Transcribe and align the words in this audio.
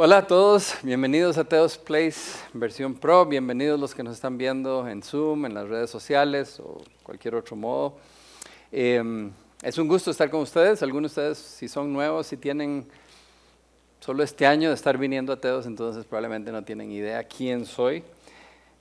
Hola 0.00 0.18
a 0.18 0.26
todos, 0.28 0.76
bienvenidos 0.84 1.38
a 1.38 1.44
Teos 1.44 1.76
Place 1.76 2.38
versión 2.52 2.94
Pro, 2.94 3.26
bienvenidos 3.26 3.80
los 3.80 3.96
que 3.96 4.04
nos 4.04 4.14
están 4.14 4.38
viendo 4.38 4.86
en 4.86 5.02
Zoom, 5.02 5.44
en 5.44 5.54
las 5.54 5.68
redes 5.68 5.90
sociales 5.90 6.60
o 6.60 6.80
cualquier 7.02 7.34
otro 7.34 7.56
modo. 7.56 7.96
Em, 8.70 9.32
es 9.60 9.76
un 9.76 9.88
gusto 9.88 10.12
estar 10.12 10.30
con 10.30 10.42
ustedes, 10.42 10.84
algunos 10.84 11.16
de 11.16 11.20
ustedes 11.32 11.38
si 11.38 11.66
son 11.66 11.92
nuevos, 11.92 12.28
si 12.28 12.36
tienen 12.36 12.86
solo 13.98 14.22
este 14.22 14.46
año 14.46 14.68
de 14.68 14.76
estar 14.76 14.96
viniendo 14.96 15.32
a 15.32 15.40
Teos, 15.40 15.66
entonces 15.66 16.04
probablemente 16.04 16.52
no 16.52 16.62
tienen 16.62 16.92
idea 16.92 17.24
quién 17.24 17.66
soy, 17.66 18.04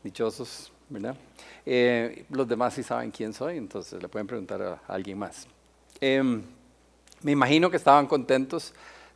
dichosos, 0.04 0.72
¿verdad? 0.88 1.16
Eh, 1.66 2.26
los 2.30 2.48
demás 2.48 2.76
sí 2.76 2.84
saben 2.84 3.10
quién 3.10 3.34
soy, 3.34 3.58
entonces 3.58 4.00
le 4.00 4.08
pueden 4.08 4.28
preguntar 4.28 4.62
a, 4.62 4.82
alguien 4.88 5.18
más. 5.18 5.48
Em, 6.00 6.44
me 7.24 7.32
imagino 7.32 7.72
que 7.72 7.78
estaban 7.78 8.06
contentos 8.06 8.72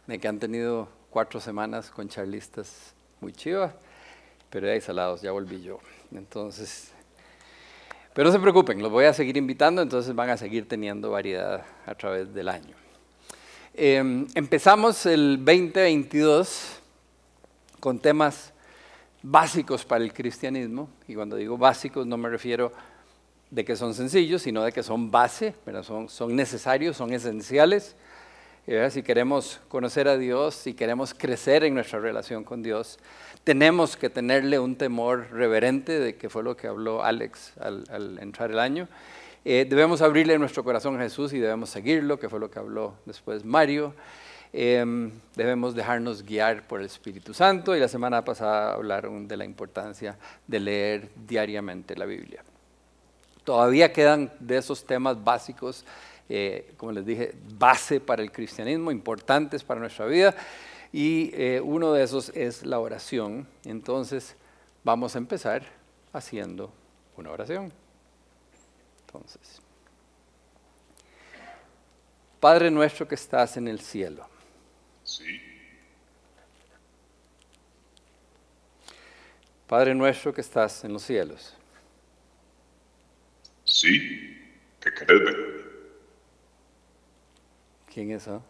de 0.07 0.17
que 0.17 0.27
han 0.27 0.39
tenido 0.39 0.99
cuatro 1.11 1.41
semanas 1.41 1.91
con 1.91 2.07
charlistas 2.07 2.95
muy 3.19 3.33
chivas, 3.33 3.73
pero 4.49 4.71
ahí 4.71 4.81
salados, 4.81 5.21
ya 5.21 5.31
volví 5.31 5.61
yo. 5.61 5.79
Entonces, 6.13 6.91
pero 8.13 8.29
no 8.29 8.33
se 8.33 8.39
preocupen, 8.39 8.81
los 8.81 8.91
voy 8.91 9.05
a 9.05 9.13
seguir 9.13 9.35
invitando, 9.37 9.81
entonces 9.81 10.15
van 10.15 10.29
a 10.29 10.37
seguir 10.37 10.67
teniendo 10.67 11.11
variedad 11.11 11.63
a 11.85 11.95
través 11.95 12.33
del 12.33 12.47
año. 12.47 12.75
Em, 13.73 14.25
empezamos 14.35 15.05
el 15.05 15.37
2022 15.37 16.79
con 17.79 17.99
temas 17.99 18.53
básicos 19.21 19.83
para 19.83 20.03
el 20.03 20.13
cristianismo, 20.13 20.89
y 21.09 21.15
cuando 21.15 21.35
digo 21.35 21.57
básicos 21.57 22.07
no 22.07 22.17
me 22.17 22.29
refiero 22.29 22.71
de 23.49 23.65
que 23.65 23.75
son 23.75 23.93
sencillos, 23.93 24.43
sino 24.43 24.63
de 24.63 24.71
que 24.71 24.81
son 24.81 25.11
base, 25.11 25.53
pero 25.65 25.83
son, 25.83 26.07
son 26.07 26.35
necesarios, 26.37 26.95
son 26.95 27.11
esenciales 27.11 27.97
si 28.89 29.03
queremos 29.03 29.59
conocer 29.67 30.07
a 30.07 30.17
Dios, 30.17 30.55
si 30.55 30.73
queremos 30.73 31.13
crecer 31.13 31.63
en 31.63 31.73
nuestra 31.73 31.99
relación 31.99 32.43
con 32.43 32.61
Dios, 32.61 32.99
tenemos 33.43 33.97
que 33.97 34.09
tenerle 34.09 34.59
un 34.59 34.75
temor 34.75 35.31
reverente, 35.31 35.99
de 35.99 36.15
que 36.15 36.29
fue 36.29 36.43
lo 36.43 36.55
que 36.55 36.67
habló 36.67 37.03
Alex 37.03 37.53
al, 37.59 38.19
entrar 38.19 38.51
el 38.51 38.59
año. 38.59 38.87
Eh, 39.43 39.65
debemos 39.67 40.03
abrirle 40.03 40.37
nuestro 40.37 40.63
corazón 40.63 40.95
a 40.99 41.03
Jesús 41.03 41.33
y 41.33 41.39
debemos 41.39 41.71
seguirlo, 41.71 42.19
que 42.19 42.29
fue 42.29 42.39
lo 42.39 42.51
que 42.51 42.59
habló 42.59 42.93
después 43.05 43.43
Mario. 43.43 43.95
Em, 44.53 45.11
debemos 45.35 45.73
dejarnos 45.73 46.23
guiar 46.23 46.67
por 46.67 46.81
el 46.81 46.85
Espíritu 46.85 47.33
Santo 47.33 47.75
y 47.75 47.79
la 47.79 47.87
semana 47.87 48.23
pasada 48.23 48.73
hablaron 48.73 49.27
de 49.27 49.37
la 49.37 49.45
importancia 49.45 50.17
de 50.45 50.59
leer 50.59 51.09
diariamente 51.15 51.95
la 51.95 52.05
Biblia. 52.05 52.43
Todavía 53.43 53.91
quedan 53.91 54.31
de 54.39 54.57
esos 54.57 54.85
temas 54.85 55.23
básicos 55.23 55.83
eh, 56.33 56.73
como 56.77 56.93
les 56.93 57.05
dije, 57.05 57.35
base 57.57 57.99
para 57.99 58.23
el 58.23 58.31
cristianismo, 58.31 58.89
importantes 58.89 59.65
para 59.65 59.81
nuestra 59.81 60.05
vida. 60.05 60.33
Y 60.93 61.31
eh, 61.33 61.59
uno 61.61 61.91
de 61.91 62.03
esos 62.03 62.29
es 62.29 62.65
la 62.65 62.79
oración. 62.79 63.47
Entonces, 63.65 64.37
vamos 64.81 65.15
a 65.15 65.17
empezar 65.17 65.63
haciendo 66.13 66.71
una 67.17 67.31
oración. 67.31 67.73
Entonces, 69.05 69.61
Padre 72.39 72.71
nuestro 72.71 73.05
que 73.05 73.15
estás 73.15 73.57
en 73.57 73.67
el 73.67 73.81
cielo. 73.81 74.25
Sí. 75.03 75.41
Padre 79.67 79.93
nuestro 79.93 80.33
que 80.33 80.41
estás 80.41 80.85
en 80.85 80.93
los 80.93 81.03
cielos. 81.03 81.55
Sí, 83.65 84.39
¿qué 84.79 84.93
querés? 84.93 85.70
¿Quién 87.93 88.11
es 88.11 88.23
eso? 88.23 88.41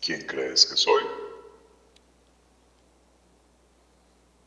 ¿Quién 0.00 0.26
crees 0.26 0.66
que 0.66 0.76
soy? 0.76 1.04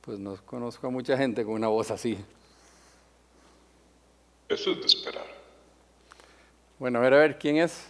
Pues 0.02 0.20
no 0.20 0.36
conozco 0.46 0.88
a 0.88 0.90
mucha 0.90 1.16
gente 1.18 1.46
con 1.46 1.54
una 1.54 1.70
voz 1.70 1.92
así. 1.92 2.18
Eso 4.50 4.72
es 4.72 4.80
de 4.80 4.86
esperar. 4.86 5.26
Bueno, 6.78 7.00
a 7.00 7.02
ver, 7.04 7.14
a 7.14 7.20
ver, 7.20 7.40
¿quién 7.40 7.58
es? 7.58 7.86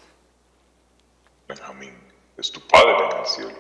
Benjamín, 1.48 1.98
es 2.38 2.52
tu 2.52 2.62
padre 2.68 2.96
en 3.12 3.20
el 3.20 3.26
cielo. 3.26 3.58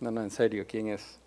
No, 0.00 0.10
no, 0.10 0.22
en 0.22 0.30
serio, 0.30 0.66
¿quién 0.68 0.88
es? 0.88 1.18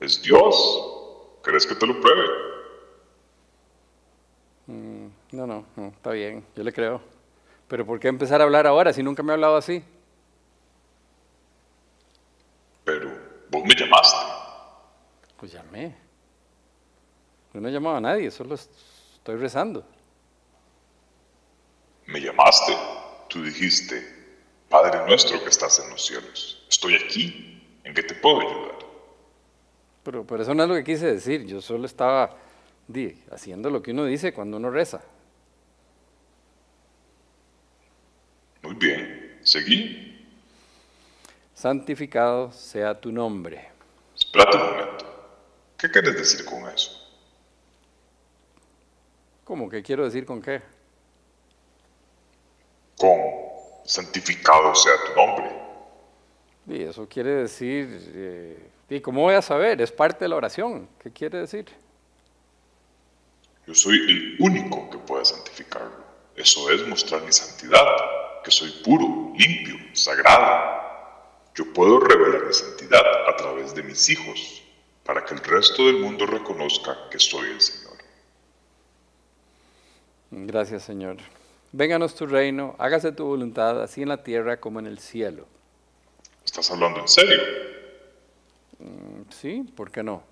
Es 0.00 0.20
Dios. 0.20 1.40
¿Crees 1.42 1.66
que 1.66 1.74
te 1.74 1.86
lo 1.86 1.98
pruebe? 2.00 2.44
Mm, 4.66 5.03
no, 5.34 5.46
no, 5.46 5.66
no, 5.76 5.88
está 5.88 6.10
bien, 6.10 6.44
yo 6.56 6.62
le 6.62 6.72
creo. 6.72 7.00
Pero 7.68 7.84
¿por 7.84 7.98
qué 7.98 8.08
empezar 8.08 8.40
a 8.40 8.44
hablar 8.44 8.66
ahora 8.66 8.92
si 8.92 9.02
nunca 9.02 9.22
me 9.22 9.32
ha 9.32 9.34
hablado 9.34 9.56
así? 9.56 9.82
Pero 12.84 13.10
vos 13.50 13.64
me 13.64 13.74
llamaste. 13.74 14.18
Pues 15.38 15.52
llamé. 15.52 15.94
Yo 17.52 17.60
no 17.60 17.68
he 17.68 17.72
llamado 17.72 17.96
a 17.96 18.00
nadie, 18.00 18.30
solo 18.30 18.54
estoy 18.54 19.36
rezando. 19.36 19.84
Me 22.06 22.20
llamaste, 22.20 22.76
tú 23.28 23.42
dijiste, 23.42 24.02
Padre 24.68 25.06
nuestro 25.06 25.42
que 25.42 25.48
estás 25.48 25.78
en 25.78 25.90
los 25.90 26.04
cielos, 26.04 26.66
estoy 26.68 26.96
aquí, 26.96 27.62
¿en 27.84 27.94
qué 27.94 28.02
te 28.02 28.14
puedo 28.16 28.40
ayudar? 28.40 28.74
Pero, 30.02 30.26
pero 30.26 30.42
eso 30.42 30.54
no 30.54 30.64
es 30.64 30.68
lo 30.68 30.74
que 30.74 30.84
quise 30.84 31.06
decir, 31.06 31.46
yo 31.46 31.62
solo 31.62 31.86
estaba 31.86 32.36
haciendo 33.30 33.70
lo 33.70 33.82
que 33.82 33.92
uno 33.92 34.04
dice 34.04 34.34
cuando 34.34 34.56
uno 34.56 34.70
reza. 34.70 35.02
Muy 38.62 38.74
bien, 38.74 39.38
seguí. 39.54 40.26
Santificado 41.54 42.50
sea 42.50 43.00
tu 43.00 43.12
nombre. 43.12 43.70
Espérate 44.16 44.56
un 44.56 44.62
momento. 44.64 45.04
¿Qué 45.78 45.88
quieres 45.90 46.16
decir 46.16 46.44
con 46.44 46.68
eso? 46.68 46.90
¿Cómo 49.44 49.68
que 49.68 49.80
quiero 49.80 50.04
decir 50.04 50.26
con 50.26 50.42
qué? 50.42 50.60
Con 52.98 53.16
santificado 53.84 54.74
sea 54.74 54.92
tu 55.06 55.20
nombre. 55.20 55.50
Y 56.66 56.82
eso 56.82 57.08
quiere 57.08 57.30
decir, 57.42 58.10
eh, 58.12 58.70
¿y 58.88 59.00
cómo 59.00 59.20
voy 59.20 59.34
a 59.34 59.42
saber? 59.42 59.80
Es 59.80 59.92
parte 59.92 60.24
de 60.24 60.30
la 60.30 60.36
oración. 60.36 60.88
¿Qué 61.00 61.12
quiere 61.12 61.38
decir? 61.38 61.66
Yo 63.68 63.74
soy 63.74 63.98
el 64.08 64.36
único 64.40 64.90
que 64.90 64.98
puede 64.98 65.24
santificarlo. 65.24 66.02
Eso 66.34 66.70
es 66.70 66.86
mostrar 66.88 67.22
mi 67.22 67.32
santidad, 67.32 67.86
que 68.44 68.50
soy 68.50 68.70
puro, 68.84 69.32
limpio, 69.36 69.76
sagrado. 69.94 70.82
Yo 71.54 71.72
puedo 71.72 71.98
revelar 71.98 72.46
mi 72.46 72.52
santidad 72.52 73.28
a 73.28 73.36
través 73.36 73.74
de 73.74 73.82
mis 73.82 74.08
hijos, 74.10 74.62
para 75.02 75.24
que 75.24 75.34
el 75.34 75.40
resto 75.40 75.86
del 75.86 75.98
mundo 75.98 76.26
reconozca 76.26 77.08
que 77.10 77.18
soy 77.18 77.50
el 77.50 77.60
Señor. 77.60 77.96
Gracias, 80.30 80.82
Señor. 80.82 81.16
Vénganos 81.72 82.14
tu 82.14 82.26
reino, 82.26 82.76
hágase 82.78 83.12
tu 83.12 83.24
voluntad, 83.24 83.82
así 83.82 84.02
en 84.02 84.08
la 84.08 84.22
tierra 84.22 84.58
como 84.58 84.78
en 84.78 84.86
el 84.86 84.98
cielo. 84.98 85.46
¿Estás 86.44 86.70
hablando 86.70 87.00
en 87.00 87.08
serio? 87.08 87.40
Mm, 88.78 89.30
sí, 89.30 89.64
¿por 89.74 89.90
qué 89.90 90.02
no? 90.02 90.22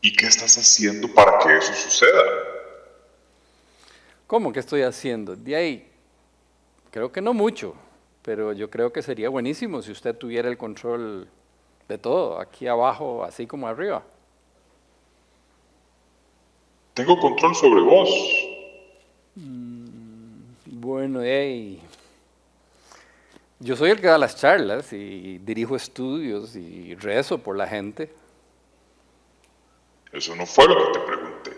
¿Y 0.00 0.14
qué 0.14 0.26
estás 0.26 0.56
haciendo 0.56 1.12
para 1.12 1.38
que 1.38 1.56
eso 1.56 1.74
suceda? 1.74 2.22
¿Cómo 4.26 4.52
que 4.52 4.60
estoy 4.60 4.82
haciendo? 4.82 5.36
De 5.36 5.56
ahí, 5.56 5.89
creo 6.90 7.12
que 7.12 7.20
no 7.20 7.34
mucho, 7.34 7.74
pero 8.22 8.52
yo 8.52 8.70
creo 8.70 8.92
que 8.92 9.02
sería 9.02 9.28
buenísimo 9.28 9.82
si 9.82 9.92
usted 9.92 10.16
tuviera 10.16 10.48
el 10.48 10.58
control 10.58 11.28
de 11.88 11.98
todo, 11.98 12.38
aquí 12.38 12.66
abajo, 12.66 13.24
así 13.24 13.46
como 13.46 13.66
arriba. 13.66 14.02
Tengo 16.94 17.18
control 17.18 17.54
sobre 17.54 17.82
vos. 17.82 18.10
Mm, 19.36 20.40
bueno, 20.66 21.20
hey, 21.22 21.80
yo 23.58 23.76
soy 23.76 23.90
el 23.90 24.00
que 24.00 24.06
da 24.06 24.18
las 24.18 24.36
charlas 24.36 24.92
y 24.92 25.38
dirijo 25.38 25.76
estudios 25.76 26.56
y 26.56 26.94
rezo 26.94 27.38
por 27.38 27.56
la 27.56 27.66
gente. 27.66 28.10
Eso 30.12 30.34
no 30.34 30.44
fue 30.46 30.66
lo 30.66 30.76
que 30.76 30.98
te 30.98 31.06
pregunté. 31.06 31.50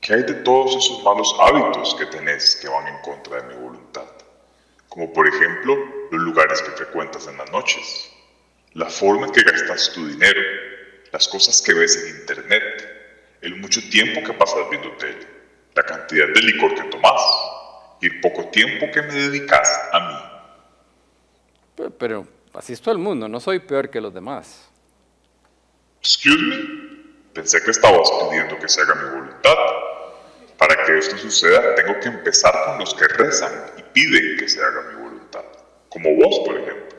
¿Qué 0.00 0.14
hay 0.14 0.22
de 0.22 0.34
todos 0.34 0.76
esos 0.76 1.02
malos 1.02 1.34
hábitos 1.40 1.94
que 1.96 2.06
tenés 2.06 2.56
que 2.56 2.68
van 2.68 2.86
en 2.86 3.00
contra 3.02 3.42
de 3.42 3.54
mi 3.54 3.62
voluntad? 3.62 4.13
Como 4.94 5.12
por 5.12 5.26
ejemplo 5.26 5.76
los 6.12 6.22
lugares 6.22 6.62
que 6.62 6.70
frecuentas 6.70 7.26
en 7.26 7.36
las 7.36 7.50
noches, 7.50 8.12
la 8.74 8.88
forma 8.88 9.26
en 9.26 9.32
que 9.32 9.42
gastas 9.42 9.90
tu 9.92 10.06
dinero, 10.06 10.40
las 11.10 11.26
cosas 11.26 11.60
que 11.60 11.74
ves 11.74 11.96
en 11.96 12.20
internet, 12.20 13.36
el 13.40 13.56
mucho 13.56 13.80
tiempo 13.90 14.22
que 14.24 14.32
pasas 14.34 14.70
viendo 14.70 14.92
tele, 14.92 15.26
la 15.74 15.82
cantidad 15.82 16.28
de 16.28 16.40
licor 16.42 16.76
que 16.76 16.84
tomas 16.84 17.20
y 18.00 18.06
el 18.06 18.20
poco 18.20 18.46
tiempo 18.50 18.86
que 18.92 19.02
me 19.02 19.14
dedicas 19.14 19.68
a 19.92 19.98
mí. 19.98 20.16
Pero, 21.74 21.90
pero 21.90 22.28
así 22.52 22.72
es 22.72 22.80
todo 22.80 22.92
el 22.92 23.00
mundo, 23.00 23.28
no 23.28 23.40
soy 23.40 23.58
peor 23.58 23.90
que 23.90 24.00
los 24.00 24.14
demás. 24.14 24.70
Excuse 25.98 26.40
me? 26.40 27.32
Pensé 27.32 27.60
que 27.64 27.72
estabas 27.72 28.08
pidiendo 28.30 28.56
que 28.60 28.68
se 28.68 28.80
haga 28.80 28.94
mi 28.94 29.10
voluntad. 29.10 29.56
Para 30.56 30.84
que 30.84 30.98
esto 30.98 31.18
suceda, 31.18 31.74
tengo 31.74 31.98
que 31.98 32.06
empezar 32.06 32.54
con 32.66 32.78
los 32.78 32.94
que 32.94 33.08
rezan 33.08 33.73
y 33.94 34.06
piden 34.06 34.36
que 34.38 34.48
se 34.48 34.60
haga 34.60 34.82
mi 34.92 35.02
voluntad. 35.02 35.44
Como 35.88 36.14
vos, 36.16 36.40
por 36.44 36.58
ejemplo. 36.58 36.96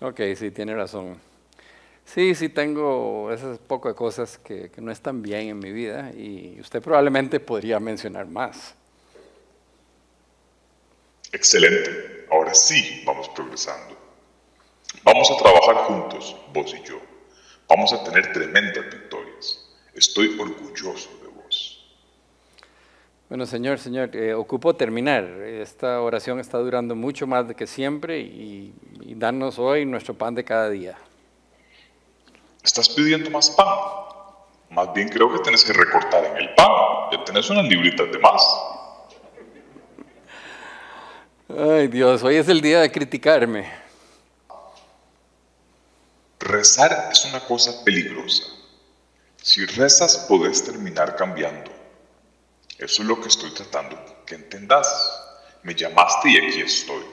Ok, 0.00 0.20
sí, 0.36 0.50
tiene 0.50 0.74
razón. 0.74 1.18
Sí, 2.04 2.34
sí, 2.34 2.48
tengo 2.48 3.30
esas 3.32 3.58
poco 3.58 3.88
de 3.88 3.94
cosas 3.94 4.38
que, 4.38 4.70
que 4.70 4.80
no 4.80 4.90
están 4.90 5.22
bien 5.22 5.48
en 5.48 5.58
mi 5.58 5.70
vida 5.70 6.10
y 6.12 6.58
usted 6.60 6.82
probablemente 6.82 7.38
podría 7.38 7.78
mencionar 7.78 8.26
más. 8.26 8.74
Excelente. 11.32 12.26
Ahora 12.30 12.54
sí 12.54 13.02
vamos 13.06 13.28
progresando. 13.28 13.96
Vamos 15.04 15.30
a 15.30 15.36
trabajar 15.36 15.76
juntos, 15.86 16.36
vos 16.52 16.74
y 16.74 16.82
yo. 16.88 17.00
Vamos 17.68 17.92
a 17.92 18.02
tener 18.02 18.32
tremendas 18.32 18.84
victorias. 18.90 19.64
Estoy 19.94 20.36
orgulloso. 20.38 21.19
Bueno, 23.30 23.46
señor, 23.46 23.78
señor, 23.78 24.16
eh, 24.16 24.34
ocupo 24.34 24.74
terminar. 24.74 25.22
Esta 25.22 26.00
oración 26.00 26.40
está 26.40 26.58
durando 26.58 26.96
mucho 26.96 27.28
más 27.28 27.46
de 27.46 27.54
que 27.54 27.68
siempre 27.68 28.18
y, 28.18 28.74
y 29.02 29.14
danos 29.14 29.56
hoy 29.56 29.86
nuestro 29.86 30.14
pan 30.14 30.34
de 30.34 30.42
cada 30.42 30.68
día. 30.68 30.98
Estás 32.60 32.88
pidiendo 32.88 33.30
más 33.30 33.50
pan. 33.50 33.68
Más 34.70 34.92
bien 34.92 35.08
creo 35.08 35.32
que 35.32 35.38
tenés 35.44 35.64
que 35.64 35.72
recortar 35.72 36.24
en 36.24 36.38
el 36.38 36.54
pan. 36.56 36.66
Ya 37.12 37.22
tenés 37.24 37.48
unas 37.50 37.66
libritas 37.66 38.10
de 38.10 38.18
más. 38.18 38.42
Ay, 41.56 41.86
Dios, 41.86 42.24
hoy 42.24 42.34
es 42.34 42.48
el 42.48 42.60
día 42.60 42.80
de 42.80 42.90
criticarme. 42.90 43.70
Rezar 46.40 47.10
es 47.12 47.24
una 47.26 47.38
cosa 47.38 47.84
peligrosa. 47.84 48.42
Si 49.36 49.64
rezas 49.66 50.26
podés 50.28 50.64
terminar 50.64 51.14
cambiando. 51.14 51.79
Eso 52.80 53.02
es 53.02 53.08
lo 53.08 53.20
que 53.20 53.28
estoy 53.28 53.50
tratando 53.50 54.24
que 54.24 54.36
entendas. 54.36 54.88
Me 55.62 55.74
llamaste 55.74 56.30
y 56.30 56.38
aquí 56.38 56.62
estoy. 56.62 57.04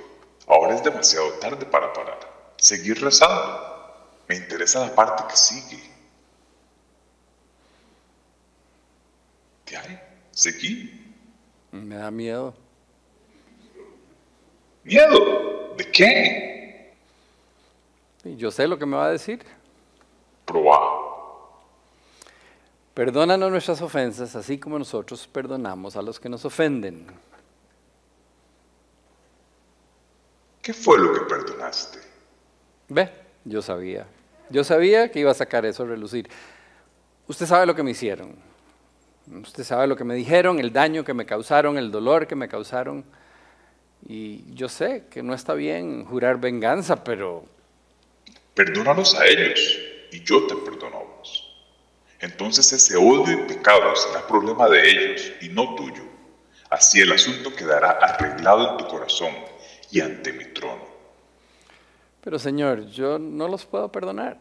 Ahora 0.47 0.75
es 0.75 0.83
demasiado 0.83 1.29
tarde 1.33 1.65
para 1.65 1.91
parar. 1.91 2.17
Seguir 2.55 3.01
rezando. 3.01 3.67
Me 4.29 4.35
interesa 4.35 4.85
la 4.85 4.95
parte 4.95 5.23
que 5.29 5.35
sigue. 5.35 5.83
¿Qué 9.65 9.75
hay? 9.75 9.99
¿Seguí? 10.31 11.13
Me 11.71 11.95
da 11.95 12.09
miedo. 12.11 12.55
¿Miedo? 14.85 15.75
¿De 15.75 15.91
qué? 15.91 16.95
Yo 18.23 18.51
sé 18.51 18.67
lo 18.69 18.79
que 18.79 18.85
me 18.85 18.95
va 18.95 19.07
a 19.07 19.11
decir. 19.11 19.45
Perdónanos 22.97 23.51
nuestras 23.51 23.79
ofensas, 23.83 24.35
así 24.35 24.57
como 24.57 24.79
nosotros 24.79 25.29
perdonamos 25.31 25.95
a 25.95 26.01
los 26.01 26.19
que 26.19 26.29
nos 26.29 26.43
ofenden. 26.45 27.05
¿Qué 30.63 30.73
fue 30.73 30.97
lo 30.97 31.13
que 31.13 31.19
perdonaste? 31.29 31.99
Ve, 32.89 33.11
yo 33.45 33.61
sabía. 33.61 34.07
Yo 34.49 34.63
sabía 34.63 35.11
que 35.11 35.19
iba 35.19 35.29
a 35.29 35.35
sacar 35.35 35.63
eso 35.67 35.83
a 35.83 35.85
relucir. 35.85 36.27
Usted 37.27 37.45
sabe 37.45 37.67
lo 37.67 37.75
que 37.75 37.83
me 37.83 37.91
hicieron. 37.91 38.35
Usted 39.43 39.63
sabe 39.63 39.85
lo 39.85 39.95
que 39.95 40.03
me 40.03 40.15
dijeron, 40.15 40.57
el 40.57 40.73
daño 40.73 41.03
que 41.03 41.13
me 41.13 41.27
causaron, 41.27 41.77
el 41.77 41.91
dolor 41.91 42.25
que 42.25 42.33
me 42.33 42.47
causaron. 42.47 43.05
Y 44.07 44.55
yo 44.55 44.67
sé 44.69 45.03
que 45.11 45.21
no 45.21 45.35
está 45.35 45.53
bien 45.53 46.03
jurar 46.03 46.39
venganza, 46.39 47.03
pero 47.03 47.45
Perdónalos 48.55 49.13
a 49.13 49.27
ellos 49.27 49.77
y 50.11 50.23
yo 50.23 50.47
te 50.47 50.55
perdono. 50.55 51.06
Entonces 52.19 52.71
ese 52.73 52.97
odio 52.97 53.31
y 53.31 53.47
pecado 53.47 53.95
será 53.95 54.25
problema 54.25 54.67
de 54.69 54.89
ellos 54.89 55.33
y 55.41 55.49
no 55.49 55.75
tuyo. 55.75 56.03
Así 56.69 56.99
el 56.99 57.11
asunto 57.11 57.55
quedará 57.55 57.91
arreglado 57.91 58.71
en 58.71 58.77
tu 58.77 58.87
corazón 58.87 59.33
y 59.91 60.01
ante 60.01 60.33
mi 60.33 60.45
trono. 60.45 60.85
pero 62.21 62.37
Señor, 62.37 62.87
yo 62.87 63.17
no 63.17 63.47
los 63.47 63.65
puedo 63.65 63.89
perdonar. 63.89 64.37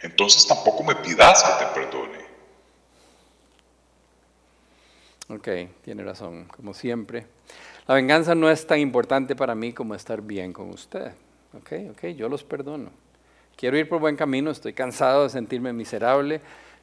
Entonces 0.00 0.46
tampoco 0.46 0.82
me 0.82 0.96
pidas 0.96 1.42
que 1.44 1.64
te 1.64 1.70
perdone. 1.72 2.22
Ok, 5.28 5.48
tiene 5.84 6.02
razón, 6.02 6.46
como 6.46 6.74
siempre. 6.74 7.26
La 7.86 7.94
venganza 7.94 8.34
no 8.34 8.50
es 8.50 8.66
tan 8.66 8.80
importante 8.80 9.36
para 9.36 9.54
mí 9.54 9.72
como 9.72 9.94
estar 9.94 10.20
bien 10.20 10.52
con 10.52 10.70
usted. 10.70 11.12
Ok, 11.54 11.72
ok, 11.92 12.06
yo 12.16 12.28
los 12.28 12.42
perdono. 12.42 12.90
Quiero 13.56 13.76
ir 13.76 13.88
por 13.88 14.00
buen 14.00 14.16
camino, 14.16 14.50
estoy 14.50 14.72
cansado 14.72 15.24
de 15.24 15.30
sentirme 15.30 15.72
miserable. 15.72 16.40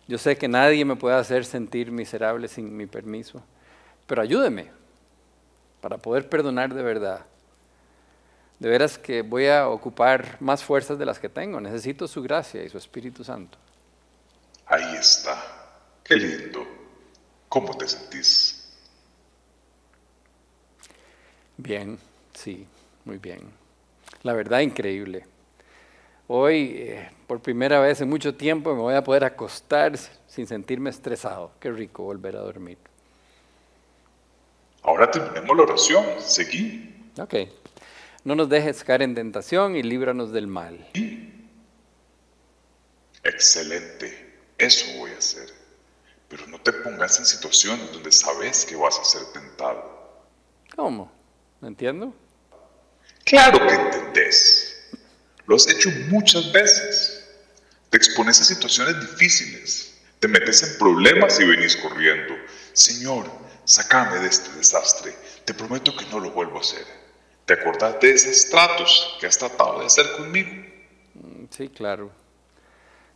Yo 0.07 0.17
sé 0.17 0.37
que 0.37 0.47
nadie 0.47 0.85
me 0.85 0.95
puede 0.95 1.15
hacer 1.15 1.45
sentir 1.45 1.91
miserable 1.91 2.47
sin 2.47 2.75
mi 2.75 2.85
permiso. 2.85 3.43
Pero 4.07 4.21
ayúdeme 4.21 4.71
para 5.81 5.97
poder 5.97 6.27
perdonar 6.29 6.73
de 6.73 6.81
verdad. 6.81 7.25
De 8.59 8.69
veras 8.69 8.97
que 8.97 9.21
voy 9.21 9.47
a 9.47 9.69
ocupar 9.69 10.37
más 10.39 10.63
fuerzas 10.63 10.97
de 10.97 11.05
las 11.05 11.19
que 11.19 11.29
tengo. 11.29 11.61
Necesito 11.61 12.07
su 12.07 12.21
gracia 12.21 12.63
y 12.63 12.69
su 12.69 12.77
Espíritu 12.77 13.23
Santo. 13.23 13.57
Ahí 14.65 14.95
está. 14.95 15.41
Qué 16.03 16.15
lindo. 16.15 16.65
¿Cómo 17.47 17.75
te 17.77 17.87
sentís? 17.87 18.73
Bien, 21.57 21.97
sí, 22.33 22.65
muy 23.05 23.17
bien. 23.17 23.41
La 24.23 24.33
verdad, 24.33 24.59
increíble. 24.59 25.25
Hoy, 26.31 26.75
eh, 26.77 27.09
por 27.25 27.39
primera 27.41 27.79
vez 27.79 28.01
en 28.01 28.09
mucho 28.09 28.35
tiempo, 28.35 28.75
me 28.75 28.81
voy 28.81 28.93
a 28.93 29.03
poder 29.03 29.23
acostar 29.23 29.97
sin 30.27 30.45
sentirme 30.45 30.91
estresado. 30.91 31.51
Qué 31.59 31.71
rico 31.71 32.03
volver 32.03 32.35
a 32.35 32.41
dormir. 32.41 32.77
Ahora 34.83 35.09
terminemos 35.09 35.57
la 35.57 35.63
oración. 35.63 36.05
Seguí. 36.19 37.11
Ok. 37.19 37.33
No 38.23 38.35
nos 38.35 38.47
dejes 38.47 38.83
caer 38.83 39.01
en 39.01 39.15
tentación 39.15 39.75
y 39.75 39.81
líbranos 39.81 40.31
del 40.31 40.45
mal. 40.45 40.87
Excelente. 43.23 44.35
Eso 44.55 44.85
voy 44.99 45.09
a 45.09 45.17
hacer. 45.17 45.49
Pero 46.27 46.45
no 46.45 46.61
te 46.61 46.73
pongas 46.73 47.17
en 47.17 47.25
situaciones 47.25 47.91
donde 47.91 48.11
sabes 48.11 48.67
que 48.67 48.75
vas 48.75 48.99
a 48.99 49.03
ser 49.03 49.23
tentado. 49.33 49.83
¿Cómo? 50.75 51.11
¿Me 51.59 51.69
entiendo? 51.69 52.13
Claro 53.25 53.65
que 53.65 53.73
entendés. 53.73 54.68
Lo 55.49 55.55
has 55.55 55.67
hecho 55.67 55.89
muchas 56.09 56.51
veces. 56.51 57.27
Te 57.89 57.97
expones 57.97 58.39
a 58.39 58.43
situaciones 58.43 58.99
difíciles. 59.01 59.99
Te 60.19 60.27
metes 60.27 60.61
en 60.61 60.77
problemas 60.77 61.39
y 61.39 61.45
venís 61.45 61.75
corriendo. 61.75 62.35
Señor, 62.73 63.25
sacame 63.63 64.19
de 64.19 64.27
este 64.27 64.55
desastre. 64.55 65.11
Te 65.45 65.55
prometo 65.55 65.97
que 65.97 66.05
no 66.11 66.19
lo 66.19 66.29
vuelvo 66.29 66.57
a 66.57 66.61
hacer. 66.61 66.85
¿Te 67.47 67.53
acordás 67.55 67.99
de 67.99 68.11
esos 68.11 68.47
tratos 68.51 69.17
que 69.19 69.25
has 69.25 69.39
tratado 69.39 69.79
de 69.79 69.87
hacer 69.87 70.05
conmigo? 70.17 70.51
Mm, 71.15 71.45
Sí, 71.49 71.67
claro. 71.67 72.11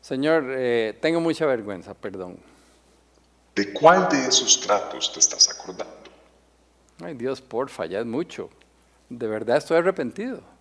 Señor, 0.01 0.46
eh, 0.58 0.98
tengo 1.00 1.19
mucha 1.19 1.46
vergüenza, 1.46 1.93
perdón. 1.93 2.39
¿De 3.53 3.72
cuál 3.74 4.10
de 4.10 4.25
esos 4.25 4.60
tratos 4.60 5.13
te 5.13 5.19
estás 5.19 5.50
acordando? 5.51 6.10
Ay, 7.00 7.13
Dios, 7.13 7.41
porfa, 7.41 7.86
ya 7.86 8.00
es 8.00 8.08
mucho. 8.08 8.50
De 9.08 9.27
verdad 9.27 9.58
estoy 9.58 9.77
arrepentido. 9.77 10.52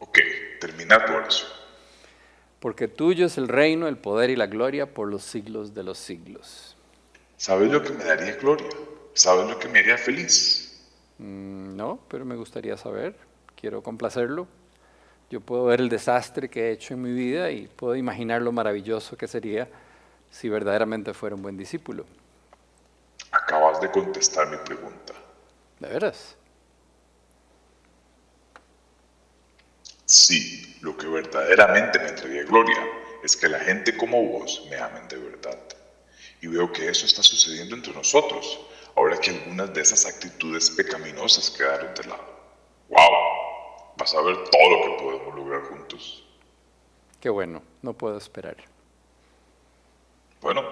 Ok, 0.00 0.18
termina 0.60 1.04
tu 1.04 1.12
oración. 1.12 1.48
Porque 2.60 2.88
tuyo 2.88 3.26
es 3.26 3.38
el 3.38 3.48
reino, 3.48 3.86
el 3.88 3.98
poder 3.98 4.30
y 4.30 4.36
la 4.36 4.46
gloria 4.46 4.92
por 4.92 5.08
los 5.08 5.22
siglos 5.22 5.74
de 5.74 5.82
los 5.84 5.98
siglos. 5.98 6.76
¿Sabes 7.36 7.70
lo 7.70 7.82
que 7.82 7.90
me 7.90 8.04
daría 8.04 8.34
gloria? 8.36 8.68
¿Sabes 9.14 9.48
lo 9.48 9.58
que 9.58 9.68
me 9.68 9.78
haría 9.78 9.96
feliz? 9.96 10.82
Mm, 11.18 11.76
No, 11.76 12.00
pero 12.08 12.24
me 12.24 12.34
gustaría 12.36 12.76
saber. 12.76 13.16
Quiero 13.60 13.82
complacerlo. 13.82 14.46
Yo 15.30 15.40
puedo 15.40 15.64
ver 15.66 15.80
el 15.80 15.88
desastre 15.88 16.48
que 16.48 16.68
he 16.68 16.72
hecho 16.72 16.94
en 16.94 17.02
mi 17.02 17.12
vida 17.12 17.50
y 17.50 17.66
puedo 17.68 17.94
imaginar 17.94 18.40
lo 18.42 18.50
maravilloso 18.50 19.16
que 19.16 19.28
sería 19.28 19.68
si 20.30 20.48
verdaderamente 20.48 21.12
fuera 21.14 21.36
un 21.36 21.42
buen 21.42 21.56
discípulo. 21.56 22.06
Acabas 23.30 23.80
de 23.80 23.90
contestar 23.90 24.48
mi 24.50 24.56
pregunta. 24.64 25.12
¿De 25.80 25.88
veras? 25.88 26.34
Sí, 30.08 30.78
lo 30.80 30.96
que 30.96 31.06
verdaderamente 31.06 31.98
me 31.98 32.12
traería 32.12 32.42
gloria 32.44 32.82
es 33.22 33.36
que 33.36 33.46
la 33.46 33.60
gente 33.60 33.94
como 33.94 34.24
vos 34.24 34.66
me 34.70 34.76
amen 34.76 35.06
de 35.06 35.18
verdad. 35.18 35.58
Y 36.40 36.46
veo 36.46 36.72
que 36.72 36.88
eso 36.88 37.04
está 37.04 37.22
sucediendo 37.22 37.76
entre 37.76 37.92
nosotros, 37.92 38.58
ahora 38.96 39.18
que 39.18 39.32
algunas 39.32 39.74
de 39.74 39.82
esas 39.82 40.06
actitudes 40.06 40.70
pecaminosas 40.70 41.50
quedaron 41.50 41.94
de 41.94 42.04
lado. 42.04 42.24
¡Wow! 42.88 43.98
Vas 43.98 44.14
a 44.14 44.22
ver 44.22 44.36
todo 44.50 44.70
lo 44.70 44.82
que 44.82 45.02
podemos 45.02 45.34
lograr 45.34 45.62
juntos. 45.64 46.24
Qué 47.20 47.28
bueno, 47.28 47.62
no 47.82 47.92
puedo 47.92 48.16
esperar. 48.16 48.56
Bueno, 50.40 50.62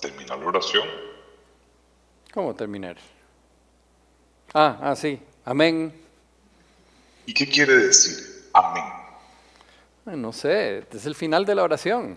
termina 0.00 0.36
la 0.36 0.46
oración. 0.46 0.88
¿Cómo 2.32 2.54
terminar? 2.54 2.96
Ah, 4.52 4.78
ah, 4.80 4.94
sí. 4.94 5.18
Amén. 5.44 5.92
¿Y 7.26 7.34
qué 7.34 7.48
quiere 7.48 7.74
decir? 7.74 8.33
Amén. 8.54 8.84
No 10.06 10.32
sé, 10.32 10.78
este 10.78 10.96
es 10.96 11.06
el 11.06 11.14
final 11.14 11.44
de 11.44 11.54
la 11.54 11.62
oración. 11.62 12.16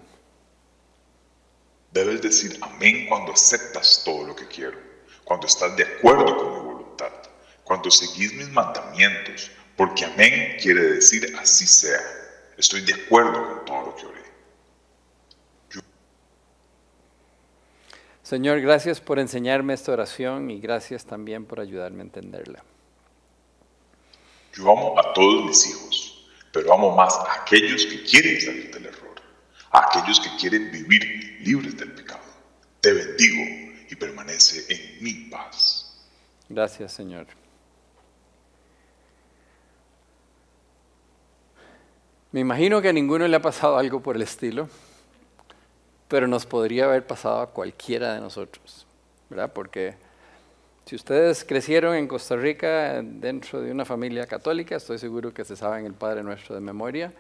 Debes 1.92 2.22
decir 2.22 2.58
amén 2.62 3.08
cuando 3.08 3.34
aceptas 3.34 4.04
todo 4.06 4.28
lo 4.28 4.36
que 4.36 4.48
quiero, 4.48 4.78
cuando 5.24 5.48
estás 5.48 5.76
de 5.76 5.84
acuerdo 5.84 6.38
con 6.38 6.54
mi 6.54 6.60
voluntad, 6.60 7.12
cuando 7.64 7.90
seguís 7.90 8.34
mis 8.34 8.50
mandamientos, 8.52 9.52
porque 9.76 10.06
amén 10.06 10.58
quiere 10.62 10.82
decir 10.82 11.36
así 11.40 11.66
sea. 11.66 12.00
Estoy 12.58 12.82
de 12.82 12.94
acuerdo 12.94 13.34
con 13.34 13.66
todo 13.66 13.82
lo 13.88 13.96
que 13.96 14.06
oré. 14.06 14.28
Señor, 18.22 18.60
gracias 18.60 19.00
por 19.00 19.20
enseñarme 19.20 19.74
esta 19.74 19.94
oración 19.94 20.52
y 20.52 20.60
gracias 20.60 21.06
también 21.06 21.46
por 21.46 21.62
ayudarme 21.62 22.02
a 22.02 22.06
entenderla. 22.06 22.64
Yo 24.54 24.70
amo 24.70 25.00
a 25.00 25.14
todos 25.14 25.46
mis 25.46 25.70
hijos, 25.70 26.07
pero 26.58 26.74
amo 26.74 26.96
más 26.96 27.14
a 27.14 27.42
aquellos 27.42 27.86
que 27.86 28.02
quieren 28.02 28.42
salir 28.42 28.74
del 28.74 28.88
error, 28.88 29.22
a 29.70 29.86
aquellos 29.86 30.20
que 30.20 30.30
quieren 30.40 30.72
vivir 30.72 31.38
libres 31.42 31.78
del 31.78 31.92
pecado. 31.92 32.24
Te 32.82 32.94
bendigo 32.94 33.44
y 33.92 33.96
permanece 33.96 34.66
en 34.74 35.04
mi 35.04 35.14
paz. 35.30 36.04
Gracias, 36.50 36.94
Señor. 36.94 37.28
Me 42.32 42.40
imagino 42.40 42.82
que 42.82 42.90
a 42.90 42.94
ninguno 42.94 43.28
le 43.28 43.36
ha 43.36 43.42
pasado 43.42 43.78
algo 43.78 44.02
por 44.02 44.16
el 44.16 44.24
estilo 44.24 44.68
pero 46.08 46.28
nos 46.28 46.46
podría 46.46 46.86
haber 46.86 47.06
pasado 47.06 47.42
a 47.42 47.48
cualquiera 47.48 48.14
de 48.14 48.22
nosotros, 48.22 48.88
¿verdad? 49.30 49.52
Porque 49.54 49.96
si 50.88 50.96
ustedes 50.96 51.44
crecieron 51.44 51.96
en 51.96 52.08
Costa 52.08 52.38
Rica 52.38 53.02
dentro 53.04 53.60
de 53.60 53.72
una 53.72 53.84
familia 53.84 54.26
católica, 54.26 54.78
estoy 54.78 54.98
seguro 54.98 55.34
que 55.34 55.44
se 55.44 55.58
saben 55.58 55.86
el 55.86 55.94
Padre 55.94 56.24
Nuestro 56.24 56.56
de 56.56 56.62
memoria, 56.62 57.12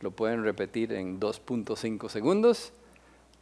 lo 0.00 0.10
pueden 0.10 0.42
repetir 0.42 0.94
en 0.94 1.20
2.5 1.20 2.08
segundos 2.08 2.72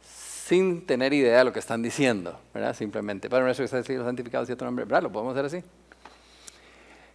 sin 0.01 0.85
tener 0.85 1.13
idea 1.13 1.37
de 1.37 1.45
lo 1.45 1.53
que 1.53 1.59
están 1.59 1.81
diciendo, 1.81 2.37
¿verdad? 2.53 2.75
Simplemente, 2.75 3.29
Padre 3.29 3.45
Nuestro 3.45 3.65
que 3.69 3.79
está 3.79 4.03
santificado 4.03 4.45
sea 4.45 4.57
tu 4.57 4.65
nombre, 4.65 4.83
¿verdad? 4.83 5.03
Lo 5.03 5.13
podemos 5.13 5.33
hacer 5.33 5.45
así. 5.45 5.69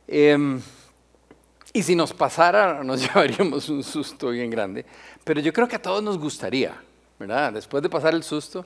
Em, 0.09 0.59
y 1.71 1.83
si 1.83 1.95
nos 1.95 2.15
pasara, 2.15 2.83
nos 2.83 3.03
llevaríamos 3.07 3.69
un 3.69 3.85
susto 3.85 4.31
bien 4.31 4.49
grande, 4.49 4.87
pero 5.23 5.39
yo 5.43 5.53
creo 5.53 5.69
que 5.69 5.77
a 5.77 5.83
todos 5.83 6.03
nos 6.03 6.17
gustaría, 6.17 6.75
¿verdad? 7.19 7.53
Después 7.53 7.83
de 7.83 7.91
pasar 7.91 8.15
el 8.15 8.23
susto, 8.23 8.65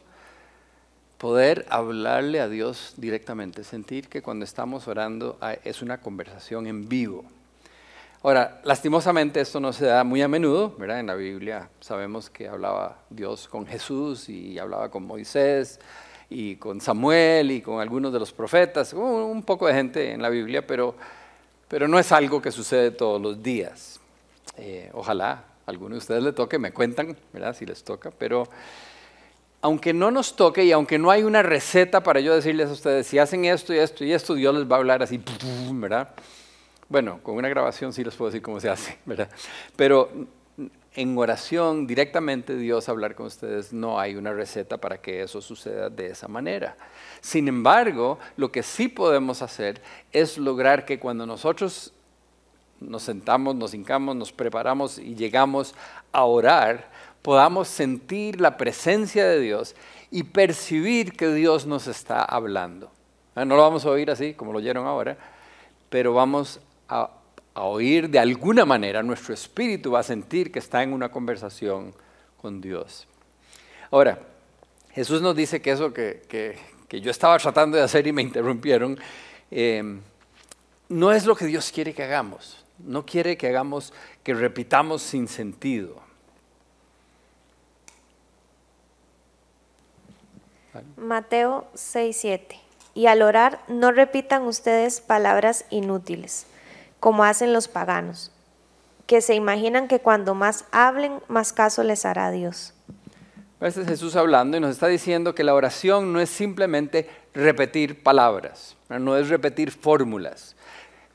poder 1.19 1.67
hablarle 1.69 2.41
a 2.41 2.49
Dios 2.49 2.95
directamente, 2.97 3.65
sentir 3.65 4.09
que 4.09 4.23
cuando 4.23 4.45
estamos 4.45 4.87
orando 4.87 5.37
ah, 5.41 5.55
es 5.65 5.83
una 5.83 6.01
conversación 6.01 6.67
en 6.67 6.89
vivo. 6.89 7.25
Ahora, 8.23 8.61
lastimosamente 8.65 9.41
esto 9.41 9.61
no 9.61 9.73
se 9.73 9.87
da 9.87 10.03
muy 10.05 10.23
a 10.23 10.29
menudo, 10.29 10.75
¿verdad? 10.79 11.01
En 11.01 11.07
la 11.07 11.15
Biblia 11.15 11.69
sabemos 11.81 12.31
que 12.31 12.49
hablaba 12.49 12.99
Dios 13.11 13.49
con 13.49 13.67
Jesús 13.67 14.29
y 14.29 14.59
hablaba 14.59 14.91
con 14.91 15.07
Moisés 15.07 15.79
y 16.31 16.57
con 16.57 16.81
Samuel 16.81 17.51
y 17.51 17.63
con 17.63 17.81
algunos 17.81 18.13
de 18.13 18.19
los 18.19 18.33
profetas, 18.33 18.93
un 18.93 19.43
poco 19.45 19.67
de 19.67 19.75
gente 19.75 20.13
en 20.13 20.23
la 20.23 20.29
Biblia, 20.29 20.67
pero, 20.67 20.97
pero 21.69 21.89
no 21.89 21.99
es 21.99 22.11
algo 22.13 22.43
que 22.43 22.51
sucede 22.53 22.91
todos 22.91 23.21
los 23.21 23.43
días. 23.43 24.01
Eh, 24.57 24.91
ojalá 24.95 25.45
alguno 25.67 25.95
de 25.95 25.99
ustedes 25.99 26.23
le 26.23 26.33
toque, 26.33 26.59
me 26.59 26.73
cuentan, 26.73 27.17
¿verdad? 27.33 27.55
Si 27.55 27.67
les 27.67 27.85
toca, 27.85 28.11
pero 28.11 28.49
aunque 29.61 29.93
no 29.93 30.11
nos 30.11 30.37
toque 30.37 30.65
y 30.65 30.73
aunque 30.73 30.99
no 30.99 31.11
hay 31.11 31.23
una 31.23 31.43
receta 31.43 32.03
para 32.03 32.21
yo 32.21 32.35
decirles 32.35 32.69
a 32.69 32.73
ustedes, 32.73 33.07
si 33.07 33.19
hacen 33.19 33.45
esto 33.45 33.75
y 33.75 33.79
esto 33.79 34.05
y 34.05 34.13
esto, 34.13 34.35
Dios 34.35 34.55
les 34.55 34.71
va 34.71 34.77
a 34.77 34.79
hablar 34.79 35.03
así, 35.03 35.21
¿verdad? 35.73 36.11
Bueno, 36.89 37.21
con 37.23 37.35
una 37.35 37.49
grabación 37.49 37.93
sí 37.93 38.05
les 38.05 38.15
puedo 38.15 38.31
decir 38.31 38.43
cómo 38.43 38.61
se 38.61 38.71
hace, 38.71 38.99
¿verdad? 39.05 39.29
Pero 39.77 40.11
en 40.95 41.17
oración 41.19 41.87
directamente 41.87 42.57
Dios 42.57 42.89
hablar 42.89 43.15
con 43.15 43.27
ustedes, 43.27 43.73
no 43.73 44.01
hay 44.01 44.17
una 44.17 44.33
receta 44.33 44.79
para 44.79 44.99
que 44.99 45.23
eso 45.23 45.41
suceda 45.41 45.91
de 45.91 46.09
esa 46.09 46.29
manera. 46.29 46.77
Sin 47.21 47.47
embargo, 47.47 48.19
lo 48.37 48.51
que 48.51 48.63
sí 48.63 48.89
podemos 48.89 49.43
hacer 49.43 49.81
es 50.13 50.39
lograr 50.39 50.85
que 50.85 50.99
cuando 50.99 51.27
nosotros 51.27 51.93
nos 52.81 53.03
sentamos, 53.03 53.55
nos 53.55 53.75
hincamos, 53.75 54.17
nos 54.17 54.33
preparamos 54.33 54.99
y 54.99 55.15
llegamos 55.15 55.75
a 56.13 56.25
orar, 56.25 56.91
podamos 57.29 57.69
sentir 57.69 58.41
la 58.41 58.57
presencia 58.57 59.27
de 59.27 59.39
Dios 59.39 59.77
y 60.11 60.23
percibir 60.23 61.13
que 61.13 61.31
Dios 61.35 61.67
nos 61.67 61.87
está 61.87 62.25
hablando. 62.25 62.91
Ah, 63.35 63.45
no 63.45 63.55
lo 63.55 63.61
vamos 63.61 63.85
a 63.85 63.91
oír 63.91 64.11
así, 64.11 64.33
como 64.33 64.51
lo 64.51 64.61
oyeron 64.61 64.87
ahora, 64.87 65.19
pero 65.91 66.15
vamos 66.15 66.59
a, 66.89 67.11
oír 67.53 68.09
de 68.09 68.19
alguna 68.19 68.65
manera, 68.65 69.03
nuestro 69.03 69.35
espíritu 69.35 69.91
va 69.91 70.01
a 70.01 70.05
sentir 70.05 70.51
que 70.51 70.59
está 70.59 70.83
en 70.83 70.95
una 70.95 71.11
conversación 71.11 71.93
con 72.41 72.63
Dios. 72.63 73.07
Ahora, 73.91 74.19
Jesús 74.93 75.21
nos 75.21 75.37
dice 75.37 75.61
que 75.61 75.73
eso 75.73 75.93
que, 75.93 76.57
yo 76.89 77.11
estaba 77.11 77.37
tratando 77.37 77.77
de 77.77 77.83
hacer 77.83 78.07
y 78.07 78.13
me 78.15 78.23
interrumpieron, 78.23 78.99
eh, 79.51 79.99
no 80.89 81.13
es 81.13 81.27
lo 81.27 81.37
que 81.37 81.45
Dios 81.45 81.71
quiere 81.71 81.93
que 81.93 82.05
hagamos 82.05 82.65
no 82.79 83.05
quiere 83.05 83.37
que 83.37 83.49
hagamos, 83.49 83.93
que 84.23 84.35
repitamos 84.35 85.03
sin 85.03 85.27
sentido. 85.27 86.08
Mateo 90.97 91.67
6:7. 91.75 92.61
Y 92.95 93.07
al 93.07 93.23
orar 93.23 93.61
no 93.69 93.93
repitan 93.93 94.43
ustedes 94.43 95.01
palabras 95.01 95.65
inútiles, 95.71 96.47
como 97.01 97.25
hacen 97.25 97.53
los 97.53 97.69
paganos, 97.69 98.33
que 99.07 99.21
se 99.21 99.35
imaginan 99.35 99.89
que 99.89 100.01
cuando 100.01 100.35
más 100.35 100.65
hablen, 100.73 101.21
más 101.29 101.53
caso 101.53 101.83
les 101.83 102.05
hará 102.05 102.31
Dios. 102.31 102.75
Este 103.61 103.83
es 103.83 103.89
Jesús 103.89 104.17
hablando 104.17 104.57
y 104.57 104.61
nos 104.61 104.71
está 104.71 104.87
diciendo 104.87 105.35
que 105.35 105.45
la 105.45 105.55
oración 105.55 106.13
no 106.13 106.21
es 106.21 106.31
simplemente 106.31 107.09
repetir 107.35 108.03
palabras, 108.03 108.77
no 108.89 109.17
es 109.17 109.29
repetir 109.29 109.71
fórmulas, 109.73 110.57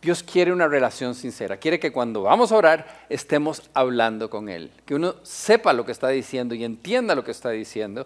Dios 0.03 0.21
quiere 0.21 0.51
una 0.51 0.67
relación 0.67 1.15
sincera, 1.15 1.55
quiere 1.55 1.79
que 1.79 1.93
cuando 1.93 2.23
vamos 2.23 2.51
a 2.51 2.57
orar 2.57 3.05
estemos 3.07 3.69
hablando 3.73 4.29
con 4.29 4.49
Él, 4.49 4.69
que 4.85 4.95
uno 4.95 5.15
sepa 5.23 5.71
lo 5.71 5.85
que 5.85 5.93
está 5.93 6.09
diciendo 6.09 6.53
y 6.55 6.65
entienda 6.65 7.15
lo 7.15 7.23
que 7.23 7.31
está 7.31 7.51
diciendo. 7.51 8.05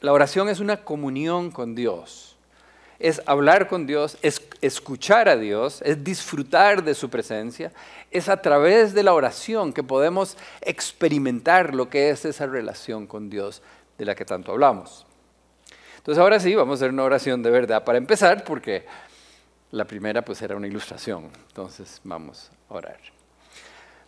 La 0.00 0.12
oración 0.12 0.48
es 0.48 0.60
una 0.60 0.84
comunión 0.84 1.50
con 1.50 1.74
Dios, 1.74 2.36
es 3.00 3.20
hablar 3.26 3.66
con 3.68 3.86
Dios, 3.86 4.16
es 4.22 4.40
escuchar 4.60 5.28
a 5.28 5.36
Dios, 5.36 5.82
es 5.82 6.04
disfrutar 6.04 6.84
de 6.84 6.94
su 6.94 7.10
presencia, 7.10 7.72
es 8.10 8.28
a 8.28 8.40
través 8.40 8.94
de 8.94 9.02
la 9.02 9.12
oración 9.12 9.72
que 9.72 9.82
podemos 9.82 10.36
experimentar 10.60 11.74
lo 11.74 11.90
que 11.90 12.10
es 12.10 12.24
esa 12.24 12.46
relación 12.46 13.06
con 13.06 13.28
Dios 13.28 13.60
de 13.98 14.04
la 14.04 14.14
que 14.14 14.24
tanto 14.24 14.52
hablamos. 14.52 15.04
Entonces 15.96 16.22
ahora 16.22 16.38
sí, 16.38 16.54
vamos 16.54 16.74
a 16.74 16.84
hacer 16.84 16.92
una 16.92 17.02
oración 17.02 17.42
de 17.42 17.50
verdad 17.50 17.84
para 17.84 17.98
empezar, 17.98 18.44
porque 18.44 18.86
la 19.72 19.84
primera 19.84 20.22
pues 20.22 20.40
era 20.42 20.56
una 20.56 20.68
ilustración, 20.68 21.28
entonces 21.48 22.00
vamos 22.04 22.50
a 22.70 22.74
orar. 22.74 23.00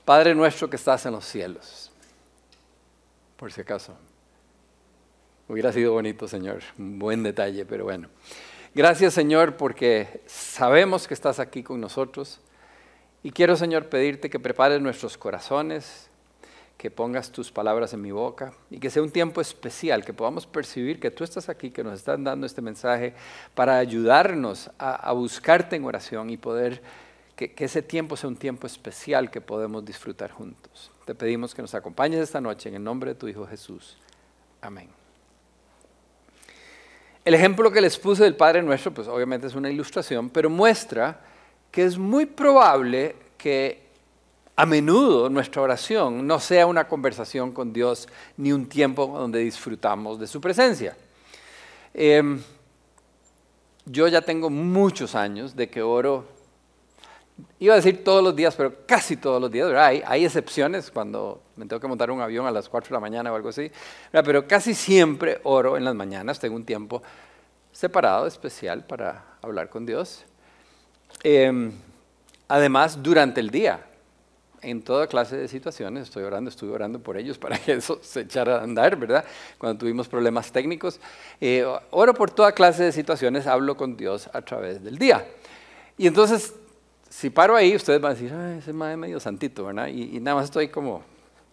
Padre 0.04 0.35
nuestro 0.35 0.70
que 0.70 0.76
estás 0.76 1.04
en 1.06 1.12
los 1.12 1.25
cielos, 1.25 1.90
por 3.37 3.52
si 3.52 3.61
acaso. 3.61 3.94
Hubiera 5.50 5.73
sido 5.73 5.95
bonito, 5.95 6.28
Señor, 6.28 6.61
un 6.78 7.00
buen 7.00 7.25
detalle, 7.25 7.66
pero 7.66 7.83
bueno. 7.83 8.09
Gracias, 8.73 9.14
Señor, 9.14 9.57
porque 9.57 10.23
sabemos 10.26 11.09
que 11.09 11.14
estás 11.14 11.40
aquí 11.40 11.64
con 11.64 11.80
nosotros. 11.80 12.38
Y 13.25 13.33
quiero, 13.33 13.57
Señor, 13.57 13.88
pedirte 13.88 14.30
que 14.30 14.38
prepares 14.38 14.80
nuestros 14.80 15.19
corazones, 15.19 16.09
que 16.78 16.92
pongas 16.92 17.33
tus 17.33 17.50
palabras 17.50 17.92
en 17.95 18.00
mi 18.00 18.12
boca 18.12 18.52
y 18.71 18.78
que 18.78 18.90
sea 18.90 19.02
un 19.02 19.11
tiempo 19.11 19.40
especial, 19.40 20.04
que 20.04 20.12
podamos 20.12 20.47
percibir 20.47 21.00
que 21.00 21.11
tú 21.11 21.25
estás 21.25 21.49
aquí, 21.49 21.73
que 21.73 21.83
nos 21.83 21.99
están 21.99 22.23
dando 22.23 22.47
este 22.47 22.62
mensaje 22.62 23.12
para 23.57 23.76
ayudarnos 23.76 24.71
a, 24.78 25.11
buscarte 25.11 25.75
en 25.75 25.85
oración 25.85 26.30
y 26.30 26.37
poder 26.37 26.80
que, 27.35 27.54
que, 27.54 27.64
ese 27.64 27.83
tiempo 27.83 28.16
sea 28.16 28.28
un 28.28 28.37
tiempo 28.37 28.69
especial 28.69 29.33
que 29.33 29.40
podemos 29.40 29.85
disfrutar 29.85 30.30
juntos. 30.30 30.92
Te 31.07 31.16
pedimos 31.16 31.57
que 31.57 31.62
nos 31.62 31.75
acompañes 31.75 32.21
esta 32.21 32.40
noche 32.40 32.69
en 32.69 32.76
el 32.76 32.85
nombre 32.85 33.14
de 33.14 33.14
tu 33.16 33.26
Hijo 33.26 33.49
Jesús. 33.49 33.99
Amén. 34.61 35.00
El 37.31 37.35
ejemplo 37.35 37.71
que 37.71 37.81
les 37.81 37.97
puse 37.97 38.25
del 38.25 38.35
Padre 38.35 38.61
Nuestro, 38.61 38.93
pues 38.93 39.07
obviamente 39.07 39.47
es 39.47 39.55
una 39.55 39.71
ilustración, 39.71 40.31
pero 40.31 40.51
muestra 40.51 41.21
que 41.71 41.85
es 41.85 41.97
muy 41.97 42.27
probable 42.27 43.15
que 43.39 43.83
a 44.57 44.67
menudo 44.67 45.31
nuestra 45.31 45.63
oración 45.63 46.27
no 46.27 46.41
sea 46.41 46.67
una 46.67 46.89
conversación 46.89 47.53
con 47.53 47.73
Dios 47.73 48.09
ni 48.37 48.51
un 48.51 48.69
tiempo 48.69 49.07
donde 49.07 49.39
disfrutamos 49.39 50.19
de 50.19 50.27
su 50.27 50.41
presencia. 50.41 50.97
Em, 51.95 52.43
yo 53.87 54.09
ya 54.09 54.23
tengo 54.23 54.51
muchos 54.51 55.15
años 55.15 55.55
de 55.55 55.71
que 55.71 55.83
oro, 55.83 56.27
iba 57.59 57.75
a 57.75 57.76
decir 57.76 58.04
todos 58.04 58.23
los 58.23 58.35
días, 58.35 58.54
pero 58.56 58.75
casi 58.87 59.16
todos 59.16 59.40
los 59.40 59.50
días, 59.50 59.70
hay, 59.75 60.02
hay, 60.06 60.25
excepciones 60.25 60.90
cuando 60.90 61.42
me 61.56 61.66
tengo 61.66 61.80
que 61.80 61.88
montar 61.88 62.11
un 62.11 62.20
avión 62.20 62.47
a 62.47 62.50
las 62.50 62.68
4 62.68 62.88
de 62.88 62.94
la 62.94 63.00
mañana 63.00 63.32
o 63.32 63.37
algo 63.37 63.49
así, 63.49 63.70
pero 64.11 64.47
casi 64.47 64.75
siempre 64.75 65.40
oro 65.44 65.76
en 65.76 65.85
las 65.85 65.94
mañanas, 65.94 66.38
tengo 66.38 66.56
un 66.56 66.64
tiempo 66.64 67.02
separado, 67.73 68.26
especial 68.26 68.85
para 68.85 69.25
hablar 69.42 69.68
con 69.68 69.87
Dios. 69.87 70.25
Em, 71.23 71.73
además, 72.49 73.02
durante 73.02 73.40
el 73.40 73.50
día, 73.50 73.87
en 74.62 74.82
toda 74.82 75.06
clase 75.06 75.37
de 75.37 75.49
situaciones, 75.49 76.04
estoy 76.04 76.23
orando, 76.23 76.50
estuve 76.50 76.73
orando 76.73 76.99
por 76.99 77.16
ellos 77.16 77.38
para 77.38 77.59
que 77.59 77.73
eso 77.73 77.99
se 78.02 78.20
echara 78.20 78.59
a 78.59 78.62
andar, 78.62 78.97
¿verdad? 78.97 79.25
Cuando 79.59 79.78
tuvimos 79.78 80.09
problemas 80.09 80.52
técnicos. 80.52 81.00
Eh, 81.40 81.64
oro 81.90 82.14
por 82.14 82.30
toda 82.30 82.52
clase 82.52 82.85
de 82.85 82.92
situaciones, 82.92 83.47
hablo 83.47 83.76
con 83.76 83.97
Dios 83.97 84.28
a 84.32 84.42
través 84.42 84.82
del 84.82 84.99
día. 84.99 85.26
Y 85.97 86.06
entonces 86.06 86.54
si 87.11 87.29
paro 87.29 87.57
ahí, 87.57 87.75
ustedes 87.75 88.00
van 88.00 88.12
a 88.12 88.14
decir, 88.14 88.33
Ay, 88.33 88.59
ese 88.59 88.73
medio 88.73 89.21
santito, 89.21 89.67
¿verdad? 89.67 89.88
Y, 89.88 90.17
y 90.17 90.21
nada 90.21 90.37
más 90.37 90.45
estoy 90.47 90.69
como 90.69 91.02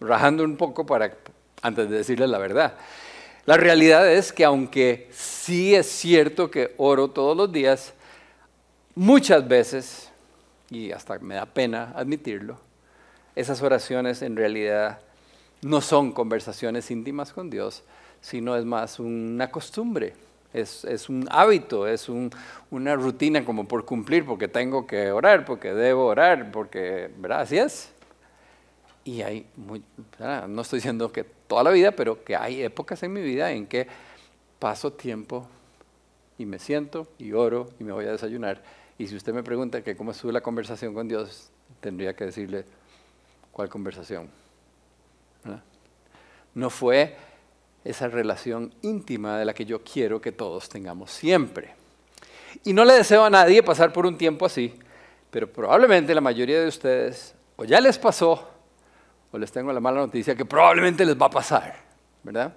rajando 0.00 0.44
un 0.44 0.56
poco 0.56 0.86
para, 0.86 1.12
antes 1.60 1.90
de 1.90 1.96
decirles 1.98 2.30
la 2.30 2.38
verdad. 2.38 2.74
La 3.44 3.56
realidad 3.56 4.10
es 4.10 4.32
que 4.32 4.44
aunque 4.44 5.08
sí 5.10 5.74
es 5.74 5.86
cierto 5.86 6.50
que 6.50 6.74
oro 6.76 7.08
todos 7.08 7.36
los 7.36 7.50
días, 7.50 7.92
muchas 8.94 9.46
veces, 9.46 10.10
y 10.70 10.92
hasta 10.92 11.18
me 11.18 11.34
da 11.34 11.46
pena 11.46 11.92
admitirlo, 11.96 12.58
esas 13.34 13.60
oraciones 13.62 14.22
en 14.22 14.36
realidad 14.36 15.00
no 15.62 15.80
son 15.80 16.12
conversaciones 16.12 16.90
íntimas 16.90 17.32
con 17.32 17.50
Dios, 17.50 17.82
sino 18.20 18.56
es 18.56 18.64
más 18.64 19.00
una 19.00 19.50
costumbre, 19.50 20.14
es, 20.52 21.08
un 21.08 21.26
hábito, 21.30 21.86
es 21.86 22.08
una 22.70 22.96
rutina 22.96 23.44
como 23.44 23.68
por 23.68 23.84
cumplir, 23.84 24.24
porque 24.24 24.48
tengo 24.48 24.86
que 24.86 25.10
orar, 25.10 25.44
porque 25.44 25.72
debo 25.72 26.06
orar, 26.06 26.50
porque, 26.50 27.10
¿verdad? 27.18 27.42
Así 27.42 27.58
es. 27.58 27.92
Y 29.04 29.22
hay, 29.22 29.46
muy, 29.56 29.82
no 30.48 30.62
estoy 30.62 30.78
diciendo 30.78 31.10
que 31.10 31.24
toda 31.24 31.62
la 31.62 31.70
vida, 31.70 31.92
pero 31.92 32.24
que 32.24 32.36
hay 32.36 32.62
épocas 32.62 33.02
en 33.02 33.12
mi 33.12 33.22
vida 33.22 33.50
en 33.52 33.66
que 33.66 33.86
paso 34.58 34.92
tiempo 34.92 35.46
y 36.36 36.46
me 36.46 36.58
siento 36.58 37.08
y 37.18 37.32
oro 37.32 37.68
y 37.78 37.84
me 37.84 37.92
voy 37.92 38.06
a 38.06 38.12
desayunar. 38.12 38.62
Y 38.98 39.06
si 39.06 39.16
usted 39.16 39.32
me 39.32 39.42
pregunta 39.42 39.82
que 39.82 39.96
cómo 39.96 40.10
estuvo 40.10 40.32
la 40.32 40.40
conversación 40.40 40.92
con 40.92 41.08
Dios, 41.08 41.50
tendría 41.80 42.14
que 42.14 42.24
decirle, 42.24 42.64
¿cuál 43.52 43.68
conversación? 43.68 44.28
No 46.54 46.70
fue 46.70 47.16
esa 47.84 48.08
relación 48.08 48.74
íntima 48.82 49.38
de 49.38 49.44
la 49.44 49.54
que 49.54 49.64
yo 49.64 49.82
quiero 49.82 50.20
que 50.20 50.32
todos 50.32 50.68
tengamos 50.68 51.10
siempre. 51.10 51.74
Y 52.64 52.72
no 52.72 52.84
le 52.84 52.94
deseo 52.94 53.24
a 53.24 53.30
nadie 53.30 53.62
pasar 53.62 53.92
por 53.92 54.06
un 54.06 54.18
tiempo 54.18 54.46
así, 54.46 54.74
pero 55.30 55.50
probablemente 55.50 56.14
la 56.14 56.20
mayoría 56.20 56.60
de 56.60 56.68
ustedes 56.68 57.34
o 57.56 57.64
ya 57.64 57.80
les 57.80 57.98
pasó 57.98 58.48
o 59.30 59.38
les 59.38 59.52
tengo 59.52 59.72
la 59.72 59.80
mala 59.80 60.00
noticia 60.00 60.34
que 60.34 60.44
probablemente 60.44 61.04
les 61.04 61.20
va 61.20 61.26
a 61.26 61.30
pasar, 61.30 61.76
¿verdad? 62.22 62.54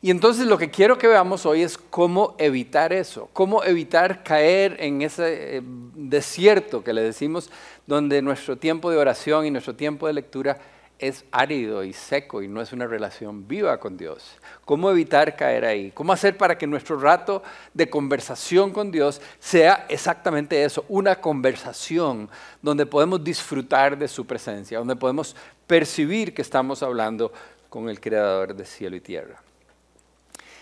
Y 0.00 0.10
entonces 0.10 0.46
lo 0.46 0.56
que 0.56 0.70
quiero 0.70 0.96
que 0.96 1.08
veamos 1.08 1.44
hoy 1.44 1.62
es 1.62 1.76
cómo 1.76 2.36
evitar 2.38 2.92
eso, 2.92 3.28
cómo 3.32 3.64
evitar 3.64 4.22
caer 4.22 4.76
en 4.78 5.02
ese 5.02 5.56
eh, 5.56 5.62
desierto 5.64 6.84
que 6.84 6.92
le 6.92 7.02
decimos, 7.02 7.50
donde 7.86 8.22
nuestro 8.22 8.56
tiempo 8.56 8.90
de 8.90 8.98
oración 8.98 9.44
y 9.44 9.50
nuestro 9.50 9.74
tiempo 9.74 10.06
de 10.06 10.12
lectura 10.12 10.58
es 10.98 11.24
árido 11.30 11.84
y 11.84 11.92
seco 11.92 12.42
y 12.42 12.48
no 12.48 12.60
es 12.60 12.72
una 12.72 12.86
relación 12.86 13.46
viva 13.46 13.78
con 13.78 13.96
Dios. 13.96 14.36
¿Cómo 14.64 14.90
evitar 14.90 15.36
caer 15.36 15.64
ahí? 15.64 15.92
¿Cómo 15.92 16.12
hacer 16.12 16.36
para 16.36 16.58
que 16.58 16.66
nuestro 16.66 16.98
rato 16.98 17.42
de 17.72 17.88
conversación 17.88 18.72
con 18.72 18.90
Dios 18.90 19.20
sea 19.38 19.86
exactamente 19.88 20.64
eso, 20.64 20.84
una 20.88 21.20
conversación 21.20 22.28
donde 22.62 22.84
podemos 22.84 23.22
disfrutar 23.22 23.96
de 23.96 24.08
su 24.08 24.26
presencia, 24.26 24.78
donde 24.78 24.96
podemos 24.96 25.36
percibir 25.66 26.34
que 26.34 26.42
estamos 26.42 26.82
hablando 26.82 27.32
con 27.68 27.88
el 27.88 28.00
Creador 28.00 28.54
de 28.54 28.64
cielo 28.64 28.96
y 28.96 29.00
tierra? 29.00 29.40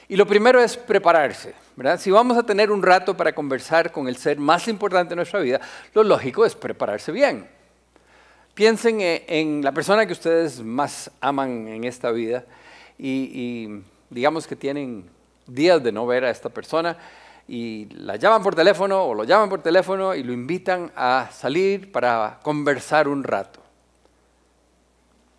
Y 0.08 0.16
lo 0.16 0.26
primero 0.26 0.60
es 0.60 0.76
prepararse, 0.76 1.54
¿verdad? 1.74 1.98
Si 1.98 2.10
vamos 2.10 2.36
a 2.36 2.44
tener 2.44 2.70
un 2.70 2.82
rato 2.82 3.16
para 3.16 3.34
conversar 3.34 3.90
con 3.90 4.06
el 4.06 4.16
ser 4.16 4.38
más 4.38 4.68
importante 4.68 5.10
de 5.10 5.16
nuestra 5.16 5.40
vida, 5.40 5.60
lo 5.94 6.04
lógico 6.04 6.44
es 6.44 6.54
prepararse 6.54 7.10
bien. 7.10 7.55
Piensen 8.56 9.02
e, 9.02 9.22
en 9.28 9.62
la 9.62 9.70
persona 9.70 10.06
que 10.06 10.14
ustedes 10.14 10.62
más 10.62 11.10
aman 11.20 11.68
en 11.68 11.84
esta 11.84 12.10
vida 12.10 12.42
y, 12.98 13.82
digamos 14.08 14.46
que 14.46 14.56
tienen 14.56 15.10
días 15.46 15.82
de 15.82 15.92
no 15.92 16.06
ver 16.06 16.24
a 16.24 16.30
esta 16.30 16.48
persona 16.48 16.96
y 17.46 17.84
la 17.90 18.16
llaman 18.16 18.42
por 18.42 18.54
teléfono 18.54 19.04
o 19.04 19.12
lo 19.12 19.24
llaman 19.24 19.50
por 19.50 19.60
teléfono 19.60 20.14
y 20.14 20.22
lo 20.22 20.32
invitan 20.32 20.90
a 20.96 21.28
salir 21.30 21.92
para 21.92 22.40
conversar 22.42 23.08
un 23.08 23.24
rato. 23.24 23.60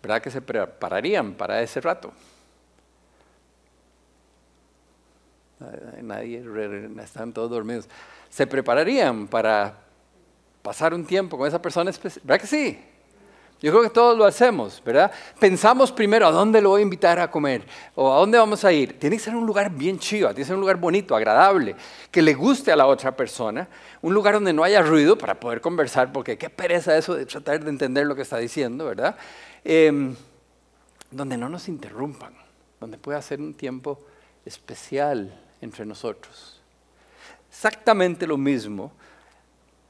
¿Verdad 0.00 0.22
que 0.22 0.30
se 0.30 0.40
prepararían 0.40 1.34
para 1.34 1.60
ese 1.60 1.80
rato? 1.80 2.12
Nadie, 6.02 6.44
están 7.02 7.32
todos 7.32 7.50
dormidos. 7.50 7.88
¿Se 8.30 8.46
prepararían 8.46 9.26
para 9.26 9.74
pasar 10.62 10.94
un 10.94 11.04
tiempo 11.04 11.36
con 11.36 11.48
esa 11.48 11.60
persona 11.60 11.90
especial? 11.90 12.22
¿Verdad 12.24 12.40
que 12.40 12.46
sí? 12.46 12.78
Yo 13.60 13.72
creo 13.72 13.82
que 13.82 13.90
todos 13.90 14.16
lo 14.16 14.24
hacemos, 14.24 14.80
¿verdad? 14.84 15.10
Pensamos 15.40 15.90
primero 15.90 16.28
a 16.28 16.30
dónde 16.30 16.60
lo 16.60 16.70
voy 16.70 16.80
a 16.80 16.82
invitar 16.82 17.18
a 17.18 17.28
comer 17.28 17.66
o 17.96 18.12
a 18.12 18.18
dónde 18.18 18.38
vamos 18.38 18.64
a 18.64 18.72
ir. 18.72 18.96
Tiene 19.00 19.16
que 19.16 19.22
ser 19.22 19.34
un 19.34 19.44
lugar 19.44 19.70
bien 19.70 19.98
chido, 19.98 20.28
tiene 20.28 20.42
que 20.42 20.44
ser 20.44 20.54
un 20.54 20.60
lugar 20.60 20.76
bonito, 20.76 21.16
agradable, 21.16 21.74
que 22.12 22.22
le 22.22 22.34
guste 22.34 22.70
a 22.70 22.76
la 22.76 22.86
otra 22.86 23.16
persona, 23.16 23.68
un 24.00 24.14
lugar 24.14 24.34
donde 24.34 24.52
no 24.52 24.62
haya 24.62 24.80
ruido 24.80 25.18
para 25.18 25.40
poder 25.40 25.60
conversar, 25.60 26.12
porque 26.12 26.38
qué 26.38 26.48
pereza 26.48 26.96
eso 26.96 27.16
de 27.16 27.26
tratar 27.26 27.64
de 27.64 27.70
entender 27.70 28.06
lo 28.06 28.14
que 28.14 28.22
está 28.22 28.38
diciendo, 28.38 28.84
¿verdad? 28.84 29.16
Em, 29.64 30.14
donde 31.10 31.36
no 31.36 31.48
nos 31.48 31.68
interrumpan, 31.68 32.34
donde 32.78 32.96
pueda 32.96 33.20
ser 33.22 33.40
un 33.40 33.54
tiempo 33.54 33.98
especial 34.44 35.36
entre 35.60 35.84
nosotros. 35.84 36.60
Exactamente 37.50 38.24
lo 38.24 38.36
mismo 38.36 38.92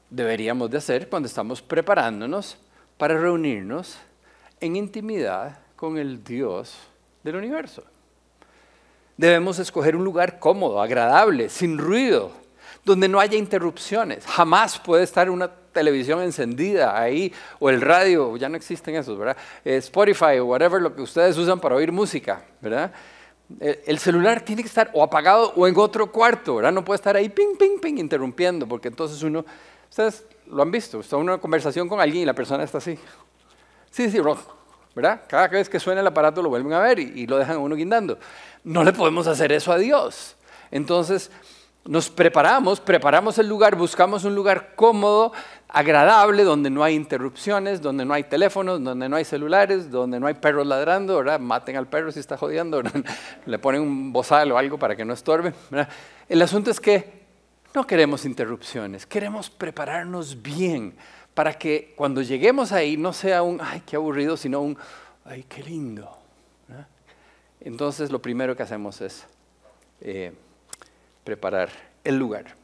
deberíamos 0.09 0.71
de 0.71 0.77
hacer 0.79 1.07
cuando 1.07 1.27
estamos 1.27 1.61
preparándonos 1.61 2.57
para 2.99 3.17
reunirnos 3.17 3.97
en 4.59 4.75
intimidad 4.75 5.57
con 5.77 5.97
el 5.97 6.21
Dios 6.21 6.75
del 7.23 7.37
universo. 7.37 7.81
Debemos 9.15 9.57
escoger 9.57 9.95
un 9.95 10.03
lugar 10.03 10.37
cómodo, 10.37 10.81
agradable, 10.81 11.47
sin 11.47 11.77
ruido, 11.77 12.31
donde 12.83 13.07
no 13.07 13.21
haya 13.21 13.37
interrupciones. 13.37 14.25
Jamás 14.25 14.77
puede 14.79 15.03
estar 15.03 15.29
una 15.29 15.49
televisión 15.49 16.21
encendida 16.21 16.99
ahí, 16.99 17.33
o 17.59 17.69
el 17.69 17.79
radio, 17.79 18.35
ya 18.35 18.49
no 18.49 18.57
existen 18.57 18.95
esos, 18.95 19.17
¿verdad? 19.17 19.37
Eh, 19.63 19.77
Spotify 19.77 20.39
o 20.39 20.47
whatever, 20.47 20.81
lo 20.81 20.93
que 20.93 21.01
ustedes 21.01 21.37
usan 21.37 21.57
para 21.61 21.75
oír 21.75 21.93
música, 21.93 22.43
¿verdad? 22.59 22.91
El 23.61 23.97
celular 23.97 24.41
tiene 24.41 24.61
que 24.61 24.67
estar 24.67 24.91
o 24.93 25.01
apagado 25.01 25.53
o 25.55 25.65
en 25.67 25.77
otro 25.77 26.11
cuarto, 26.11 26.57
¿verdad? 26.57 26.73
No 26.73 26.83
puede 26.83 26.97
estar 26.97 27.15
ahí 27.15 27.29
ping, 27.29 27.55
ping, 27.57 27.79
ping, 27.79 27.97
interrumpiendo, 27.97 28.67
porque 28.67 28.89
entonces 28.89 29.23
uno, 29.23 29.45
ustedes 29.89 30.25
lo 30.49 30.61
han 30.61 30.71
visto, 30.71 30.99
está 30.99 31.17
una 31.17 31.37
conversación 31.37 31.87
con 31.87 31.99
alguien 32.01 32.23
y 32.23 32.25
la 32.25 32.33
persona 32.33 32.63
está 32.63 32.79
así. 32.79 32.97
Sí, 33.91 34.09
sí, 34.09 34.19
¿verdad? 34.95 35.21
Cada 35.27 35.47
vez 35.47 35.69
que 35.69 35.79
suena 35.79 36.01
el 36.01 36.07
aparato 36.07 36.41
lo 36.41 36.49
vuelven 36.49 36.73
a 36.73 36.79
ver 36.79 36.99
y, 36.99 37.27
lo 37.27 37.37
dejan 37.37 37.57
a 37.57 37.59
uno 37.59 37.75
guindando. 37.75 38.17
No 38.63 38.83
le 38.83 38.93
podemos 38.93 39.27
hacer 39.27 39.51
eso 39.51 39.71
a 39.71 39.77
Dios. 39.77 40.35
Entonces, 40.71 41.31
nos 41.85 42.09
preparamos, 42.09 42.79
preparamos 42.79 43.37
el 43.39 43.47
lugar, 43.47 43.75
buscamos 43.75 44.23
un 44.25 44.35
lugar 44.35 44.75
cómodo, 44.75 45.31
agradable, 45.67 46.43
donde 46.43 46.69
no 46.69 46.83
hay 46.83 46.95
interrupciones, 46.95 47.81
donde 47.81 48.05
no 48.05 48.13
hay 48.13 48.23
teléfonos, 48.23 48.83
donde 48.83 49.07
no 49.07 49.15
hay 49.15 49.25
celulares, 49.25 49.89
donde 49.89 50.19
no 50.19 50.27
hay 50.27 50.33
perros 50.33 50.67
ladrando, 50.67 51.17
¿verdad? 51.17 51.39
Maten 51.39 51.77
al 51.77 51.87
perro 51.87 52.11
si 52.11 52.19
está 52.19 52.37
jodiendo, 52.37 52.81
le 53.45 53.59
ponen 53.59 53.81
un 53.81 54.11
bozal 54.11 54.51
o 54.51 54.57
algo 54.57 54.77
para 54.77 54.95
que 54.95 55.05
no 55.05 55.13
estorbe. 55.13 55.53
El 56.27 56.41
asunto 56.41 56.69
es 56.69 56.79
que 56.79 57.18
no 57.73 57.85
queremos 57.85 58.25
interrupciones, 58.25 59.05
queremos 59.05 59.49
prepararnos 59.49 60.41
bien 60.41 60.95
para 61.33 61.57
que 61.57 61.93
cuando 61.95 62.21
lleguemos 62.21 62.71
ahí 62.71 62.97
no 62.97 63.13
sea 63.13 63.43
un, 63.43 63.61
ay, 63.61 63.83
qué 63.85 63.95
aburrido, 63.95 64.35
sino 64.35 64.61
un, 64.61 64.77
ay, 65.25 65.45
qué 65.47 65.63
lindo. 65.63 66.15
Entonces 67.61 68.09
lo 68.09 68.21
primero 68.21 68.55
que 68.55 68.63
hacemos 68.63 69.01
es 69.01 69.25
eh, 70.01 70.31
preparar 71.23 71.69
el 72.03 72.17
lugar. 72.17 72.55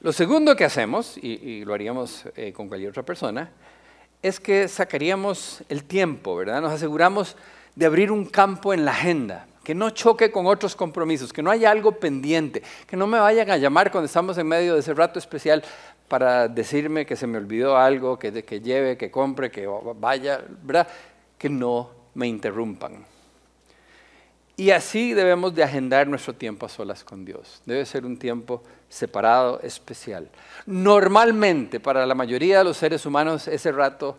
Lo 0.00 0.12
segundo 0.12 0.56
que 0.56 0.64
hacemos, 0.64 1.16
y, 1.18 1.64
lo 1.64 1.74
haríamos 1.74 2.24
eh, 2.36 2.52
con 2.52 2.68
cualquier 2.68 2.90
otra 2.90 3.02
persona, 3.02 3.50
es 4.22 4.40
que 4.40 4.66
sacaríamos 4.68 5.62
el 5.68 5.84
tiempo, 5.84 6.36
¿verdad? 6.36 6.60
Nos 6.60 6.72
aseguramos 6.72 7.36
de 7.74 7.86
abrir 7.86 8.10
un 8.10 8.24
campo 8.24 8.72
en 8.72 8.84
la 8.84 8.92
agenda 8.92 9.46
que 9.62 9.74
no 9.74 9.90
choque 9.90 10.30
con 10.30 10.46
otros 10.46 10.74
compromisos, 10.74 11.32
que 11.32 11.42
no 11.42 11.50
haya 11.50 11.70
algo 11.70 11.92
pendiente, 11.92 12.62
que 12.86 12.96
no 12.96 13.06
me 13.06 13.18
vayan 13.18 13.50
a 13.50 13.56
llamar 13.56 13.90
cuando 13.90 14.06
estamos 14.06 14.36
en 14.38 14.46
medio 14.46 14.74
de 14.74 14.80
ese 14.80 14.94
rato 14.94 15.18
especial 15.18 15.62
para 16.08 16.48
decirme 16.48 17.06
que 17.06 17.16
se 17.16 17.26
me 17.26 17.38
olvidó 17.38 17.76
algo, 17.76 18.18
que, 18.18 18.30
lleve, 18.60 18.96
que 18.96 19.10
compre, 19.10 19.50
que 19.50 19.66
vaya. 19.66 20.44
Que 21.38 21.48
no 21.48 21.90
me 22.14 22.26
interrumpan. 22.26 23.04
Y 24.56 24.70
así 24.70 25.14
debemos 25.14 25.54
de 25.54 25.64
agendar 25.64 26.06
nuestro 26.06 26.34
tiempo 26.34 26.66
a 26.66 26.68
solas 26.68 27.02
con 27.02 27.24
Dios. 27.24 27.62
Debe 27.64 27.86
ser 27.86 28.04
un 28.04 28.18
tiempo 28.18 28.62
separado, 28.88 29.58
especial. 29.62 30.28
Normalmente, 30.66 31.80
para 31.80 32.04
la 32.04 32.14
mayoría 32.14 32.58
de 32.58 32.64
los 32.64 32.76
seres 32.76 33.06
humanos, 33.06 33.48
ese 33.48 33.72
rato 33.72 34.18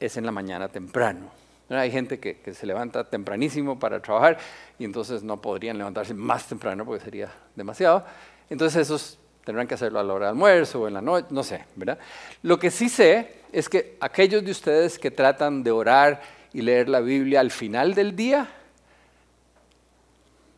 es 0.00 0.16
en 0.16 0.26
la 0.26 0.32
mañana 0.32 0.68
temprano. 0.68 1.30
Hay 1.70 1.90
gente 1.90 2.18
que, 2.18 2.54
se 2.54 2.66
levanta 2.66 3.04
tempranísimo 3.04 3.78
para 3.78 4.00
trabajar 4.00 4.38
y 4.78 4.84
entonces 4.84 5.22
no 5.22 5.40
podrían 5.40 5.76
levantarse 5.76 6.14
más 6.14 6.46
temprano 6.46 6.84
porque 6.84 7.04
sería 7.04 7.30
demasiado. 7.54 8.04
Entonces 8.48 8.82
esos 8.82 9.18
tendrán 9.44 9.66
que 9.66 9.74
hacerlo 9.74 9.98
a 10.00 10.02
la 10.02 10.14
hora 10.14 10.26
de 10.26 10.30
almuerzo 10.30 10.82
o 10.82 10.88
en 10.88 10.94
la 10.94 11.02
noche, 11.02 11.26
no 11.30 11.42
sé, 11.42 11.64
¿verdad? 11.76 11.98
Lo 12.42 12.58
que 12.58 12.70
sí 12.70 12.88
sé 12.88 13.42
es 13.52 13.68
que 13.68 13.96
aquellos 14.00 14.44
de 14.44 14.50
ustedes 14.50 14.98
que 14.98 15.10
tratan 15.10 15.62
de 15.62 15.70
orar 15.70 16.22
y 16.52 16.62
leer 16.62 16.88
la 16.88 17.00
Biblia 17.00 17.40
al 17.40 17.50
final 17.50 17.94
del 17.94 18.16
día, 18.16 18.48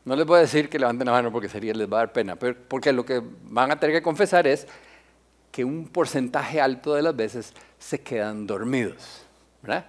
no 0.04 0.16
les 0.16 0.26
voy 0.26 0.38
a 0.38 0.40
decir 0.40 0.68
que 0.68 0.78
levanten 0.78 1.06
la 1.06 1.12
mano 1.12 1.32
porque 1.32 1.48
sería, 1.48 1.74
les 1.74 1.90
va 1.90 1.98
a 1.98 2.00
dar 2.00 2.12
pena, 2.12 2.36
pero 2.36 2.56
porque 2.68 2.92
lo 2.92 3.04
que 3.04 3.20
van 3.44 3.70
a 3.70 3.78
tener 3.78 3.96
que 3.96 4.02
confesar 4.02 4.46
es 4.46 4.66
que 5.50 5.64
un 5.64 5.88
porcentaje 5.88 6.60
alto 6.60 6.94
de 6.94 7.02
las 7.02 7.14
veces 7.14 7.52
se 7.78 8.00
quedan 8.00 8.46
dormidos. 8.46 9.24
¿verdad? 9.62 9.86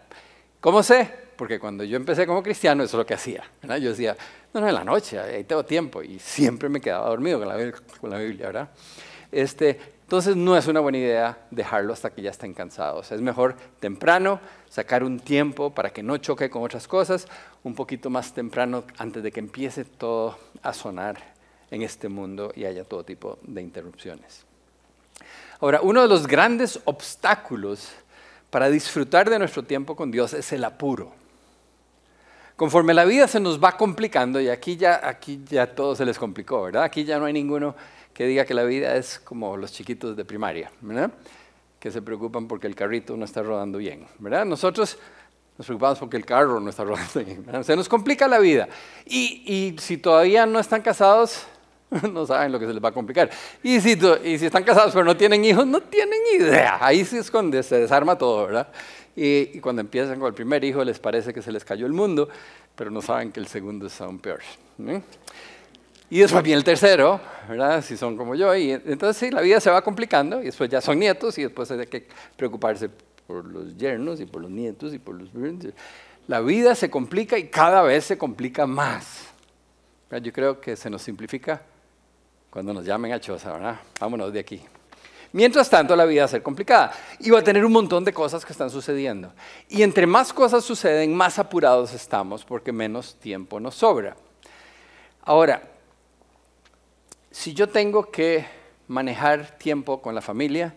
¿Cómo 0.62 0.84
sé? 0.84 1.12
Porque 1.36 1.60
cuando 1.60 1.84
yo 1.84 1.98
empecé 1.98 2.28
como 2.28 2.44
cristiano, 2.44 2.84
eso 2.84 2.96
es 2.96 3.00
lo 3.00 3.06
que 3.06 3.16
hacía. 3.16 3.44
Yo 3.64 3.90
decía, 3.90 4.16
no, 4.54 4.62
no, 4.62 4.68
en 4.68 4.76
la 4.76 4.84
noche, 4.84 5.20
ahí 5.20 5.44
tengo 5.44 5.66
tiempo. 5.66 6.04
Y 6.04 6.20
siempre 6.20 6.70
me 6.70 6.80
quedaba 6.80 7.10
dormido 7.10 7.40
con 7.40 7.48
la, 7.48 7.74
con 8.00 8.10
la 8.12 8.20
Biblia, 8.20 8.46
¿verdad? 8.46 8.70
Este, 9.32 9.80
entonces 10.04 10.36
no 10.36 10.56
es 10.56 10.68
una 10.68 10.82
buena 10.82 11.00
idea 11.00 11.48
dejarlo 11.50 11.94
hasta 11.94 12.12
que 12.12 12.22
ya 12.22 12.30
estén 12.30 12.54
cansados. 12.54 13.12
Es 13.12 13.22
mejor 13.22 13.56
temprano 13.80 14.40
sacar 14.70 15.04
un 15.04 15.20
tiempo 15.20 15.74
para 15.74 15.90
que 15.90 16.04
no 16.04 16.18
choque 16.18 16.52
con 16.52 16.62
otras 16.62 16.88
cosas, 16.88 17.28
un 17.64 17.74
poquito 17.74 18.12
más 18.12 18.32
temprano 18.34 18.84
antes 19.00 19.24
de 19.24 19.32
que 19.32 19.40
empiece 19.40 19.84
todo 19.84 20.38
a 20.62 20.74
sonar 20.74 21.18
en 21.72 21.82
este 21.82 22.08
mundo 22.08 22.52
y 22.56 22.66
haya 22.66 22.84
todo 22.84 23.04
tipo 23.04 23.40
de 23.42 23.62
interrupciones. 23.62 24.46
Ahora, 25.60 25.82
uno 25.82 26.04
de 26.04 26.08
los 26.08 26.28
grandes 26.28 26.80
obstáculos 26.86 27.94
para 28.52 28.70
disfrutar 28.70 29.30
de 29.30 29.40
nuestro 29.40 29.64
tiempo 29.64 29.96
con 29.96 30.12
Dios 30.12 30.34
es 30.34 30.52
el 30.52 30.64
apuro. 30.64 31.12
Conforme 32.58 32.94
la 32.94 33.06
vida 33.06 33.28
se 33.28 33.40
nos 33.40 33.64
va 33.64 33.76
complicando, 33.76 34.40
y 34.40 34.50
aquí 34.50 34.78
ya, 34.78 35.02
aquí 35.04 35.42
ya 35.50 35.74
todo 35.74 35.96
se 35.96 36.06
les 36.06 36.20
complicó, 36.20 36.62
¿verdad? 36.62 36.84
Aquí 36.84 37.06
ya 37.06 37.18
no 37.18 37.26
hay 37.26 37.34
ninguno 37.34 37.76
que 38.14 38.26
diga 38.26 38.46
que 38.46 38.54
la 38.54 38.64
vida 38.64 38.96
es 38.98 39.20
como 39.20 39.58
los 39.58 39.72
chiquitos 39.72 40.16
de 40.16 40.26
primaria, 40.26 40.72
¿verdad? 40.82 41.12
Que 41.80 41.90
se 41.90 42.02
preocupan 42.02 42.48
porque 42.48 42.68
el 42.68 42.76
carrito 42.76 43.18
no 43.18 43.26
está 43.26 43.42
rodando 43.42 43.80
bien, 43.80 44.06
¿verdad? 44.20 44.46
Nosotros 44.46 45.00
nos 45.58 45.66
preocupamos 45.66 45.98
porque 45.98 46.18
el 46.18 46.26
carro 46.26 46.60
no 46.60 46.70
está 46.70 46.84
rodando 46.84 47.24
bien. 47.24 47.46
Se 47.64 47.76
nos 47.76 47.90
complica 47.90 48.28
la 48.28 48.38
vida. 48.38 48.68
Y, 49.06 49.44
y 49.46 49.80
si 49.80 49.98
todavía 49.98 50.46
no 50.46 50.60
están 50.60 50.82
casados, 50.82 51.48
no 52.14 52.26
saben 52.26 52.52
lo 52.52 52.60
que 52.60 52.66
se 52.66 52.74
les 52.74 52.84
va 52.84 52.90
a 52.90 52.94
complicar. 52.94 53.30
Y 53.62 53.80
si, 53.82 53.92
están 54.46 54.64
casados 54.64 54.94
pero 54.94 55.06
no 55.06 55.18
tienen 55.18 55.44
hijos, 55.44 55.68
no 55.68 55.82
tienen 55.82 56.20
idea. 56.34 56.78
Ahí 56.80 57.04
sí 57.04 57.18
es 57.18 57.30
cuando 57.30 57.62
se 57.62 57.80
desarma 57.80 58.18
todo, 58.18 58.46
¿verdad? 58.46 58.68
Y, 59.16 59.60
cuando 59.60 59.82
empiezan 59.82 60.18
con 60.18 60.28
el 60.28 60.34
primer 60.34 60.64
hijo 60.64 60.84
les 60.84 61.00
parece 61.00 61.34
que 61.34 61.42
se 61.42 61.52
les 61.52 61.66
cayó 61.66 61.86
el 61.86 61.92
mundo, 61.92 62.30
pero 62.76 62.90
no 62.90 63.02
saben 63.02 63.32
que 63.32 63.42
el 63.42 63.48
segundo 63.48 63.88
es 63.88 64.00
aún 64.00 64.20
peor. 64.20 64.40
Y 66.10 66.20
después 66.20 66.44
viene 66.44 66.58
el 66.58 66.64
tercero, 66.64 67.20
¿verdad? 67.48 67.84
Si 67.84 67.98
son 67.98 68.16
como 68.16 68.36
yo. 68.36 68.56
Y 68.56 68.72
entonces 68.72 69.18
sí, 69.18 69.30
la 69.30 69.42
vida 69.42 69.60
se 69.60 69.70
va 69.70 69.82
complicando 69.84 70.42
y 70.42 70.46
después 70.46 70.70
ya 70.70 70.80
son 70.80 70.98
nietos 70.98 71.38
y 71.38 71.44
después 71.44 71.70
hay 71.72 71.86
que 71.88 72.08
preocuparse 72.38 72.90
por 73.28 73.46
los 73.46 73.78
yernos 73.78 74.22
y 74.22 74.26
por 74.26 74.42
los 74.42 74.52
nietos 74.52 74.94
y 74.94 75.00
por 75.00 75.16
los... 75.16 75.30
La 76.28 76.40
vida 76.40 76.74
se 76.76 76.90
complica 76.90 77.38
y 77.38 77.50
cada 77.50 77.82
vez 77.82 78.06
se 78.06 78.18
complica 78.18 78.66
más. 78.66 79.26
Yo 80.22 80.32
creo 80.32 80.60
que 80.60 80.76
se 80.76 80.90
nos 80.90 81.02
simplifica 81.02 81.62
cuando 82.52 82.74
nos 82.74 82.86
llamen 82.86 83.14
a 83.14 83.20
Choza, 83.20 83.54
¿verdad? 83.54 83.80
Vámonos 84.00 84.32
de 84.32 84.40
aquí. 84.40 84.62
Mientras 85.34 85.70
tanto, 85.70 85.96
la 85.96 86.04
vida 86.04 86.24
va 86.24 86.26
a 86.26 86.28
ser 86.28 86.44
complicada 86.44 86.92
y 87.20 87.30
va 87.30 87.40
a 87.40 87.44
tener 87.44 87.64
un 87.64 87.72
montón 87.72 88.04
de 88.04 88.14
cosas 88.14 88.44
que 88.44 88.52
están 88.52 88.70
sucediendo. 88.70 89.32
Y 89.70 89.82
entre 89.82 90.06
más 90.06 90.34
cosas 90.34 90.66
suceden, 90.66 91.16
más 91.16 91.40
apurados 91.40 91.94
estamos 91.94 92.44
porque 92.44 92.74
menos 92.74 93.16
tiempo 93.16 93.58
nos 93.62 93.76
sobra. 93.76 94.18
Ahora, 95.24 95.62
si 97.32 97.54
yo 97.54 97.70
tengo 97.70 98.12
que 98.12 98.46
manejar 98.90 99.58
tiempo 99.58 100.02
con 100.02 100.14
la 100.14 100.22
familia 100.22 100.76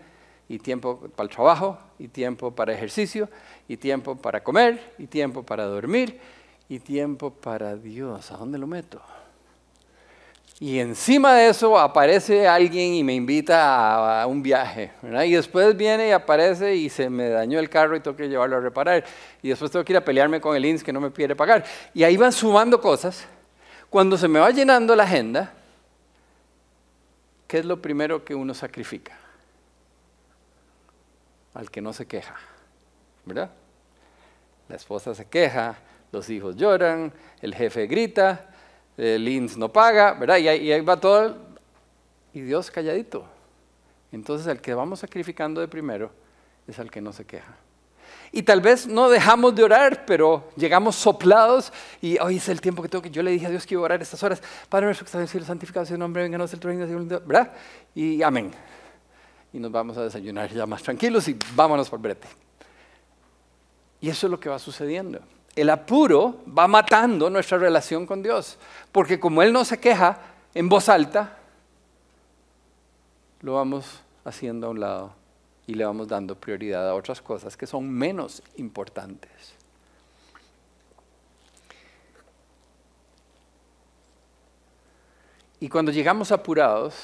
y 0.49 0.61
tiempo 0.61 1.11
para 1.17 1.29
el 1.29 1.35
trabajo 1.35 1.79
y 1.99 2.07
tiempo 2.07 2.53
para 2.53 2.73
ejercicio 2.73 3.29
y 3.67 3.77
tiempo 3.77 4.15
para 4.15 4.45
comer 4.45 4.95
y 4.99 5.09
tiempo 5.09 5.43
para 5.43 5.65
dormir 5.65 6.21
y 6.69 6.79
tiempo 6.79 7.31
para 7.31 7.75
Dios, 7.75 8.31
¿a 8.31 8.37
dónde 8.37 8.59
lo 8.59 8.69
meto? 8.69 9.03
Y 10.61 10.79
encima 10.79 11.35
de 11.35 11.49
eso 11.49 11.79
aparece 11.79 12.47
alguien 12.47 12.95
y 12.95 13.03
me 13.03 13.13
invita 13.13 14.23
a, 14.23 14.27
un 14.27 14.43
viaje. 14.43 14.93
Y 15.03 15.33
después 15.33 15.77
viene 15.77 16.09
y 16.09 16.11
aparece 16.13 16.77
y 16.77 16.89
se 16.89 17.11
me 17.11 17.29
dañó 17.29 17.59
el 17.59 17.69
carro 17.69 17.97
y 17.97 18.01
tengo 18.01 18.17
que 18.17 18.29
llevarlo 18.29 18.57
a 18.57 18.61
reparar. 18.61 19.05
Y 19.43 19.49
después 19.49 19.71
tengo 19.71 19.85
que 19.85 19.93
ir 19.93 19.97
a 19.97 20.05
pelearme 20.05 20.41
con 20.41 20.57
el 20.57 20.65
INS 20.65 20.85
que 20.85 20.93
no 20.93 21.01
me 21.01 21.11
quiere 21.11 21.35
pagar. 21.35 21.65
Y 21.93 22.05
ahí 22.05 22.17
van 22.17 22.33
sumando 22.33 22.81
cosas. 22.81 23.27
Cuando 23.91 24.17
se 24.17 24.29
me 24.29 24.39
va 24.39 24.51
llenando 24.51 24.95
la 24.95 25.03
agenda, 25.03 25.53
¿qué 27.49 27.59
es 27.59 27.65
lo 27.65 27.83
primero 27.83 28.25
que 28.25 28.35
uno 28.35 28.55
sacrifica? 28.55 29.19
Al 31.53 31.71
que 31.71 31.81
no 31.81 31.93
se 31.93 32.07
queja, 32.07 32.37
¿verdad? 33.25 33.51
La 34.69 34.77
esposa 34.77 35.15
se 35.15 35.27
queja, 35.27 35.77
los 36.11 36.31
hijos 36.31 36.57
lloran, 36.57 37.13
el 37.41 37.55
jefe 37.55 37.87
grita, 37.87 38.54
el 38.97 39.27
INS 39.29 39.57
no 39.57 39.73
paga, 39.73 40.15
¿verdad? 40.15 40.39
Y 40.39 40.49
ahí, 40.49 40.81
va 40.81 40.99
todo, 40.99 41.37
y 42.33 42.41
Dios 42.41 42.71
calladito. 42.71 43.25
Entonces 44.13 44.47
el 44.47 44.61
que 44.61 44.75
vamos 44.75 45.01
sacrificando 45.01 45.61
de 45.61 45.69
primero 45.69 46.11
es 46.67 46.79
al 46.79 46.91
que 46.91 47.01
no 47.01 47.13
se 47.13 47.25
queja. 47.25 47.57
Y 48.31 48.43
tal 48.43 48.61
vez 48.61 48.87
no 48.87 49.09
dejamos 49.09 49.55
de 49.55 49.63
orar, 49.63 50.05
pero 50.07 50.51
llegamos 50.57 50.97
soplados 50.97 51.73
y 52.01 52.19
hoy 52.19 52.37
es 52.37 52.49
el 52.49 52.61
tiempo 52.61 52.83
que 52.83 52.89
tengo 52.89 53.03
que. 53.03 53.11
Yo 53.11 53.23
le 53.23 53.31
dije 53.31 53.47
a 53.47 53.51
Dios 53.51 53.65
que 53.65 53.75
iba 53.75 53.83
a 53.83 53.85
orar 53.85 54.03
estas 54.03 54.23
horas. 54.23 54.43
Padre 54.69 54.87
nuestro 54.87 55.05
que 55.05 55.09
está 55.09 55.19
en 55.19 55.23
el 55.23 55.29
cielo, 55.29 55.47
santificado 55.47 55.87
sea 55.87 55.95
el 55.95 56.01
nombre, 56.01 56.23
venga 56.23 56.43
el 56.43 56.61
reino, 56.61 57.21
¿verdad? 57.27 57.53
Y 57.95 58.23
amén. 58.23 58.51
Y 59.53 59.59
nos 59.59 59.71
vamos 59.71 59.97
a 59.97 60.03
desayunar 60.03 60.53
ya 60.53 60.67
más 60.67 60.83
tranquilos 60.83 61.29
y 61.29 61.37
vámonos 61.55 61.89
por 61.89 62.01
brete. 62.01 62.27
Y 64.01 64.11
eso 64.11 64.27
es 64.27 64.31
lo 64.31 64.41
que 64.41 64.49
va 64.49 64.59
sucediendo. 64.59 65.21
El 65.57 65.71
apuro 65.71 66.43
va 66.47 66.67
matando 66.67 67.31
nuestra 67.31 67.59
relación 67.59 68.07
con 68.07 68.23
Dios, 68.23 68.59
porque 68.91 69.21
como 69.21 69.43
Él 69.43 69.53
no 69.53 69.65
se 69.65 69.79
queja 69.79 70.19
en 70.55 70.69
voz 70.69 70.89
alta, 70.89 71.39
lo 73.41 73.55
vamos 73.55 74.01
haciendo 74.25 74.67
a 74.67 74.71
un 74.71 74.81
lado 74.81 75.15
y 75.67 75.75
le 75.75 75.85
vamos 75.85 76.09
dando 76.09 76.35
prioridad 76.35 76.89
a 76.89 76.95
otras 76.95 77.21
cosas 77.21 77.57
que 77.57 77.67
son 77.67 77.89
menos 77.89 78.43
importantes. 78.57 79.55
Y 85.61 85.69
cuando 85.69 85.93
llegamos 85.93 86.33
apurados 86.33 86.95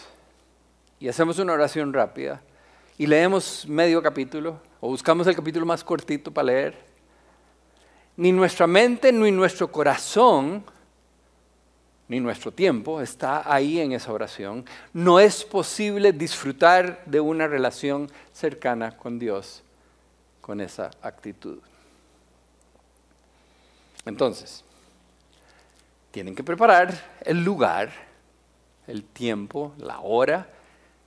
y 0.99 1.09
hacemos 1.09 1.39
una 1.39 1.53
oración 1.53 1.93
rápida 1.93 2.43
y 2.99 3.07
leemos 3.07 3.67
medio 3.67 4.03
capítulo 4.03 4.61
o 4.81 4.89
buscamos 4.89 5.27
el 5.27 5.37
capítulo 5.37 5.65
más 5.65 5.83
cortito 5.83 6.31
para 6.31 6.47
leer, 6.47 6.90
ni 8.21 8.33
nuestra 8.33 8.67
mente 8.67 9.13
ni 9.13 9.31
nuestro 9.31 9.73
corazón 9.73 10.63
ni 12.07 12.21
nuestro 12.21 12.53
tiempo 12.53 13.01
está 13.01 13.51
ahí 13.51 13.81
en 13.81 13.93
esa 13.93 14.13
oración, 14.13 14.67
no 14.93 15.19
es 15.19 15.43
posible 15.43 16.13
disfrutar 16.13 17.03
de 17.07 17.19
una 17.19 17.47
relación 17.47 18.11
cercana 18.35 18.95
con 18.95 19.19
Dios 19.19 19.63
con 20.43 20.61
esa 20.61 20.91
actitud. 21.01 21.61
Entonces, 24.05 24.65
tienen 26.11 26.35
que 26.35 26.45
preparar 26.45 26.93
el 27.23 27.43
lugar, 27.43 27.91
el 28.87 29.03
tiempo, 29.03 29.73
la 29.79 30.01
hora, 30.01 30.47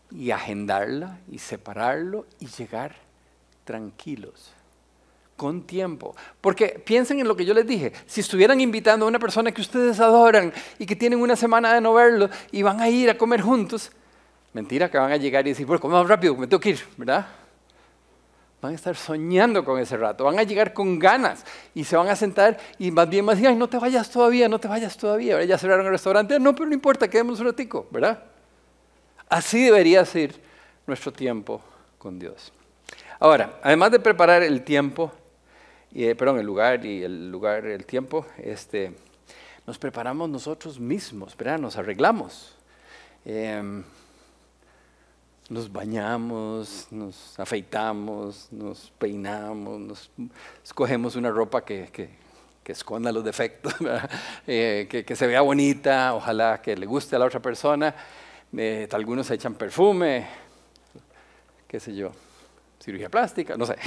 y 0.10 0.32
agendarla 0.32 1.20
y 1.32 1.38
separarlo 1.38 2.26
y 2.40 2.48
llegar 2.48 2.96
tranquilos 3.66 4.52
con 5.44 5.64
tiempo. 5.64 6.16
Porque 6.40 6.82
piensen 6.86 7.20
en 7.20 7.28
lo 7.28 7.36
que 7.36 7.44
yo 7.44 7.54
les 7.54 7.68
dije. 7.68 7.92
Si 8.06 8.22
estuvieran 8.22 8.62
invitando 8.62 9.06
a 9.06 9.10
una 9.10 9.20
persona 9.20 9.52
que 9.52 9.60
ustedes 9.60 10.00
adoran 10.00 10.54
y 10.80 10.86
que 10.86 10.96
tienen 10.96 11.20
una 11.20 11.36
semana 11.36 11.74
de 11.74 11.82
no 11.82 11.94
verlo 11.94 12.30
y 12.54 12.62
van 12.62 12.80
a 12.80 12.88
ir 12.88 13.10
a 13.10 13.18
comer 13.18 13.42
juntos, 13.42 13.92
mentira 14.54 14.90
que 14.90 14.98
van 14.98 15.12
a 15.12 15.18
llegar 15.18 15.46
y 15.46 15.50
decir, 15.50 15.66
bueno, 15.66 15.86
más 15.90 16.08
rápido, 16.08 16.34
me 16.38 16.48
tengo 16.48 16.62
que 16.62 16.70
ir, 16.70 16.80
¿verdad? 16.96 17.28
Van 18.62 18.72
a 18.72 18.76
estar 18.76 18.96
soñando 18.96 19.66
con 19.66 19.82
ese 19.82 19.98
rato, 19.98 20.24
van 20.24 20.40
a 20.40 20.44
llegar 20.44 20.72
con 20.72 20.98
ganas 20.98 21.44
y 21.76 21.84
se 21.84 21.98
van 21.98 22.08
a 22.08 22.16
sentar 22.16 22.58
y 22.80 22.90
más 22.90 23.10
bien 23.10 23.26
más 23.26 23.38
ay, 23.38 23.58
no 23.58 23.68
te 23.68 23.78
vayas 23.78 24.10
todavía, 24.10 24.48
no 24.48 24.60
te 24.60 24.70
vayas 24.70 24.96
todavía. 24.96 25.36
¿verdad? 25.36 25.50
Ya 25.50 25.58
cerraron 25.58 25.86
el 25.88 25.92
restaurante, 25.92 26.40
no, 26.40 26.56
pero 26.56 26.68
no 26.68 26.74
importa, 26.74 27.10
quedemos 27.10 27.42
un 27.42 27.48
ratico, 27.48 27.86
¿verdad? 27.92 28.24
Así 29.28 29.62
debería 29.66 30.06
ser 30.06 30.40
nuestro 30.88 31.12
tiempo 31.12 31.60
con 31.98 32.18
Dios. 32.18 32.54
Ahora, 33.20 33.60
además 33.62 33.92
de 33.92 34.00
preparar 34.00 34.42
el 34.42 34.64
tiempo, 34.64 35.12
eh, 35.96 36.16
perdón, 36.16 36.40
el 36.40 36.46
lugar 36.46 36.84
y 36.86 37.04
el 37.04 37.30
lugar, 37.30 37.66
el 37.68 37.86
tiempo, 37.86 38.26
este, 38.38 38.94
nos 39.68 39.78
preparamos 39.78 40.28
nosotros 40.28 40.80
mismos, 40.80 41.38
¿verdad? 41.38 41.60
Nos 41.60 41.78
arreglamos. 41.78 42.56
Em, 43.26 43.84
nos 45.50 45.72
bañamos, 45.72 46.88
nos 46.90 47.40
afeitamos, 47.40 48.48
nos 48.52 48.92
peinamos, 48.98 49.80
nos 49.80 50.10
escogemos 50.64 51.16
una 51.16 51.30
ropa 51.30 51.64
que, 51.64 51.90
que, 51.92 52.72
esconda 52.72 53.12
los 53.12 53.24
defectos, 53.24 53.76
eh, 54.48 54.88
que, 54.90 55.16
se 55.16 55.28
vea 55.28 55.42
bonita, 55.42 56.16
ojalá 56.16 56.60
que 56.60 56.76
le 56.76 56.88
guste 56.88 57.16
a 57.16 57.20
la 57.20 57.26
otra 57.26 57.42
persona. 57.42 57.94
Eh, 58.56 58.88
algunos 58.92 59.30
echan 59.30 59.54
perfume, 59.54 60.28
qué 61.68 61.80
sé 61.80 61.94
yo 61.94 62.12
cirugía 62.84 63.10
plástica, 63.10 63.56
no 63.56 63.66
sé. 63.66 63.78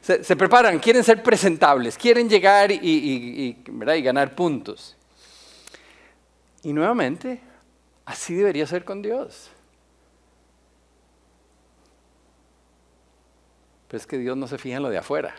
Se, 0.00 0.36
preparan, 0.36 0.78
quieren 0.78 1.02
ser 1.02 1.22
presentables, 1.22 1.98
quieren 1.98 2.28
llegar 2.28 2.70
y, 2.70 2.76
y, 2.76 3.64
y, 3.66 4.02
ganar 4.02 4.32
puntos. 4.34 4.96
Y 6.62 6.72
nuevamente, 6.72 7.40
así 8.04 8.34
debería 8.34 8.64
ser 8.64 8.84
con 8.84 9.02
Dios. 9.02 9.50
Pero 13.88 13.98
es 13.98 14.06
que 14.06 14.18
Dios 14.18 14.36
no 14.36 14.46
se 14.46 14.56
fija 14.56 14.76
en 14.76 14.84
lo 14.84 14.90
de 14.90 14.98
afuera. 14.98 15.34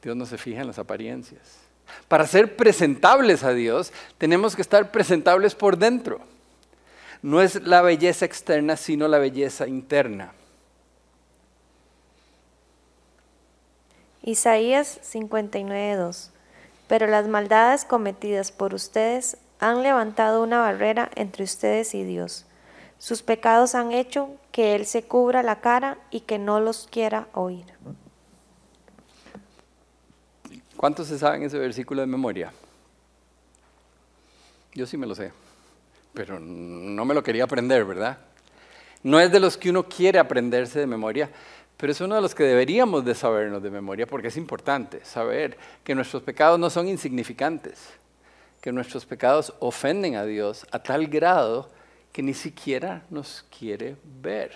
Dios 0.00 0.14
no 0.14 0.24
se 0.24 0.38
fija 0.38 0.60
en 0.60 0.68
las 0.68 0.78
apariencias. 0.78 1.58
Para 2.06 2.28
ser 2.28 2.54
presentables 2.56 3.42
a 3.42 3.52
Dios, 3.52 3.92
tenemos 4.18 4.54
que 4.54 4.62
estar 4.62 4.92
presentables 4.92 5.56
por 5.56 5.76
dentro. 5.76 6.20
No 7.22 7.42
es 7.42 7.60
la 7.66 7.82
belleza 7.82 8.24
externa, 8.24 8.76
sino 8.76 9.08
la 9.08 9.18
belleza 9.18 9.66
interna. 9.66 10.32
Isaías 14.28 15.00
59.2 15.10 16.28
Pero 16.86 17.06
las 17.06 17.26
maldades 17.28 17.86
cometidas 17.86 18.52
por 18.52 18.74
ustedes 18.74 19.38
han 19.58 19.82
levantado 19.82 20.42
una 20.42 20.58
barrera 20.58 21.10
entre 21.14 21.44
ustedes 21.44 21.94
y 21.94 22.04
Dios. 22.04 22.44
Sus 22.98 23.22
pecados 23.22 23.74
han 23.74 23.92
hecho 23.92 24.28
que 24.52 24.74
Él 24.74 24.84
se 24.84 25.02
cubra 25.02 25.42
la 25.42 25.62
cara 25.62 25.96
y 26.10 26.20
que 26.20 26.38
no 26.38 26.60
los 26.60 26.88
quiera 26.90 27.28
oír. 27.32 27.64
¿Cuántos 30.76 31.06
se 31.06 31.18
saben 31.18 31.42
ese 31.44 31.58
versículo 31.58 32.02
de 32.02 32.06
memoria? 32.06 32.52
Yo 34.74 34.86
sí 34.86 34.98
me 34.98 35.06
lo 35.06 35.14
sé, 35.14 35.32
pero 36.12 36.38
no 36.38 37.06
me 37.06 37.14
lo 37.14 37.22
quería 37.22 37.44
aprender, 37.44 37.82
¿verdad? 37.86 38.18
No 39.02 39.20
es 39.20 39.32
de 39.32 39.40
los 39.40 39.56
que 39.56 39.70
uno 39.70 39.88
quiere 39.88 40.18
aprenderse 40.18 40.80
de 40.80 40.86
memoria, 40.86 41.30
pero 41.78 41.92
es 41.92 42.00
uno 42.00 42.16
de 42.16 42.20
los 42.20 42.34
que 42.34 42.42
deberíamos 42.42 43.04
de 43.04 43.14
sabernos 43.14 43.62
de 43.62 43.70
memoria 43.70 44.06
porque 44.06 44.28
es 44.28 44.36
importante 44.36 45.02
saber 45.04 45.56
que 45.84 45.94
nuestros 45.94 46.22
pecados 46.24 46.58
no 46.58 46.68
son 46.70 46.88
insignificantes, 46.88 47.88
que 48.60 48.72
nuestros 48.72 49.06
pecados 49.06 49.54
ofenden 49.60 50.16
a 50.16 50.24
Dios 50.24 50.66
a 50.72 50.80
tal 50.80 51.06
grado 51.06 51.70
que 52.12 52.20
ni 52.20 52.34
siquiera 52.34 53.04
nos 53.10 53.44
quiere 53.56 53.94
ver, 54.20 54.50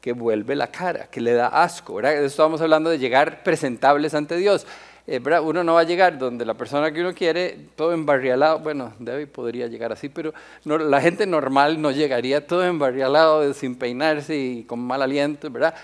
que 0.00 0.12
vuelve 0.12 0.56
la 0.56 0.66
cara, 0.66 1.06
que 1.06 1.20
le 1.20 1.32
da 1.32 1.46
asco. 1.46 1.94
¿verdad? 1.94 2.24
Estamos 2.24 2.60
hablando 2.60 2.90
de 2.90 2.98
llegar 2.98 3.44
presentables 3.44 4.14
ante 4.14 4.36
Dios. 4.36 4.66
Eh, 5.10 5.22
uno 5.42 5.64
no 5.64 5.72
va 5.72 5.80
a 5.80 5.84
llegar 5.84 6.18
donde 6.18 6.44
la 6.44 6.52
persona 6.52 6.92
que 6.92 7.00
uno 7.00 7.14
quiere, 7.14 7.70
todo 7.76 7.94
embarrialado, 7.94 8.58
bueno, 8.58 8.92
David 8.98 9.28
podría 9.28 9.66
llegar 9.66 9.90
así, 9.90 10.10
pero 10.10 10.34
la 10.64 11.00
gente 11.00 11.26
normal 11.26 11.80
no 11.80 11.90
llegaría 11.90 12.46
todo 12.46 12.62
embarrialado, 12.62 13.54
sin 13.54 13.74
peinarse 13.76 14.36
y 14.36 14.64
con 14.64 14.80
mal 14.80 15.00
aliento, 15.00 15.50
¿verdad? 15.50 15.74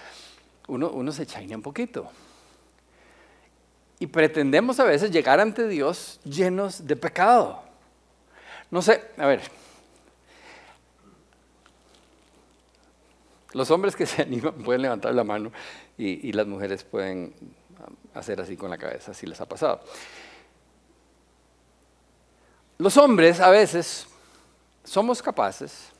Uno, 0.68 0.90
uno 0.90 1.10
se 1.10 1.24
chaina 1.24 1.56
un 1.56 1.62
poquito. 1.62 2.06
Y 3.98 4.08
pretendemos 4.08 4.78
a 4.78 4.84
veces 4.84 5.10
llegar 5.10 5.40
ante 5.40 5.68
Dios 5.68 6.20
llenos 6.24 6.86
de 6.86 6.94
pecado. 6.94 7.62
No 8.70 8.82
sé, 8.82 9.04
a 9.16 9.26
ver, 9.26 9.40
los 13.54 13.70
hombres 13.70 13.96
que 13.96 14.04
se 14.04 14.20
animan 14.20 14.52
pueden 14.52 14.82
levantar 14.82 15.14
la 15.14 15.24
mano 15.24 15.50
y, 15.96 16.28
y 16.28 16.32
las 16.32 16.46
mujeres 16.46 16.84
pueden 16.84 17.32
hacer 18.14 18.40
así 18.40 18.56
con 18.56 18.70
la 18.70 18.78
cabeza, 18.78 19.12
si 19.12 19.26
les 19.26 19.40
ha 19.40 19.46
pasado. 19.46 19.80
Los 22.78 22.96
hombres 22.96 23.40
a 23.40 23.50
veces 23.50 24.06
somos 24.82 25.22
capaces 25.22 25.92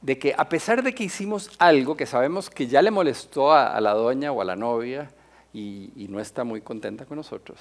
de 0.00 0.18
que 0.18 0.34
a 0.36 0.46
pesar 0.48 0.82
de 0.82 0.94
que 0.94 1.04
hicimos 1.04 1.50
algo 1.58 1.96
que 1.96 2.04
sabemos 2.04 2.50
que 2.50 2.66
ya 2.66 2.82
le 2.82 2.90
molestó 2.90 3.52
a, 3.52 3.80
la 3.80 3.94
doña 3.94 4.32
o 4.32 4.42
a 4.42 4.44
la 4.44 4.54
novia 4.54 5.10
y, 5.52 6.06
no 6.10 6.20
está 6.20 6.44
muy 6.44 6.60
contenta 6.60 7.06
con 7.06 7.16
nosotros, 7.16 7.58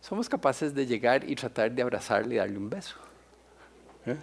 somos 0.00 0.28
capaces 0.28 0.72
de 0.72 0.86
llegar 0.86 1.28
y 1.28 1.34
tratar 1.34 1.72
de 1.72 1.82
abrazarle 1.82 2.36
y 2.36 2.38
darle 2.38 2.58
un 2.58 2.70
beso. 2.70 2.94
¿Eh? 4.06 4.16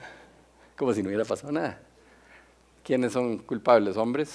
Como 0.77 0.93
si 0.93 1.03
no 1.03 1.09
hubiera 1.09 1.25
pasado 1.25 1.51
nada. 1.51 1.77
¿Quiénes 2.83 3.11
son 3.11 3.39
culpables? 3.39 3.97
¿Hombres? 3.97 4.33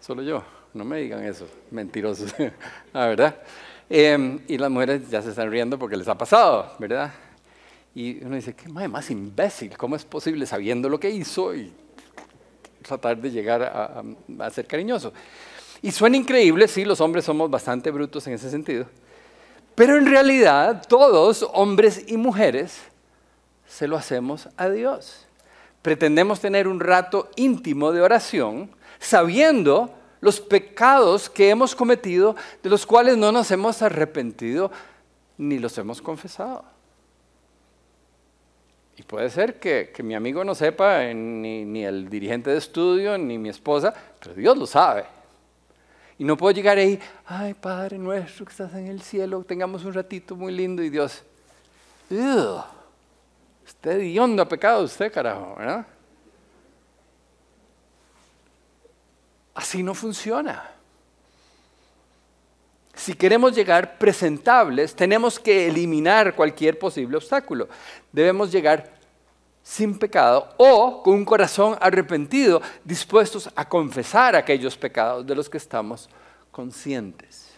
Solo 0.00 0.22
yo. 0.22 0.42
No 0.74 0.84
me 0.84 0.98
digan 0.98 1.22
eso, 1.24 1.46
mentirosos, 1.70 2.34
la 2.92 3.06
verdad. 3.06 3.36
Em, 3.88 4.40
y 4.48 4.58
las 4.58 4.68
mujeres 4.68 5.08
ya 5.08 5.22
se 5.22 5.30
están 5.30 5.48
riendo 5.48 5.78
porque 5.78 5.96
les 5.96 6.08
ha 6.08 6.18
pasado, 6.18 6.72
¿verdad? 6.80 7.12
Y 7.94 8.24
uno 8.24 8.34
dice, 8.34 8.54
qué 8.54 8.68
madre 8.68 8.88
más 8.88 9.08
imbécil, 9.08 9.76
¿cómo 9.76 9.94
es 9.94 10.04
posible 10.04 10.46
sabiendo 10.46 10.88
lo 10.88 10.98
que 10.98 11.08
hizo 11.10 11.54
y 11.54 11.72
tratar 12.82 13.16
de 13.18 13.30
llegar 13.30 13.62
a, 13.62 14.02
a, 14.40 14.50
ser 14.50 14.66
cariñoso? 14.66 15.12
Y 15.80 15.92
suena 15.92 16.16
increíble, 16.16 16.66
sí, 16.66 16.84
los 16.84 17.00
hombres 17.00 17.24
somos 17.24 17.48
bastante 17.48 17.92
brutos 17.92 18.26
en 18.26 18.32
ese 18.32 18.50
sentido, 18.50 18.86
pero 19.76 19.96
en 19.96 20.06
realidad 20.06 20.84
todos, 20.88 21.48
hombres 21.52 22.04
y 22.08 22.16
mujeres, 22.16 22.80
se 23.68 23.86
lo 23.86 23.96
hacemos 23.96 24.48
a 24.56 24.68
Dios. 24.68 25.26
Pretendemos 25.82 26.40
tener 26.40 26.66
un 26.66 26.80
rato 26.80 27.30
íntimo 27.36 27.92
de 27.92 28.00
oración 28.00 28.70
sabiendo 28.98 29.94
los 30.24 30.40
pecados 30.40 31.28
que 31.28 31.50
hemos 31.50 31.76
cometido, 31.76 32.34
de 32.62 32.70
los 32.70 32.86
cuales 32.86 33.18
no 33.18 33.30
nos 33.30 33.50
hemos 33.50 33.82
arrepentido 33.82 34.70
ni 35.36 35.58
los 35.58 35.76
hemos 35.76 36.00
confesado. 36.00 36.64
Y 38.96 39.02
puede 39.02 39.28
ser 39.28 39.60
que, 39.60 39.92
mi 40.02 40.14
amigo 40.14 40.42
no 40.42 40.54
sepa, 40.54 41.04
eh, 41.04 41.12
ni, 41.12 41.66
ni, 41.66 41.84
el 41.84 42.08
dirigente 42.08 42.48
de 42.48 42.56
estudio, 42.56 43.18
ni 43.18 43.36
mi 43.36 43.50
esposa, 43.50 43.92
pero 44.18 44.34
Dios 44.34 44.56
lo 44.56 44.66
sabe. 44.66 45.04
Y 46.18 46.24
no 46.24 46.38
puedo 46.38 46.52
llegar 46.52 46.78
ahí, 46.78 46.98
ay 47.26 47.52
Padre 47.52 47.98
nuestro 47.98 48.46
que 48.46 48.52
estás 48.52 48.72
en 48.72 48.86
el 48.86 49.02
cielo, 49.02 49.44
tengamos 49.46 49.84
un 49.84 49.92
ratito 49.92 50.36
muy 50.36 50.54
lindo 50.54 50.82
y 50.82 50.88
Dios, 50.88 51.22
usted 52.08 53.90
hediondo 53.90 54.42
ha 54.42 54.48
pecado 54.48 54.84
usted, 54.84 55.12
carajo, 55.12 55.54
¿verdad? 55.58 55.86
Así 59.54 59.82
no 59.82 59.94
funciona. 59.94 60.70
Si 62.94 63.14
queremos 63.14 63.54
llegar 63.54 63.98
presentables, 63.98 64.94
tenemos 64.94 65.38
que 65.38 65.68
eliminar 65.68 66.34
cualquier 66.34 66.78
posible 66.78 67.16
obstáculo. 67.16 67.68
Debemos 68.12 68.52
llegar 68.52 68.94
sin 69.62 69.98
pecado 69.98 70.54
o 70.58 71.02
con 71.02 71.14
un 71.14 71.24
corazón 71.24 71.76
arrepentido, 71.80 72.60
dispuestos 72.84 73.50
a 73.56 73.68
confesar 73.68 74.36
aquellos 74.36 74.76
pecados 74.76 75.26
de 75.26 75.34
los 75.34 75.48
que 75.48 75.56
estamos 75.56 76.08
conscientes. 76.52 77.50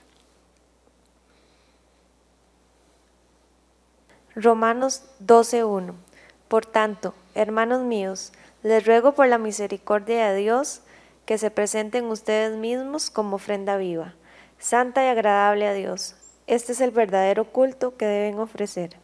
Romanos 4.37 5.03
12.1 5.25 5.95
Por 6.49 6.65
tanto, 6.67 7.15
hermanos 7.35 7.83
míos, 7.83 8.33
les 8.63 8.87
ruego 8.87 9.13
por 9.13 9.27
la 9.29 9.39
misericordia 9.39 10.29
de 10.29 10.37
Dios 10.37 10.83
que 11.27 11.39
se 11.39 11.51
presenten 11.51 12.07
ustedes 12.07 12.57
mismos 12.57 13.11
como 13.11 13.37
ofrenda 13.37 13.77
viva, 13.77 14.15
santa 14.59 15.05
y 15.05 15.09
agradable 15.09 15.67
a 15.67 15.75
Dios. 15.75 16.15
Este 16.47 16.73
es 16.73 16.81
el 16.81 16.93
verdadero 16.93 17.45
culto 17.45 17.97
que 17.97 18.07
deben 18.07 18.39
ofrecer. 18.39 18.97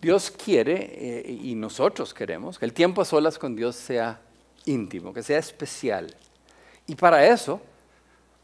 Dios 0.00 0.30
quiere, 0.30 1.24
eh, 1.26 1.38
y 1.42 1.56
nosotros 1.56 2.14
queremos, 2.14 2.58
que 2.58 2.64
el 2.64 2.72
tiempo 2.72 3.02
a 3.02 3.04
solas 3.04 3.36
con 3.36 3.56
Dios 3.56 3.74
sea 3.74 4.20
íntimo, 4.64 5.12
que 5.12 5.24
sea 5.24 5.38
especial. 5.38 6.14
Y 6.86 6.94
para 6.94 7.26
eso 7.26 7.60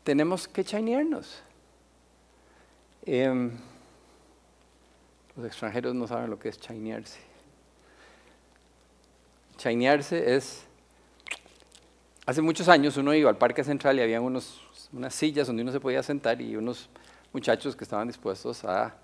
tenemos 0.03 0.49
que 0.49 0.65
chainearnos. 0.65 1.41
Em, 3.07 3.53
los 5.37 5.47
extranjeros 5.47 5.95
no 5.95 6.09
saben 6.09 6.31
lo 6.31 6.39
que 6.39 6.49
es 6.49 6.59
chainearse. 6.59 7.21
Chainearse 9.57 10.35
es 10.35 10.65
Hace 12.27 12.41
muchos 12.41 12.69
años 12.69 12.97
uno 12.97 13.13
iba 13.13 13.29
al 13.29 13.37
Parque 13.37 13.63
Central 13.63 13.99
y 13.99 14.03
había 14.03 14.19
unos, 14.19 14.63
unas 14.95 15.15
sillas 15.15 15.47
donde 15.47 15.63
uno 15.63 15.73
se 15.73 15.81
podía 15.81 16.03
sentar 16.03 16.41
y 16.41 16.57
unos 16.57 16.89
muchachos 17.35 17.77
que 17.77 17.85
estaban 17.85 18.09
dispuestos 18.09 18.65
a 18.65 18.95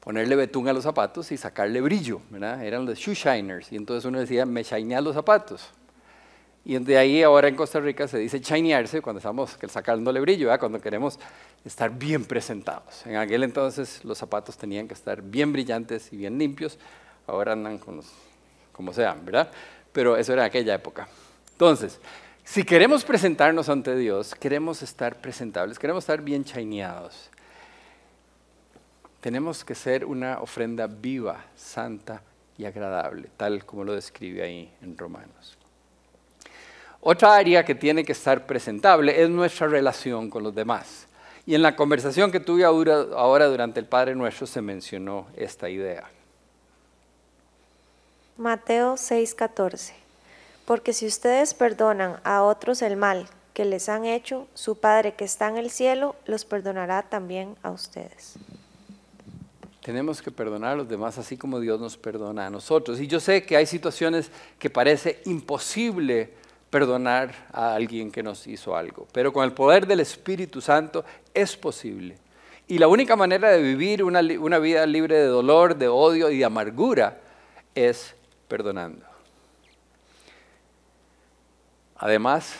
ponerle 0.00 0.36
betún 0.36 0.68
a 0.68 0.74
los 0.74 0.84
zapatos 0.84 1.32
y 1.32 1.38
sacarle 1.38 1.80
brillo, 1.80 2.20
¿verdad? 2.28 2.62
Eran 2.62 2.84
los 2.84 2.98
shoe 2.98 3.14
shiners 3.14 3.72
y 3.72 3.76
entonces 3.76 4.04
uno 4.04 4.18
decía, 4.18 4.44
me 4.44 4.62
shinean 4.62 5.02
los 5.02 5.14
zapatos. 5.14 5.70
Y 6.62 6.76
de 6.76 6.98
ahí 6.98 7.22
ahora 7.22 7.48
en 7.48 7.56
Costa 7.56 7.80
Rica 7.80 8.06
se 8.06 8.18
dice 8.18 8.38
shinearse 8.38 9.00
cuando 9.00 9.18
estamos 9.18 9.56
sacándole 9.68 10.20
brillo, 10.20 10.48
¿verdad? 10.48 10.60
cuando 10.60 10.78
queremos 10.78 11.18
estar 11.64 11.90
bien 11.90 12.26
presentados. 12.26 13.06
En 13.06 13.16
aquel 13.16 13.44
entonces 13.44 14.04
los 14.04 14.18
zapatos 14.18 14.58
tenían 14.58 14.86
que 14.86 14.92
estar 14.92 15.22
bien 15.22 15.54
brillantes 15.54 16.12
y 16.12 16.18
bien 16.18 16.36
limpios, 16.36 16.78
ahora 17.26 17.52
andan 17.52 17.78
con 17.78 18.02
como 18.72 18.92
sean, 18.92 19.24
¿verdad? 19.24 19.50
Pero 19.90 20.18
eso 20.18 20.34
era 20.34 20.44
aquella 20.44 20.74
época. 20.74 21.08
Entonces, 21.60 22.00
si 22.42 22.64
queremos 22.64 23.04
presentarnos 23.04 23.68
ante 23.68 23.94
Dios, 23.94 24.34
queremos 24.34 24.80
estar 24.80 25.20
presentables, 25.20 25.78
queremos 25.78 26.04
estar 26.04 26.22
bien 26.22 26.42
chaineados. 26.42 27.28
Tenemos 29.20 29.62
que 29.62 29.74
ser 29.74 30.06
una 30.06 30.40
ofrenda 30.40 30.86
viva, 30.86 31.44
santa 31.54 32.22
y 32.56 32.64
agradable, 32.64 33.28
tal 33.36 33.66
como 33.66 33.84
lo 33.84 33.92
describe 33.92 34.42
ahí 34.42 34.72
en 34.80 34.96
Romanos. 34.96 35.58
Otra 37.02 37.36
área 37.36 37.62
que 37.62 37.74
tiene 37.74 38.06
que 38.06 38.12
estar 38.12 38.46
presentable 38.46 39.22
es 39.22 39.28
nuestra 39.28 39.66
relación 39.66 40.30
con 40.30 40.42
los 40.42 40.54
demás. 40.54 41.08
Y 41.44 41.54
en 41.54 41.60
la 41.60 41.76
conversación 41.76 42.32
que 42.32 42.40
tuve 42.40 42.64
ahora 42.64 43.46
durante 43.48 43.80
el 43.80 43.86
Padre 43.86 44.14
Nuestro 44.14 44.46
se 44.46 44.62
mencionó 44.62 45.26
esta 45.36 45.68
idea. 45.68 46.08
Mateo 48.38 48.94
6:14 48.94 50.00
Porque 50.70 50.92
si 50.92 51.04
ustedes 51.04 51.52
perdonan 51.52 52.20
a 52.22 52.44
otros 52.44 52.80
el 52.82 52.96
mal 52.96 53.26
que 53.54 53.64
les 53.64 53.88
han 53.88 54.04
hecho, 54.04 54.46
su 54.54 54.78
Padre 54.78 55.14
que 55.14 55.24
está 55.24 55.48
en 55.48 55.56
el 55.56 55.68
cielo 55.68 56.14
los 56.26 56.44
perdonará 56.44 57.02
también 57.02 57.56
a 57.64 57.72
ustedes. 57.72 58.34
Tenemos 59.82 60.22
que 60.22 60.30
perdonar 60.30 60.74
a 60.74 60.76
los 60.76 60.88
demás 60.88 61.18
así 61.18 61.36
como 61.36 61.58
Dios 61.58 61.80
nos 61.80 61.96
perdona 61.96 62.46
a 62.46 62.50
nosotros. 62.50 63.00
Y 63.00 63.08
yo 63.08 63.18
sé 63.18 63.42
que 63.42 63.56
hay 63.56 63.66
situaciones 63.66 64.30
que 64.60 64.70
parece 64.70 65.20
imposible 65.24 66.34
perdonar 66.70 67.34
a 67.52 67.74
alguien 67.74 68.12
que 68.12 68.22
nos 68.22 68.46
hizo 68.46 68.76
algo, 68.76 69.08
pero 69.10 69.32
con 69.32 69.42
el 69.42 69.52
poder 69.52 69.88
del 69.88 69.98
Espíritu 69.98 70.60
Santo 70.60 71.04
es 71.34 71.56
posible. 71.56 72.16
Y 72.68 72.78
la 72.78 72.86
única 72.86 73.16
manera 73.16 73.50
de 73.50 73.60
vivir 73.60 74.04
una, 74.04 74.20
una 74.38 74.60
vida 74.60 74.86
libre 74.86 75.16
de 75.16 75.26
dolor, 75.26 75.74
de 75.74 75.88
odio 75.88 76.30
y 76.30 76.38
de 76.38 76.44
amargura 76.44 77.18
es 77.74 78.14
perdonando. 78.46 79.09
Además, 82.00 82.54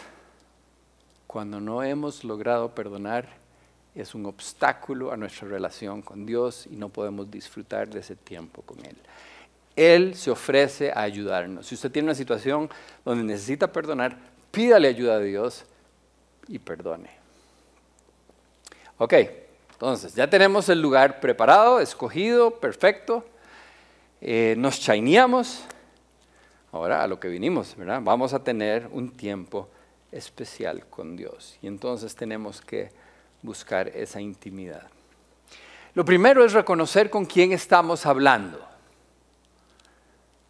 cuando 1.27 1.61
no 1.61 1.83
hemos 1.83 2.25
logrado 2.25 2.75
perdonar, 2.75 3.27
es 3.95 4.15
un 4.15 4.27
obstáculo 4.27 5.13
a 5.13 5.17
nuestra 5.17 5.49
relación 5.49 6.03
con 6.03 6.27
Dios 6.27 6.67
y 6.71 6.77
no 6.77 6.91
podemos 6.91 7.31
disfrutar 7.31 7.89
de 7.89 8.01
ese 8.01 8.17
tiempo 8.17 8.61
con 8.61 8.85
Él. 8.85 8.97
Él 9.75 10.15
se 10.15 10.31
ofrece 10.31 10.93
a 10.93 11.01
ayudarnos. 11.01 11.67
Si 11.67 11.75
usted 11.75 11.91
tiene 11.91 12.09
una 12.09 12.15
situación 12.15 12.69
donde 13.03 13.25
necesita 13.25 13.73
perdonar, 13.73 14.15
pídale 14.51 14.89
ayuda 14.89 15.15
a 15.15 15.21
Dios 15.21 15.65
y 16.47 16.59
perdone. 16.59 17.09
Ok, 18.99 19.15
entonces 19.73 20.15
ya 20.15 20.29
tenemos 20.29 20.69
el 20.69 20.83
lugar 20.83 21.19
preparado, 21.19 21.81
escogido, 21.81 22.61
perfecto. 22.61 23.25
Eh, 24.21 24.55
nos 24.59 24.79
chaineamos. 24.81 25.65
Ahora 26.73 27.03
a 27.03 27.07
lo 27.07 27.19
que 27.19 27.29
vinimos, 27.29 27.77
¿verdad? 27.77 28.01
Vamos 28.03 28.33
a 28.33 28.45
tener 28.45 28.89
un 28.93 29.11
tiempo 29.11 29.69
especial 30.13 30.87
con 30.87 31.17
Dios. 31.17 31.59
Y 31.63 31.67
entonces 31.67 32.15
tenemos 32.15 32.61
que 32.61 32.91
buscar 33.43 33.89
esa 33.89 34.21
intimidad. 34.21 34.89
Lo 35.95 36.05
primero 36.05 36.45
es 36.45 36.53
reconocer 36.53 37.11
con 37.11 37.25
quién 37.25 37.53
estamos 37.53 38.07
hablando 38.07 38.65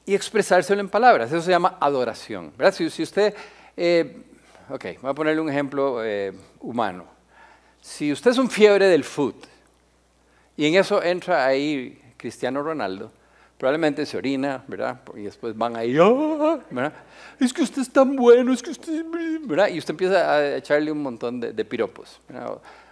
y 0.04 0.14
expresárselo 0.14 0.80
en 0.80 0.88
palabras. 0.88 1.30
Eso 1.30 1.40
se 1.40 1.50
llama 1.50 1.78
adoración. 1.80 2.52
¿verdad? 2.56 2.74
Si, 2.74 3.02
usted, 3.02 3.34
eh, 3.76 4.22
ok, 4.68 4.84
voy 5.00 5.10
a 5.10 5.14
ponerle 5.14 5.40
un 5.40 5.48
ejemplo 5.48 6.04
eh, 6.04 6.32
humano. 6.60 7.06
Si 7.80 8.12
usted 8.12 8.32
es 8.32 8.38
un 8.38 8.50
fiebre 8.50 8.86
del 8.86 9.04
foot 9.04 9.46
y 10.56 10.66
en 10.66 10.74
eso 10.74 11.02
entra 11.02 11.46
ahí 11.46 12.14
Cristiano 12.18 12.62
Ronaldo, 12.62 13.10
probablemente 13.60 14.06
se 14.06 14.16
orina, 14.16 14.64
¿verdad? 14.66 15.02
Y 15.14 15.24
después 15.24 15.54
van 15.54 15.76
ahí, 15.76 15.94
¡ah! 16.00 16.58
¿verdad? 16.70 16.94
Es 17.38 17.52
que 17.52 17.60
usted 17.60 17.82
es 17.82 17.92
tan 17.92 18.16
bueno, 18.16 18.54
es 18.54 18.62
que 18.62 18.70
usted, 18.70 19.04
¿verdad? 19.42 19.68
Y 19.68 19.78
usted 19.78 19.90
empieza 19.90 20.32
a 20.32 20.56
echarle 20.56 20.90
un 20.90 21.02
montón 21.02 21.38
de, 21.38 21.64
piropos. 21.66 22.18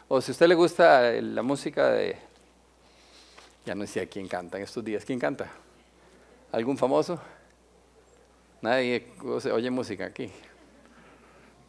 O, 0.08 0.20
si 0.20 0.30
a 0.30 0.32
usted 0.32 0.46
le 0.46 0.54
gusta 0.54 1.10
la 1.22 1.42
música 1.42 1.88
de, 1.92 2.16
ya 3.64 3.74
no 3.74 3.86
sé 3.86 4.02
a 4.02 4.06
quién 4.06 4.28
canta 4.28 4.58
en 4.58 4.64
estos 4.64 4.84
días, 4.84 5.06
¿quién 5.06 5.18
canta? 5.18 5.50
¿Algún 6.52 6.76
famoso? 6.76 7.18
Nadie 8.60 9.06
oye 9.50 9.70
música 9.70 10.04
aquí. 10.04 10.30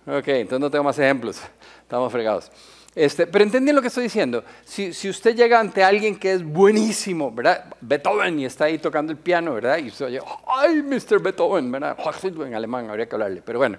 Ok, 0.05 0.27
entonces 0.27 0.59
no 0.59 0.69
tengo 0.69 0.83
más 0.83 0.99
ejemplos, 0.99 1.39
estamos 1.83 2.11
fregados. 2.11 2.51
Este, 2.99 3.27
pero 3.27 3.45
entienden 3.45 3.73
lo 3.73 3.81
que 3.81 3.87
estoy 3.87 4.03
diciendo. 4.03 4.43
Si, 4.65 4.89
usted 5.07 5.33
llega 5.33 5.57
ante 5.57 5.81
alguien 5.81 6.19
que 6.19 6.33
es 6.33 6.43
buenísimo, 6.43 7.31
¿verdad? 7.31 7.73
Beethoven 7.79 8.37
y 8.39 8.45
está 8.45 8.65
ahí 8.65 8.77
tocando 8.77 9.13
el 9.13 9.17
piano, 9.17 9.53
¿verdad? 9.53 9.77
Y 9.77 9.87
usted 9.87 10.07
oye, 10.07 10.19
¡ay, 10.45 10.83
Mr. 10.83 11.21
Beethoven! 11.21 11.71
¿verdad? 11.71 11.97
En 12.45 12.55
alemán 12.55 12.89
habría 12.89 13.07
que 13.07 13.15
hablarle, 13.15 13.41
pero 13.41 13.59
bueno. 13.59 13.77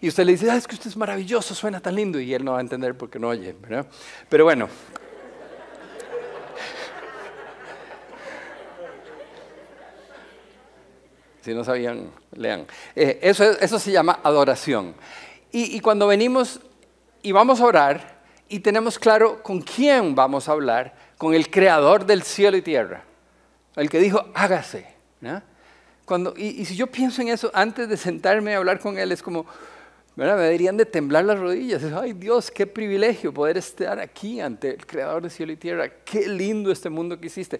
Y 0.00 0.06
usted 0.06 0.24
le 0.24 0.30
dice, 0.30 0.48
ah, 0.48 0.54
es 0.54 0.68
que 0.68 0.76
usted 0.76 0.90
es 0.90 0.96
maravilloso, 0.96 1.56
suena 1.56 1.80
tan 1.80 1.96
lindo, 1.96 2.20
y 2.20 2.32
él 2.32 2.44
no 2.44 2.52
va 2.52 2.58
a 2.58 2.60
entender 2.60 2.96
porque 2.96 3.18
no 3.18 3.30
oye. 3.30 3.52
Pero 4.28 4.44
bueno. 4.44 4.68
Si 11.40 11.52
no 11.52 11.64
sabían, 11.64 12.12
lean. 12.30 12.64
Eh, 12.94 13.18
eso, 13.22 13.80
se 13.80 13.90
llama 13.90 14.20
adoración. 14.22 14.94
Y 15.50 15.80
cuando 15.80 16.06
venimos 16.06 16.60
y 17.22 17.32
vamos 17.32 17.60
a 17.60 17.64
orar, 17.66 18.21
y 18.52 18.60
tenemos 18.60 18.98
claro 18.98 19.42
con 19.42 19.62
quién 19.62 20.14
vamos 20.14 20.46
a 20.46 20.52
hablar, 20.52 20.94
con 21.16 21.32
el 21.32 21.50
creador 21.50 22.04
del 22.04 22.22
cielo 22.22 22.58
y 22.58 22.60
tierra, 22.60 23.02
el 23.76 23.88
que 23.88 23.98
dijo, 23.98 24.26
hágase. 24.34 24.86
Cuando, 26.04 26.34
y, 26.36 26.62
si 26.66 26.76
yo 26.76 26.86
pienso 26.86 27.22
en 27.22 27.28
eso 27.28 27.50
antes 27.54 27.88
de 27.88 27.96
sentarme 27.96 28.54
a 28.54 28.58
hablar 28.58 28.78
con 28.78 28.98
él, 28.98 29.10
es 29.10 29.22
como, 29.22 29.46
me 30.16 30.26
deberían 30.26 30.76
de 30.76 30.84
temblar 30.84 31.24
las 31.24 31.38
rodillas. 31.38 31.82
Ay 31.94 32.12
Dios, 32.12 32.50
qué 32.50 32.66
privilegio 32.66 33.32
poder 33.32 33.56
estar 33.56 33.98
aquí 33.98 34.38
ante 34.38 34.74
el 34.74 34.86
creador 34.86 35.22
del 35.22 35.30
cielo 35.30 35.52
y 35.52 35.56
tierra. 35.56 35.88
Qué 36.04 36.28
lindo 36.28 36.70
este 36.70 36.90
mundo 36.90 37.18
que 37.18 37.28
hiciste. 37.28 37.58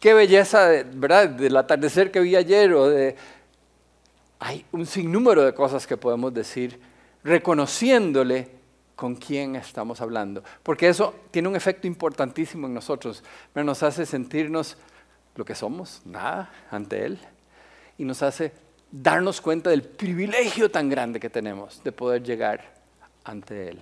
Qué 0.00 0.12
belleza, 0.12 0.70
¿verdad? 0.92 1.28
Del 1.28 1.56
atardecer 1.56 2.10
que 2.10 2.18
vi 2.18 2.34
ayer 2.34 2.72
o 2.72 2.88
de... 2.88 3.14
Hay 4.40 4.66
un 4.72 4.86
sinnúmero 4.86 5.44
de 5.44 5.54
cosas 5.54 5.86
que 5.86 5.96
podemos 5.96 6.34
decir 6.34 6.80
reconociéndole 7.22 8.61
con 9.02 9.16
quién 9.16 9.56
estamos 9.56 10.00
hablando, 10.00 10.44
porque 10.62 10.88
eso 10.88 11.12
tiene 11.32 11.48
un 11.48 11.56
efecto 11.56 11.88
importantísimo 11.88 12.68
en 12.68 12.74
nosotros, 12.74 13.24
nos 13.52 13.82
hace 13.82 14.06
sentirnos 14.06 14.76
lo 15.34 15.44
que 15.44 15.56
somos, 15.56 16.02
nada, 16.04 16.52
ante 16.70 17.04
Él, 17.04 17.18
y 17.98 18.04
nos 18.04 18.22
hace 18.22 18.52
darnos 18.92 19.40
cuenta 19.40 19.70
del 19.70 19.82
privilegio 19.82 20.70
tan 20.70 20.88
grande 20.88 21.18
que 21.18 21.28
tenemos 21.28 21.82
de 21.82 21.90
poder 21.90 22.22
llegar 22.22 22.74
ante 23.24 23.70
Él. 23.70 23.80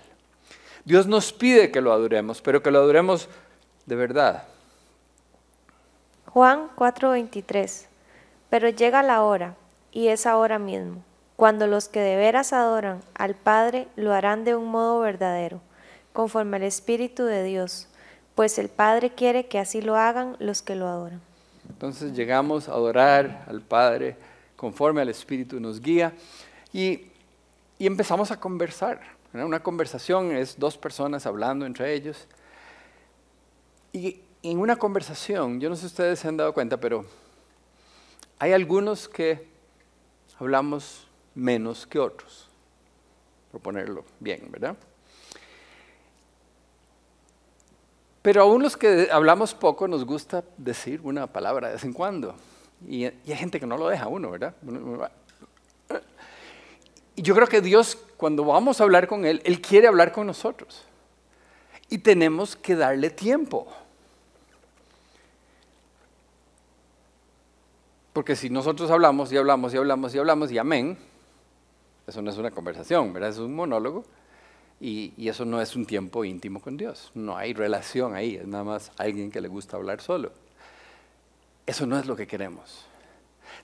Dios 0.85 1.05
nos 1.05 1.31
pide 1.31 1.69
que 1.69 1.81
lo 1.81 1.93
adoremos, 1.93 2.41
pero 2.41 2.63
que 2.63 2.71
lo 2.71 2.79
adoremos 2.79 3.29
de 3.85 3.95
verdad. 3.95 4.47
Juan 6.25 6.67
4:23, 6.75 7.85
pero 8.49 8.69
llega 8.69 9.03
la 9.03 9.21
hora, 9.21 9.55
y 9.91 10.07
es 10.07 10.25
ahora 10.25 10.57
mismo 10.57 11.03
cuando 11.41 11.65
los 11.65 11.87
que 11.87 12.01
de 12.01 12.17
veras 12.17 12.53
adoran 12.53 12.99
al 13.15 13.33
Padre 13.33 13.87
lo 13.95 14.13
harán 14.13 14.43
de 14.43 14.55
un 14.55 14.67
modo 14.67 14.99
verdadero, 14.99 15.59
conforme 16.13 16.57
al 16.57 16.61
Espíritu 16.61 17.23
de 17.23 17.43
Dios, 17.43 17.87
pues 18.35 18.59
el 18.59 18.69
Padre 18.69 19.15
quiere 19.15 19.47
que 19.47 19.57
así 19.57 19.81
lo 19.81 19.95
hagan 19.95 20.35
los 20.37 20.61
que 20.61 20.75
lo 20.75 20.87
adoran. 20.87 21.19
Entonces 21.67 22.13
llegamos 22.13 22.69
a 22.69 22.73
adorar 22.73 23.43
al 23.47 23.59
Padre 23.59 24.17
conforme 24.55 25.01
al 25.01 25.09
Espíritu 25.09 25.59
nos 25.59 25.81
guía 25.81 26.13
y, 26.71 27.07
empezamos 27.79 28.29
a 28.29 28.39
conversar. 28.39 29.01
Una 29.33 29.63
conversación 29.63 30.35
es 30.35 30.59
dos 30.59 30.77
personas 30.77 31.25
hablando 31.25 31.65
entre 31.65 31.91
ellos. 31.95 32.27
Y 33.93 34.21
en 34.43 34.59
una 34.59 34.75
conversación, 34.75 35.59
yo 35.59 35.69
no 35.69 35.75
sé 35.75 35.81
si 35.81 35.87
ustedes 35.87 36.19
se 36.19 36.27
han 36.27 36.37
dado 36.37 36.53
cuenta, 36.53 36.77
pero 36.79 37.03
hay 38.37 38.53
algunos 38.53 39.09
que 39.09 39.49
hablamos 40.37 41.07
menos 41.35 41.87
que 41.87 41.99
otros, 41.99 42.49
por 43.51 43.61
ponerlo 43.61 44.05
bien, 44.19 44.47
¿verdad? 44.49 44.75
Pero 48.21 48.43
aún 48.43 48.61
los 48.61 48.77
que 48.77 49.09
hablamos 49.11 49.53
poco 49.53 49.87
nos 49.87 50.05
gusta 50.05 50.43
decir 50.57 51.01
una 51.03 51.27
palabra 51.27 51.67
de 51.67 51.73
vez 51.75 51.83
en 51.83 51.93
cuando. 51.93 52.35
Y, 52.87 53.05
hay 53.05 53.35
gente 53.35 53.59
que 53.59 53.65
no 53.65 53.77
lo 53.77 53.87
deja 53.87 54.07
uno, 54.07 54.31
¿verdad? 54.31 54.53
Y 57.15 57.21
yo 57.23 57.33
creo 57.35 57.47
que 57.47 57.61
Dios, 57.61 57.97
cuando 58.17 58.45
vamos 58.45 58.79
a 58.79 58.83
hablar 58.83 59.07
con 59.07 59.25
Él, 59.25 59.41
Él 59.43 59.59
quiere 59.59 59.87
hablar 59.87 60.11
con 60.11 60.27
nosotros. 60.27 60.83
Y 61.89 61.97
tenemos 61.97 62.55
que 62.55 62.75
darle 62.75 63.09
tiempo. 63.09 63.67
Porque 68.13 68.35
si 68.35 68.49
nosotros 68.49 68.91
hablamos 68.91 69.31
y 69.31 69.37
hablamos 69.37 69.73
y 69.73 69.77
hablamos 69.77 70.13
y 70.13 70.19
hablamos 70.19 70.51
y 70.51 70.57
amén, 70.57 70.97
eso 72.11 72.21
no 72.21 72.29
es 72.29 72.37
una 72.37 72.51
conversación, 72.51 73.13
¿verdad? 73.13 73.29
Es 73.29 73.37
un 73.37 73.55
monólogo 73.55 74.03
y, 74.81 75.13
eso 75.29 75.45
no 75.45 75.61
es 75.61 75.77
un 75.77 75.85
tiempo 75.85 76.25
íntimo 76.25 76.61
con 76.61 76.75
Dios. 76.75 77.09
No 77.15 77.37
hay 77.37 77.53
relación 77.53 78.13
ahí, 78.13 78.35
es 78.35 78.45
nada 78.45 78.65
más 78.65 78.91
alguien 78.97 79.31
que 79.31 79.39
le 79.39 79.47
gusta 79.47 79.77
hablar 79.77 80.01
solo. 80.01 80.33
Eso 81.65 81.85
no 81.85 81.97
es 81.97 82.05
lo 82.05 82.17
que 82.17 82.27
queremos. 82.27 82.85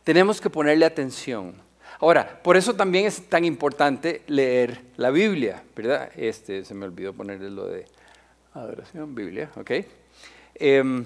Tenemos 0.05 0.39
que 0.39 0.49
ponerle 0.49 0.85
atención. 0.85 1.55
Ahora, 1.99 2.41
por 2.41 2.55
eso 2.55 2.73
también 2.73 3.05
es 3.05 3.27
tan 3.27 3.43
importante 3.43 4.21
leer 4.27 4.81
la 4.95 5.09
Biblia, 5.09 5.61
¿verdad? 5.75 6.09
Este, 6.15 6.63
se 6.63 6.73
me 6.73 6.85
olvidó 6.85 7.11
ponerle 7.11 7.49
lo 7.49 7.67
de 7.67 7.85
adoración, 8.53 9.13
Biblia, 9.13 9.51
¿ok? 9.57 9.71
Eh, 10.55 11.03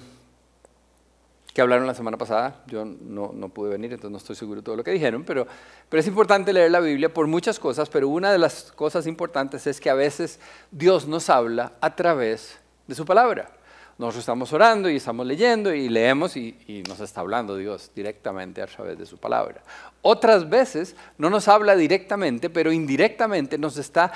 que 1.53 1.61
hablaron 1.61 1.85
la 1.85 1.93
semana 1.93 2.17
pasada. 2.17 2.63
Yo 2.67 2.85
no, 2.85 3.31
no, 3.33 3.49
pude 3.49 3.71
venir, 3.71 3.91
entonces 3.91 4.11
no 4.11 4.17
estoy 4.17 4.35
seguro 4.35 4.61
de 4.61 4.65
todo 4.65 4.75
lo 4.75 4.83
que 4.83 4.91
dijeron, 4.91 5.23
pero, 5.23 5.45
pero 5.89 5.99
es 5.99 6.07
importante 6.07 6.53
leer 6.53 6.71
la 6.71 6.79
Biblia 6.79 7.13
por 7.13 7.27
muchas 7.27 7.59
cosas, 7.59 7.89
pero 7.89 8.07
una 8.07 8.31
de 8.31 8.37
las 8.37 8.71
cosas 8.71 9.07
importantes 9.07 9.67
es 9.67 9.79
que 9.79 9.89
a 9.89 9.93
veces 9.93 10.39
Dios 10.71 11.07
nos 11.07 11.29
habla 11.29 11.73
a 11.81 11.95
través 11.95 12.57
de 12.87 12.95
su 12.95 13.05
palabra. 13.05 13.51
nosotros 13.97 14.21
estamos 14.21 14.53
orando 14.53 14.89
y 14.89 14.95
estamos 14.95 15.27
leyendo 15.27 15.73
y 15.73 15.89
leemos 15.89 16.37
y, 16.37 16.57
y, 16.67 16.83
nos 16.83 16.99
está 17.01 17.21
hablando 17.21 17.57
Dios 17.57 17.91
directamente 17.93 18.61
a 18.61 18.67
través 18.67 18.97
de 18.97 19.05
su 19.05 19.17
palabra. 19.17 19.61
Otras 20.01 20.49
veces 20.49 20.95
no 21.17 21.29
nos 21.29 21.47
habla 21.47 21.75
directamente, 21.75 22.49
pero 22.49 22.71
indirectamente 22.71 23.57
nos 23.57 23.77
está 23.77 24.11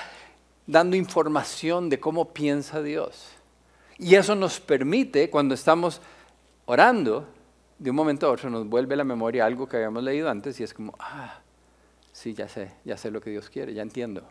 dando 0.66 0.96
información 0.96 1.90
de 1.90 2.00
cómo 2.00 2.34
piensa 2.34 2.82
Dios. 2.82 3.28
Y 3.98 4.16
eso 4.16 4.36
nos 4.36 4.60
permite, 4.60 5.30
cuando 5.30 5.54
estamos 5.54 6.02
orando, 6.66 7.28
de 7.78 7.90
un 7.90 7.96
momento 7.96 8.28
a 8.28 8.32
otro 8.32 8.50
nos 8.50 8.68
vuelve 8.68 8.96
la 8.96 9.04
memoria 9.04 9.46
algo 9.46 9.68
que 9.68 9.78
habíamos 9.78 10.04
leído 10.04 10.30
antes 10.30 10.60
y 10.60 10.64
es 10.64 10.74
como, 10.74 10.96
ah, 11.00 11.40
sí, 12.12 12.34
ya 12.34 12.48
sé, 12.48 12.72
ya 12.84 12.98
sé 12.98 13.12
lo 13.12 13.22
que 13.22 13.30
Dios 13.30 13.50
quiere, 13.50 13.74
ya 13.74 13.82
entiendo. 13.82 14.24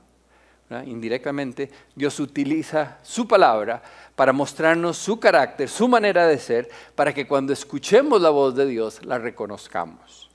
Indirectamente, 0.86 1.70
Dios 1.94 2.18
utiliza 2.18 2.98
su 3.02 3.28
palabra 3.28 3.82
para 4.16 4.32
mostrarnos 4.32 4.96
su 4.96 5.20
carácter, 5.20 5.68
su 5.68 5.86
manera 5.86 6.26
de 6.26 6.38
ser, 6.38 6.68
para 6.94 7.12
que 7.12 7.28
cuando 7.28 7.52
escuchemos 7.52 8.20
la 8.20 8.30
voz 8.30 8.56
de 8.56 8.66
Dios 8.66 9.04
la 9.04 9.18
reconozcamos. 9.18 10.30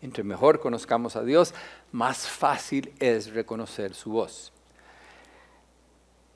Entre 0.00 0.24
mejor 0.24 0.58
conozcamos 0.58 1.16
a 1.16 1.22
Dios, 1.22 1.54
más 1.92 2.26
fácil 2.26 2.92
es 2.98 3.32
reconocer 3.32 3.94
su 3.94 4.10
voz. 4.10 4.52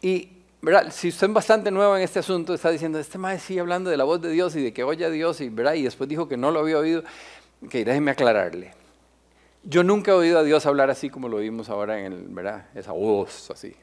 Y 0.00 0.41
si 0.90 1.08
usted 1.08 1.26
es 1.26 1.32
bastante 1.32 1.70
nuevo 1.70 1.96
en 1.96 2.02
este 2.02 2.20
asunto, 2.20 2.54
está 2.54 2.70
diciendo, 2.70 2.98
este 2.98 3.18
maestro 3.18 3.48
sigue 3.48 3.60
hablando 3.60 3.90
de 3.90 3.96
la 3.96 4.04
voz 4.04 4.20
de 4.22 4.30
Dios 4.30 4.54
y 4.54 4.62
de 4.62 4.72
que 4.72 4.84
oye 4.84 5.04
a 5.04 5.10
Dios 5.10 5.40
y, 5.40 5.48
¿verdad? 5.48 5.74
y 5.74 5.82
después 5.82 6.08
dijo 6.08 6.28
que 6.28 6.36
no 6.36 6.52
lo 6.52 6.60
había 6.60 6.78
oído, 6.78 7.02
que 7.68 7.84
déjeme 7.84 8.12
aclararle. 8.12 8.72
Yo 9.64 9.82
nunca 9.82 10.12
he 10.12 10.14
oído 10.14 10.38
a 10.38 10.44
Dios 10.44 10.64
hablar 10.66 10.88
así 10.90 11.10
como 11.10 11.28
lo 11.28 11.38
vimos 11.38 11.68
ahora 11.68 11.98
en 11.98 12.12
el, 12.12 12.28
¿verdad? 12.28 12.66
Esa 12.74 12.92
voz 12.92 13.50
así. 13.50 13.74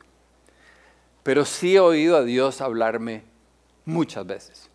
Pero 1.23 1.45
sí 1.45 1.75
he 1.75 1.79
oído 1.79 2.15
a 2.15 2.23
Dios 2.23 2.61
hablarme 2.61 3.23
muchas 3.85 4.25
veces. 4.25 4.69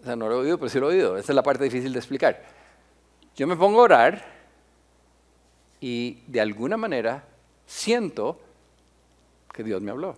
O 0.00 0.04
sea, 0.04 0.16
no 0.16 0.28
lo 0.28 0.36
he 0.36 0.38
oído, 0.38 0.58
pero 0.58 0.68
sí 0.68 0.80
lo 0.80 0.90
he 0.90 0.94
oído. 0.94 1.16
Esa 1.16 1.32
es 1.32 1.36
la 1.36 1.42
parte 1.42 1.64
difícil 1.64 1.92
de 1.92 1.98
explicar. 1.98 2.42
Yo 3.36 3.46
me 3.46 3.56
pongo 3.56 3.80
a 3.80 3.84
orar 3.84 4.24
y 5.80 6.22
de 6.26 6.40
alguna 6.40 6.76
manera 6.76 7.24
siento 7.64 8.40
que 9.56 9.64
Dios 9.64 9.80
me 9.80 9.90
habló. 9.90 10.14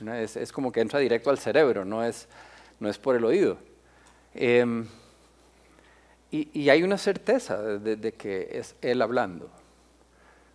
Es, 0.00 0.52
como 0.52 0.72
que 0.72 0.80
entra 0.80 0.98
directo 0.98 1.30
al 1.30 1.38
cerebro, 1.38 1.84
no 1.84 2.04
es, 2.04 2.26
no 2.80 2.90
es 2.90 2.98
por 2.98 3.14
el 3.14 3.24
oído. 3.24 3.56
Em, 4.34 4.86
y, 6.30 6.68
hay 6.68 6.82
una 6.82 6.98
certeza 6.98 7.62
de, 7.62 8.12
que 8.12 8.48
es 8.52 8.74
Él 8.82 9.00
hablando. 9.00 9.48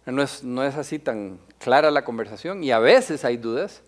No 0.05 0.21
es, 0.21 0.43
no 0.43 0.63
es 0.63 0.75
así 0.75 0.99
tan 0.99 1.39
clara 1.57 1.89
la 1.89 2.03
conversación 2.03 2.63
y 2.63 2.71
a 2.71 2.79
veces 2.79 3.23
hay 3.23 3.37
dudas. 3.37 3.81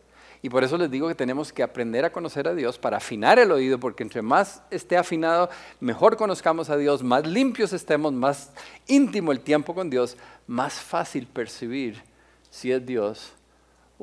Y 0.44 0.50
por 0.50 0.64
eso 0.64 0.78
les 0.78 0.90
digo 0.90 1.08
que 1.08 1.14
tenemos 1.14 1.54
que 1.54 1.62
aprender 1.62 2.06
a 2.06 2.12
conocer 2.12 2.48
a 2.48 2.56
Dios 2.56 2.80
para 2.80 2.98
afinar 2.98 3.38
el 3.38 3.52
oído, 3.52 3.80
porque 3.80 4.02
entre 4.02 4.24
más 4.24 4.64
esté 4.72 4.98
afinado, 4.98 5.50
mejor 5.80 6.18
conozcamos 6.18 6.72
a 6.72 6.78
Dios, 6.78 7.04
más 7.04 7.28
limpios 7.28 7.74
estemos, 7.74 8.12
más 8.12 8.52
íntimo 8.88 9.32
el 9.32 9.42
tiempo 9.42 9.76
con 9.76 9.92
Dios, 9.92 10.18
más 10.48 10.74
fácil 10.74 11.28
percibir 11.28 12.02
si 12.50 12.72
es 12.72 12.84
Dios 12.84 13.34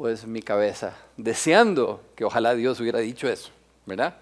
o 0.00 0.08
es 0.08 0.26
mi 0.26 0.42
cabeza, 0.42 0.96
deseando 1.16 2.00
que 2.14 2.24
ojalá 2.24 2.54
Dios 2.54 2.78
hubiera 2.78 3.00
dicho 3.00 3.28
eso, 3.28 3.50
¿verdad? 3.84 4.14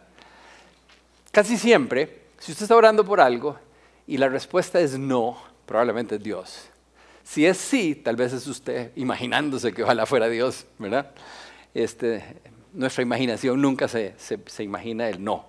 Casi 1.33 1.59
siempre 1.59 2.27
si 2.39 2.53
usted 2.53 2.64
está 2.64 2.77
orando 2.77 3.05
por 3.05 3.20
algo 3.20 3.59
y 4.07 4.16
la 4.16 4.29
respuesta 4.29 4.81
es 4.81 4.99
no, 4.99 5.39
probablemente 5.66 6.16
es 6.16 6.22
Dios. 6.22 6.68
Si 7.24 7.45
es 7.45 7.59
sí, 7.59 7.95
tal 7.95 8.16
vez 8.16 8.33
es 8.33 8.47
usted 8.47 8.93
imaginándose 8.97 9.72
que 9.72 9.83
ojalá 9.83 10.07
fuera 10.07 10.29
Dios, 10.29 10.64
¿verdad? 10.79 11.11
Este, 11.74 12.22
nuestra 12.72 13.03
imaginación 13.03 13.61
nunca 13.61 13.89
se, 13.89 14.14
se, 14.16 14.62
imagina 14.62 15.09
el 15.09 15.22
no. 15.22 15.47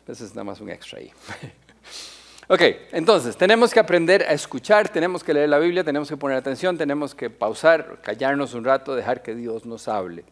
Entonces 0.00 0.30
es 0.30 0.34
nada 0.34 0.44
más 0.44 0.60
un 0.60 0.70
extra 0.70 0.98
ahí. 0.98 1.10
ok, 2.48 2.60
entonces 2.92 3.36
tenemos 3.36 3.72
que 3.72 3.80
aprender 3.80 4.22
a 4.22 4.32
escuchar, 4.32 4.88
tenemos 4.88 5.22
que 5.22 5.34
leer 5.34 5.48
la 5.48 5.58
Biblia, 5.58 5.84
tenemos 5.84 6.08
que 6.08 6.16
poner 6.16 6.36
atención, 6.36 6.76
tenemos 6.76 7.14
que 7.14 7.30
pausar, 7.30 8.00
callarnos 8.02 8.54
un 8.54 8.64
rato, 8.64 8.96
dejar 8.96 9.22
que 9.22 9.34
Dios 9.34 9.64
nos 9.64 9.86
hable. 9.86 10.24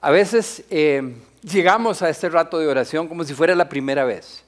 A 0.00 0.10
veces 0.10 0.64
eh, 0.70 1.16
llegamos 1.42 2.02
a 2.02 2.10
este 2.10 2.28
rato 2.28 2.58
de 2.58 2.68
oración 2.68 3.08
como 3.08 3.24
si 3.24 3.34
fuera 3.34 3.54
la 3.54 3.68
primera 3.68 4.04
vez. 4.04 4.44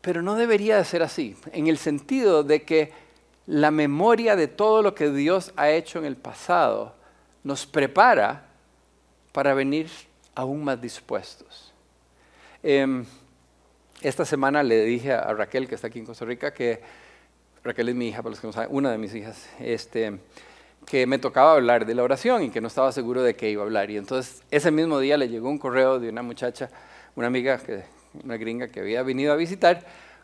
Pero 0.00 0.22
no 0.22 0.34
debería 0.34 0.76
de 0.76 0.84
ser 0.84 1.02
así, 1.02 1.36
en 1.52 1.66
el 1.66 1.78
sentido 1.78 2.42
de 2.42 2.62
que 2.62 2.92
la 3.46 3.70
memoria 3.70 4.36
de 4.36 4.48
todo 4.48 4.82
lo 4.82 4.94
que 4.94 5.10
Dios 5.10 5.52
ha 5.56 5.70
hecho 5.70 5.98
en 5.98 6.04
el 6.04 6.16
pasado 6.16 6.94
nos 7.42 7.66
prepara 7.66 8.46
para 9.32 9.54
venir 9.54 9.88
aún 10.34 10.64
más 10.64 10.80
dispuestos. 10.80 11.72
Em, 12.62 13.04
esta 14.04 14.26
semana 14.26 14.62
le 14.62 14.84
dije 14.84 15.12
a 15.12 15.32
Raquel, 15.32 15.66
que 15.66 15.74
está 15.74 15.86
aquí 15.86 15.98
en 15.98 16.04
Costa 16.04 16.26
Rica, 16.26 16.52
que 16.52 16.80
Raquel 17.64 17.88
es 17.88 17.94
mi 17.94 18.08
hija, 18.08 18.18
para 18.18 18.30
los 18.30 18.40
que 18.40 18.46
no 18.46 18.52
saben, 18.52 18.68
una 18.70 18.92
de 18.92 18.98
mis 18.98 19.14
hijas, 19.14 19.48
este, 19.58 20.18
que 20.86 21.06
me 21.06 21.18
tocaba 21.18 21.52
hablar 21.52 21.86
de 21.86 21.94
la 21.94 22.02
oración 22.02 22.42
y 22.42 22.50
que 22.50 22.60
no 22.60 22.68
estaba 22.68 22.92
seguro 22.92 23.22
de 23.22 23.34
qué 23.34 23.50
iba 23.50 23.62
a 23.62 23.64
hablar. 23.64 23.90
Y 23.90 23.96
entonces 23.96 24.42
ese 24.50 24.70
mismo 24.70 24.98
día 24.98 25.16
le 25.16 25.30
llegó 25.30 25.48
un 25.48 25.56
correo 25.56 25.98
de 25.98 26.10
una 26.10 26.20
muchacha, 26.20 26.68
una 27.16 27.28
amiga, 27.28 27.58
una 28.22 28.36
gringa 28.36 28.68
que 28.68 28.80
había 28.80 29.02
venido 29.02 29.32
a 29.32 29.36
visitar, 29.36 29.82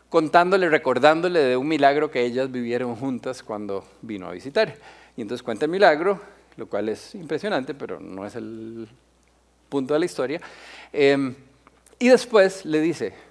contándole, 0.09 0.69
recordándole 0.69 1.39
de 1.39 1.57
un 1.57 1.67
milagro 1.67 2.11
que 2.11 2.21
ellas 2.23 2.51
vivieron 2.51 2.95
juntas 2.95 3.41
cuando 3.41 3.83
vino 4.03 4.27
a 4.27 4.31
visitar. 4.31 4.75
Y 5.17 5.23
entonces 5.23 5.41
cuenta 5.41 5.65
el 5.65 5.71
milagro, 5.71 6.21
lo 6.55 6.67
cual 6.67 6.89
es 6.89 7.15
impresionante, 7.15 7.73
pero 7.73 7.99
no 7.99 8.27
es 8.27 8.35
el 8.35 8.87
punto 9.69 9.95
de 9.95 9.99
la 10.01 10.05
historia. 10.05 10.39
Em, 10.93 11.33
y 11.97 12.09
después 12.09 12.63
le 12.65 12.79
dice, 12.79 13.30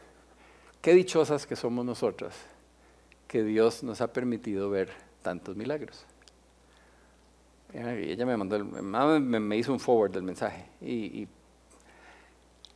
qué 0.81 0.95
dichosas 0.95 1.47
que 1.47 1.57
somos 1.57 1.85
nosotras, 1.85 2.35
que 3.29 3.43
Dios 3.43 3.83
nos 3.83 4.01
ha 4.01 4.13
permitido 4.13 4.71
ver 4.71 4.91
tantos 5.23 5.57
milagros. 5.57 6.05
Y 7.73 8.11
ella 8.11 8.27
me 8.27 8.37
mandó, 8.37 8.59
me, 8.59 9.57
hizo 9.57 9.73
un 9.73 9.79
forward 9.79 10.13
del 10.13 10.23
mensaje. 10.23 10.67
Y, 10.81 11.29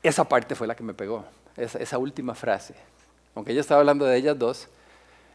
esa 0.02 0.28
parte 0.28 0.54
fue 0.54 0.66
la 0.66 0.76
que 0.76 0.82
me 0.82 0.92
pegó, 0.92 1.24
esa, 1.56 1.78
esa 1.78 1.96
última 1.96 2.34
frase. 2.34 2.74
Aunque 3.34 3.52
ella 3.52 3.62
estaba 3.62 3.80
hablando 3.80 4.04
de 4.04 4.16
ellas 4.18 4.38
dos, 4.38 4.68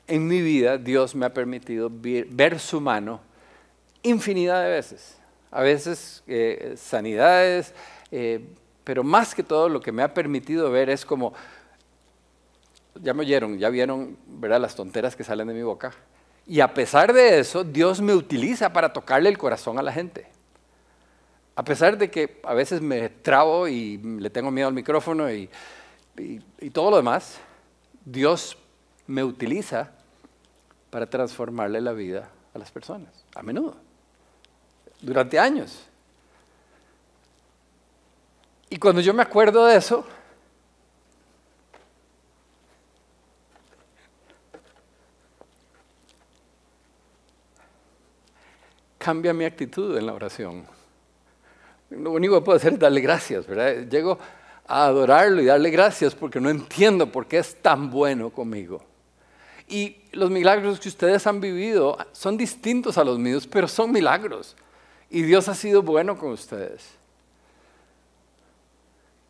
en 0.09 0.28
mi 0.28 0.41
vida 0.41 0.78
Dios 0.78 1.15
me 1.15 1.26
ha 1.26 1.34
permitido 1.34 1.89
ver, 1.91 2.59
su 2.59 2.80
mano 2.82 3.22
infinidad 4.03 4.63
de 4.63 4.70
veces. 4.70 5.17
A 5.51 5.61
veces 5.61 6.24
eh, 6.28 6.76
sanidades, 6.78 7.74
eh, 8.11 8.45
pero 8.84 9.03
más 9.03 9.36
que 9.36 9.43
todo 9.43 9.70
lo 9.70 9.82
que 9.82 9.91
me 9.91 10.03
ha 10.03 10.13
permitido 10.13 10.72
ver 10.72 10.89
es 10.89 11.05
como, 11.05 11.34
ya 12.96 13.14
me 13.14 13.22
oyeron, 13.22 13.58
ya 13.58 13.70
vieron 13.70 14.18
¿verdad? 14.28 14.60
las 14.60 14.76
tonteras 14.76 15.16
que 15.16 15.24
salen 15.24 15.48
de 15.48 15.54
mi 15.54 15.64
boca. 15.64 15.92
Y 16.46 16.62
a 16.62 16.74
pesar 16.74 17.14
de 17.14 17.40
eso, 17.40 17.64
Dios 17.64 18.02
me 18.02 18.14
utiliza 18.14 18.74
para 18.74 18.92
tocarle 18.92 19.30
el 19.30 19.38
corazón 19.38 19.78
a 19.78 19.84
la 19.84 19.92
gente. 19.92 20.28
A 21.56 21.64
pesar 21.64 21.98
de 21.98 22.10
que 22.10 22.40
a 22.44 22.54
veces 22.54 22.82
me 22.82 23.10
trabo 23.10 23.68
y 23.68 23.98
le 23.98 24.30
tengo 24.30 24.50
miedo 24.50 24.68
al 24.68 24.74
micrófono 24.74 25.32
y, 25.32 25.50
todo 26.74 26.90
lo 26.90 26.98
demás, 26.98 27.38
Dios 28.04 28.58
me 29.08 29.24
utiliza 29.24 29.92
para 30.90 31.06
transformarle 31.06 31.82
la 31.82 31.94
vida 31.94 32.30
a 32.54 32.58
las 32.58 32.72
personas, 32.72 33.26
a 33.36 33.44
menudo, 33.44 33.76
durante 35.02 35.38
años. 35.38 35.86
Y 38.70 38.78
cuando 38.78 39.02
yo 39.02 39.14
me 39.14 39.22
acuerdo 39.22 39.66
de 39.66 39.78
eso, 39.78 40.06
cambia 49.00 49.34
mi 49.34 49.45
actitud 49.45 49.97
en 49.97 50.06
la 50.06 50.14
oración. 50.14 50.66
Lo 51.89 52.12
único 52.12 52.36
que 52.36 52.45
puedo 52.45 52.58
hacer 52.58 52.74
es 52.74 52.80
darle 52.80 53.02
gracias, 53.02 53.47
¿verdad? 53.47 53.88
Llego 53.89 54.20
a 54.68 54.86
adorarlo 54.86 55.41
y 55.41 55.45
darle 55.45 55.72
gracias 55.72 56.14
porque 56.14 56.39
no 56.39 56.52
entiendo 56.52 57.12
por 57.12 57.26
qué 57.26 57.39
es 57.39 57.56
tan 57.56 57.89
bueno 57.89 58.30
conmigo. 58.30 58.84
Y 59.68 59.97
los 60.12 60.30
milagros 60.30 60.80
que 60.80 60.89
ustedes 60.89 61.26
han 61.26 61.41
vivido 61.41 61.97
son 62.12 62.38
distintos 62.38 62.97
a 62.97 63.04
los 63.04 63.18
míos, 63.18 63.47
pero 63.47 63.68
son 63.68 63.91
milagros. 63.91 64.56
Y 65.10 65.24
Dios 65.24 65.47
ha 65.47 65.56
sido 65.56 65.82
bueno 65.82 66.18
con 66.18 66.32
ustedes. 66.32 66.86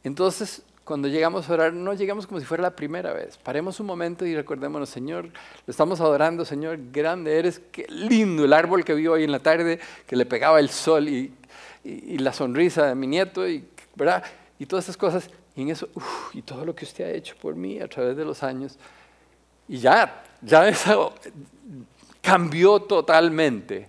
Entonces, 0.04 0.62
cuando 0.90 1.08
llegamos 1.08 1.48
a 1.48 1.54
orar, 1.54 1.72
no 1.72 1.94
llegamos 1.94 2.26
como 2.26 2.40
si 2.40 2.48
fuera 2.48 2.64
la 2.64 2.76
primera 2.76 3.14
vez. 3.14 3.38
Paremos 3.38 3.80
un 3.80 3.86
momento 3.86 4.26
y 4.26 4.36
recordémonos, 4.36 4.90
Señor, 4.90 5.26
lo 5.26 5.72
estamos 5.72 6.02
adorando, 6.02 6.46
Señor, 6.46 6.80
grande 6.92 7.38
eres, 7.38 7.62
qué 7.72 7.86
lindo 7.90 8.44
el 8.44 8.54
árbol 8.54 8.84
que 8.84 8.96
vio 8.96 9.12
hoy 9.12 9.24
en 9.24 9.32
la 9.32 9.38
tarde, 9.38 9.80
que 10.08 10.16
le 10.16 10.26
pegaba 10.26 10.60
el 10.60 10.72
sol 10.72 11.08
y, 11.08 11.32
la 11.84 12.34
sonrisa 12.34 12.88
de 12.88 12.96
mi 12.96 13.06
nieto, 13.06 13.48
y, 13.48 13.70
¿verdad? 13.94 14.24
Y 14.58 14.66
todas 14.66 14.86
esas 14.86 14.98
cosas. 14.98 15.30
Y 15.56 15.62
en 15.62 15.70
eso, 15.70 15.88
y 16.34 16.42
todo 16.42 16.66
lo 16.66 16.74
que 16.74 16.86
usted 16.86 17.04
ha 17.04 17.12
hecho 17.12 17.36
por 17.40 17.56
mí 17.56 17.80
a 17.80 17.88
través 17.88 18.18
de 18.18 18.26
los 18.26 18.42
años. 18.42 18.80
Y 19.68 19.78
ya, 19.78 20.24
ya 20.42 20.68
eso 20.68 21.14
cambió 22.20 22.80
totalmente 22.80 23.88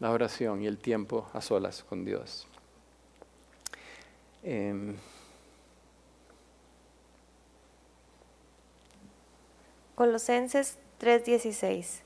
la 0.00 0.10
oración 0.10 0.60
y 0.60 0.66
el 0.66 0.78
tiempo 0.78 1.30
a 1.32 1.40
solas 1.40 1.84
con 1.84 2.04
Dios. 2.04 2.48
Em, 4.42 4.96
Colosenses 10.02 10.78
3:16. 10.98 12.02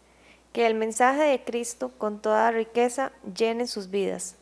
Que 0.53 0.67
el 0.67 0.75
mensaje 0.75 1.23
de 1.23 1.43
Cristo 1.43 1.93
con 1.97 2.21
toda 2.21 2.51
riqueza 2.51 3.11
llene 3.35 3.67
sus 3.67 3.89
vidas. 3.89 4.37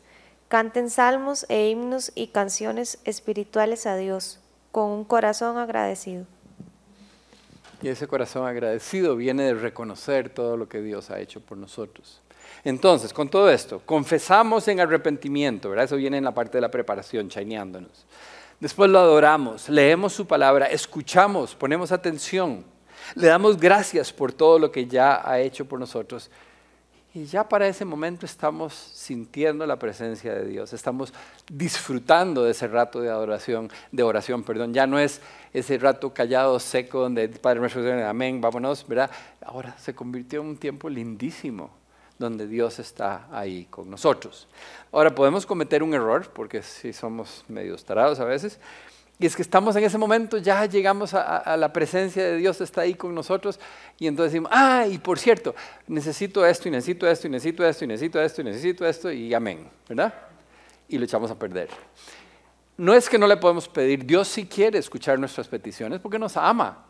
Canten 0.49 0.89
salmos 0.89 1.45
e 1.47 1.69
himnos 1.69 2.11
y 2.15 2.27
canciones 2.27 2.99
espirituales 3.05 3.85
a 3.85 3.95
Dios 3.95 4.41
con 4.73 4.91
un 4.91 5.05
corazón 5.05 5.57
agradecido. 5.57 6.25
Y 7.81 7.87
ese 7.87 8.07
corazón 8.07 8.45
agradecido 8.45 9.15
viene 9.15 9.43
de 9.43 9.53
reconocer 9.53 10.27
todo 10.27 10.57
lo 10.57 10.67
que 10.67 10.81
Dios 10.81 11.09
ha 11.09 11.21
hecho 11.21 11.39
por 11.39 11.57
nosotros. 11.57 12.21
Entonces, 12.65 13.13
con 13.13 13.29
todo 13.29 13.49
esto, 13.49 13.81
confesamos 13.85 14.67
en 14.67 14.81
arrepentimiento, 14.81 15.69
¿verdad? 15.69 15.85
Eso 15.85 15.95
viene 15.95 16.17
en 16.17 16.25
la 16.25 16.33
parte 16.33 16.57
de 16.57 16.61
la 16.61 16.71
preparación, 16.71 17.29
chaineándonos. 17.29 18.05
Después 18.59 18.89
lo 18.89 18.99
adoramos, 18.99 19.69
leemos 19.69 20.11
su 20.11 20.27
palabra, 20.27 20.65
escuchamos, 20.65 21.55
ponemos 21.55 21.93
atención, 21.93 22.74
le 23.13 23.27
damos 23.27 23.57
gracias 23.57 24.11
por 24.11 24.33
todo 24.33 24.57
lo 24.57 24.71
que 24.71 24.87
ya 24.87 25.21
ha 25.23 25.39
hecho 25.39 25.65
por 25.65 25.79
nosotros. 25.79 26.31
Y 27.15 27.23
ya 27.23 27.47
para 27.47 27.65
ese 27.65 27.85
momento 27.85 28.25
estamos 28.25 28.73
sintiendo 28.73 29.65
la 29.65 29.79
presencia 29.79 30.33
de 30.33 30.45
Dios, 30.47 30.73
estamos 30.73 31.13
disfrutando 31.49 32.43
de 32.43 32.51
ese 32.51 32.67
rato 32.67 32.99
de 32.99 33.09
adoración, 33.09 33.71
de 33.93 34.03
oración, 34.03 34.43
perdón. 34.43 34.73
Ya 34.73 34.85
no 34.85 34.99
es 34.99 35.21
ese 35.53 35.77
rato 35.77 36.13
callado, 36.13 36.59
seco, 36.59 36.99
donde 36.99 37.29
Padre 37.29 37.61
nuestro, 37.61 38.05
amén, 38.05 38.41
vámonos, 38.41 38.85
¿verdad? 38.85 39.09
Ahora 39.45 39.77
se 39.77 39.95
convirtió 39.95 40.41
en 40.41 40.47
un 40.47 40.57
tiempo 40.57 40.89
lindísimo, 40.89 41.69
donde 42.19 42.47
Dios 42.47 42.79
está 42.79 43.29
ahí 43.31 43.65
con 43.69 43.89
nosotros. 43.89 44.49
Ahora 44.91 45.15
podemos 45.15 45.45
cometer 45.45 45.83
un 45.83 45.93
error, 45.93 46.29
porque 46.33 46.61
sí 46.63 46.91
somos 46.91 47.45
medio 47.47 47.77
tarados 47.77 48.19
a 48.19 48.25
veces, 48.25 48.59
y 49.17 49.25
es 49.25 49.35
que 49.35 49.41
estamos 49.41 49.75
en 49.75 49.83
ese 49.83 49.97
momento, 49.97 50.37
ya 50.37 50.65
llegamos 50.65 51.13
a, 51.13 51.55
la 51.55 51.71
presencia 51.71 52.23
de 52.23 52.37
Dios, 52.37 52.59
está 52.59 52.81
ahí 52.81 52.95
con 52.95 53.15
nosotros, 53.15 53.59
y 53.97 54.07
entonces 54.07 54.33
decimos, 54.33 54.51
ah, 54.53 54.85
y 54.89 54.97
por 54.97 55.17
cierto, 55.17 55.55
necesito 55.87 56.45
esto, 56.45 56.67
y 56.67 56.71
necesito 56.71 57.07
esto, 57.07 57.27
y 57.27 57.29
necesito 57.29 57.65
esto, 57.65 57.85
y 57.85 57.87
necesito 57.87 58.21
esto, 58.21 58.41
y 58.41 58.43
necesito 58.43 58.85
esto, 58.85 59.11
y 59.11 59.33
amén, 59.33 59.69
¿verdad? 59.87 60.13
Y 60.89 60.97
lo 60.97 61.05
echamos 61.05 61.31
a 61.31 61.39
perder. 61.39 61.69
No 62.77 62.93
es 62.93 63.07
que 63.07 63.17
no 63.17 63.25
le 63.25 63.37
podemos 63.37 63.69
pedir, 63.69 64.05
Dios 64.05 64.27
sí 64.27 64.47
quiere 64.47 64.79
escuchar 64.79 65.17
nuestras 65.17 65.47
peticiones 65.47 66.01
porque 66.01 66.19
nos 66.19 66.35
ama, 66.35 66.85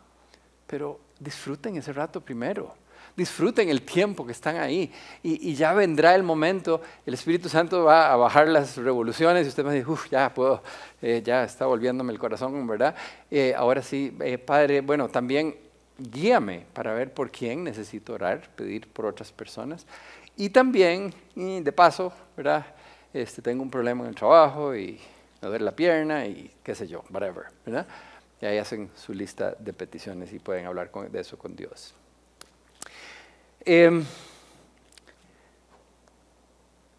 pero 0.66 1.00
disfruten 1.20 1.78
ese 1.78 1.94
rato 1.94 2.22
primero 2.22 2.74
disfruten 3.16 3.70
el 3.70 3.82
tiempo 3.82 4.26
que 4.26 4.32
están 4.32 4.58
ahí 4.58 4.92
y, 5.24 5.54
ya 5.56 5.74
vendrá 5.74 6.16
el 6.16 6.24
momento, 6.24 6.82
el 7.06 7.14
Espíritu 7.14 7.50
Santo 7.50 7.84
va 7.86 8.12
a 8.12 8.16
bajar 8.16 8.48
las 8.48 8.78
revoluciones 8.78 9.46
y 9.46 9.50
usted 9.50 9.64
me 9.64 9.74
dice, 9.74 9.90
uff, 9.90 10.10
ya 10.10 10.34
puedo, 10.34 10.62
eh, 11.02 11.22
ya 11.24 11.44
está 11.44 11.66
volviéndome 11.66 12.12
el 12.12 12.20
corazón, 12.20 12.68
¿verdad? 12.68 12.96
Eh, 13.32 13.54
ahora 13.56 13.82
sí, 13.82 14.16
eh, 14.22 14.38
Padre, 14.38 14.82
bueno, 14.82 15.08
también 15.08 15.56
guíame 15.98 16.66
para 16.74 16.94
ver 16.94 17.14
por 17.14 17.32
quién 17.32 17.64
necesito 17.64 18.14
orar, 18.14 18.50
pedir 18.56 18.88
por 18.88 19.06
otras 19.06 19.32
personas. 19.32 19.86
Y 20.36 20.50
también, 20.50 21.14
de 21.36 21.72
paso, 21.72 22.12
¿verdad? 22.36 22.66
Este, 23.14 23.42
tengo 23.42 23.64
un 23.64 23.72
problema 23.72 24.04
en 24.04 24.10
el 24.10 24.16
trabajo 24.16 24.76
y 24.76 25.00
me 25.42 25.48
duele 25.48 25.64
la 25.64 25.74
pierna 25.74 26.26
y 26.26 26.52
qué 26.62 26.76
sé 26.76 26.86
yo, 26.86 27.06
whatever, 27.10 27.46
¿verdad? 27.66 27.88
Y 28.42 28.46
ahí 28.46 28.58
hacen 28.58 28.90
su 28.98 29.14
lista 29.14 29.56
de 29.58 29.72
peticiones 29.72 30.34
y 30.34 30.40
pueden 30.40 30.66
hablar 30.66 30.92
de 30.92 31.20
eso 31.22 31.38
con 31.38 31.56
Dios. 31.56 31.96
Em, 33.66 34.06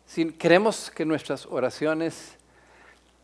si 0.04 0.32
queremos 0.32 0.90
que 0.90 1.04
nuestras 1.04 1.46
oraciones 1.46 2.32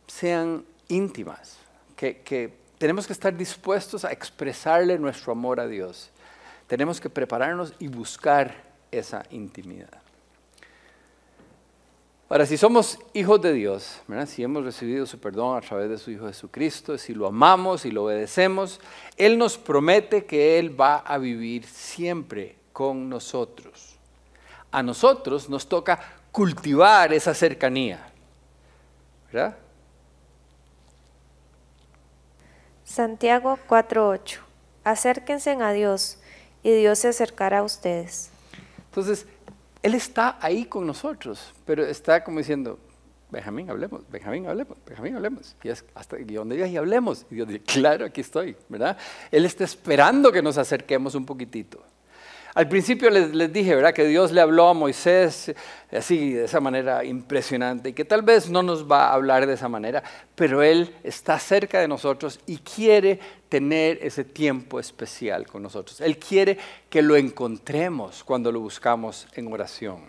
sean 0.07 0.65
íntimas, 0.87 1.59
que, 1.97 2.53
tenemos 2.79 3.07
que 3.07 3.13
estar 3.13 3.37
dispuestos 3.37 4.05
a 4.05 4.13
expresarle 4.13 4.99
nuestro 4.99 5.33
amor 5.33 5.59
a 5.59 5.67
Dios. 5.67 6.11
Tenemos 6.69 7.01
que 7.01 7.11
prepararnos 7.11 7.75
y 7.81 7.89
buscar 7.89 8.55
esa 8.93 9.25
intimidad. 9.31 10.03
Ahora, 12.29 12.47
si 12.47 12.57
somos 12.57 12.99
hijos 13.13 13.43
de 13.43 13.53
Dios, 13.53 14.01
si 14.27 14.43
hemos 14.43 14.65
recibido 14.65 15.05
su 15.05 15.19
perdón 15.19 15.59
a 15.59 15.61
través 15.61 15.91
de 15.91 15.99
su 15.99 16.11
Hijo 16.11 16.29
Jesucristo, 16.29 16.97
si 16.97 17.13
lo 17.13 17.27
amamos 17.27 17.85
y 17.85 17.91
lo 17.91 18.05
obedecemos, 18.05 18.81
Él 19.17 19.37
nos 19.37 19.59
promete 19.59 20.25
que 20.25 20.59
Él 20.59 20.81
va 20.81 20.99
a 20.99 21.19
vivir 21.19 21.67
siempre 21.67 22.62
con 22.73 23.09
nosotros. 23.09 23.97
A 24.71 24.83
nosotros 24.83 25.49
nos 25.49 25.69
toca 25.69 25.99
cultivar 26.31 27.13
esa 27.13 27.35
cercanía. 27.35 28.11
¿Verdad? 29.33 29.57
Santiago 32.85 33.59
4:8. 33.69 34.41
Acérquense 34.85 35.51
a 35.51 35.73
Dios 35.73 36.19
y 36.63 36.73
Dios 36.73 36.99
se 36.99 37.09
acercará 37.09 37.59
a 37.59 37.63
ustedes. 37.63 38.31
Entonces, 38.87 39.27
Él 39.83 39.95
está 39.95 40.39
ahí 40.41 40.65
con 40.65 40.87
nosotros, 40.87 41.55
pero 41.65 41.85
está 41.85 42.23
como 42.23 42.39
diciendo, 42.39 42.79
Benjamín, 43.33 43.71
hablemos, 43.71 44.03
Benjamín, 44.11 44.47
hablemos, 44.47 44.77
Benjamín, 44.87 45.17
hablemos. 45.17 45.57
Y 45.63 45.71
es 45.71 45.83
hasta 45.95 46.19
donde 46.19 46.57
digas 46.57 46.69
y 46.69 46.77
hablemos. 46.77 47.25
Y 47.31 47.37
Dios 47.37 47.49
dice, 47.49 47.63
claro, 47.63 48.05
aquí 48.05 48.21
estoy, 48.21 48.55
¿verdad? 48.69 48.99
Él 49.31 49.47
está 49.47 49.65
esperando 49.65 50.31
que 50.31 50.43
nos 50.43 50.59
acerquemos 50.59 51.15
un 51.15 51.25
poquitito. 51.25 51.83
Al 52.55 52.69
principio 52.69 53.09
les, 53.09 53.51
dije, 53.51 53.75
¿verdad? 53.75 53.95
Que 53.95 54.05
Dios 54.05 54.31
le 54.31 54.43
habló 54.43 54.69
a 54.69 54.75
Moisés 54.75 55.55
así, 55.91 56.35
de 56.35 56.45
esa 56.45 56.61
manera 56.61 57.03
impresionante, 57.03 57.91
y 57.91 57.93
que 57.95 58.05
tal 58.05 58.21
vez 58.21 58.51
no 58.51 58.63
nos 58.63 58.91
va 58.91 59.07
a 59.07 59.15
hablar 59.15 59.47
de 59.47 59.55
esa 59.55 59.69
manera, 59.69 60.03
pero 60.35 60.63
Él 60.63 60.95
está 61.03 61.39
cerca 61.39 61.81
de 61.81 61.89
nosotros 61.89 62.41
y 62.47 62.59
quiere 62.59 63.19
tener 63.49 63.99
ese 64.03 64.25
tiempo 64.25 64.79
especial 64.79 65.47
con 65.47 65.63
nosotros. 65.63 66.03
Él 66.03 66.19
quiere 66.19 66.59
que 66.91 67.01
lo 67.01 67.17
encontremos 67.17 68.23
cuando 68.23 68.53
lo 68.53 68.61
buscamos 68.61 69.27
en 69.35 69.51
oración. 69.51 70.01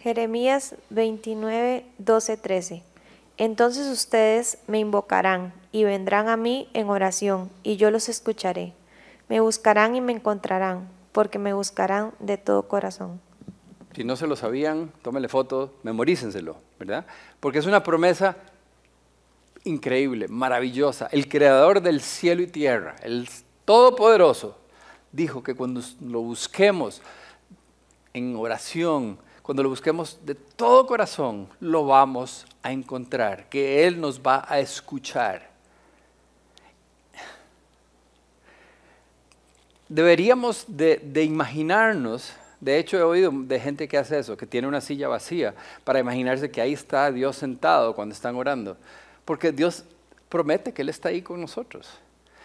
Jeremías 0.00 0.74
29, 0.90 1.86
12, 1.96 2.36
13. 2.36 2.82
Entonces 3.38 3.86
ustedes 3.86 4.58
me 4.66 4.78
invocarán 4.78 5.54
y 5.72 5.84
vendrán 5.84 6.28
a 6.28 6.36
mí 6.36 6.68
en 6.74 6.90
oración, 6.90 7.50
y 7.62 7.76
yo 7.76 7.90
los 7.90 8.10
escucharé. 8.10 8.74
Me 9.30 9.38
buscarán 9.38 9.94
y 9.94 10.00
me 10.00 10.12
encontrarán, 10.12 10.88
porque 11.12 11.38
me 11.38 11.52
buscarán 11.52 12.12
de 12.18 12.36
todo 12.36 12.66
corazón. 12.66 13.20
Si 13.94 14.02
no 14.02 14.16
se 14.16 14.26
lo 14.26 14.34
sabían, 14.34 14.92
tómenle 15.02 15.28
foto, 15.28 15.74
memorícenselo, 15.84 16.56
¿verdad? 16.80 17.06
Porque 17.38 17.60
es 17.60 17.66
una 17.66 17.84
promesa 17.84 18.36
increíble, 19.62 20.26
maravillosa. 20.26 21.06
El 21.12 21.28
creador 21.28 21.80
del 21.80 22.00
cielo 22.00 22.42
y 22.42 22.48
tierra, 22.48 22.96
el 23.02 23.28
todopoderoso, 23.64 24.58
dijo 25.12 25.44
que 25.44 25.54
cuando 25.54 25.80
lo 26.00 26.22
busquemos 26.22 27.00
en 28.12 28.34
oración, 28.34 29.16
cuando 29.42 29.62
lo 29.62 29.68
busquemos 29.68 30.18
de 30.26 30.34
todo 30.34 30.88
corazón, 30.88 31.48
lo 31.60 31.86
vamos 31.86 32.46
a 32.64 32.72
encontrar, 32.72 33.48
que 33.48 33.86
Él 33.86 34.00
nos 34.00 34.20
va 34.20 34.44
a 34.48 34.58
escuchar. 34.58 35.49
Deberíamos 39.90 40.64
de, 40.68 41.22
imaginarnos, 41.22 42.32
de 42.60 42.78
hecho 42.78 42.96
he 42.96 43.02
oído 43.02 43.30
de 43.34 43.60
gente 43.60 43.88
que 43.88 43.98
hace 43.98 44.18
eso, 44.18 44.36
que 44.36 44.46
tiene 44.46 44.68
una 44.68 44.80
silla 44.80 45.08
vacía 45.08 45.54
para 45.84 45.98
imaginarse 45.98 46.50
que 46.50 46.60
ahí 46.60 46.72
está 46.72 47.10
Dios 47.10 47.36
sentado 47.36 47.94
cuando 47.94 48.14
están 48.14 48.36
orando, 48.36 48.78
porque 49.24 49.52
Dios 49.52 49.84
promete 50.28 50.72
que 50.72 50.82
Él 50.82 50.88
está 50.88 51.10
ahí 51.10 51.20
con 51.20 51.40
nosotros. 51.40 51.90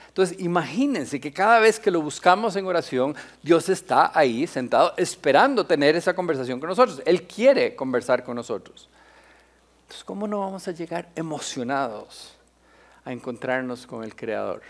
Entonces, 0.08 0.40
imagínense 0.40 1.20
que 1.20 1.32
cada 1.32 1.60
vez 1.60 1.80
que 1.80 1.92
lo 1.92 2.02
buscamos 2.02 2.56
en 2.56 2.66
oración, 2.66 3.16
Dios 3.44 3.70
está 3.70 4.18
ahí 4.18 4.48
sentado 4.48 4.94
esperando 4.98 5.66
tener 5.66 5.96
esa 5.96 6.16
conversación 6.16 6.60
con 6.60 6.70
nosotros. 6.70 7.02
Él 7.06 7.24
quiere 7.24 7.76
conversar 7.76 8.24
con 8.24 8.36
nosotros. 8.36 8.90
Entonces, 9.84 10.06
¿cómo 10.06 10.26
no 10.26 10.40
vamos 10.40 10.68
a 10.70 10.72
llegar 10.72 11.10
emocionados 11.16 12.34
a 13.04 13.12
encontrarnos 13.12 13.86
con 13.86 14.06
el 14.06 14.16
Creador? 14.16 14.62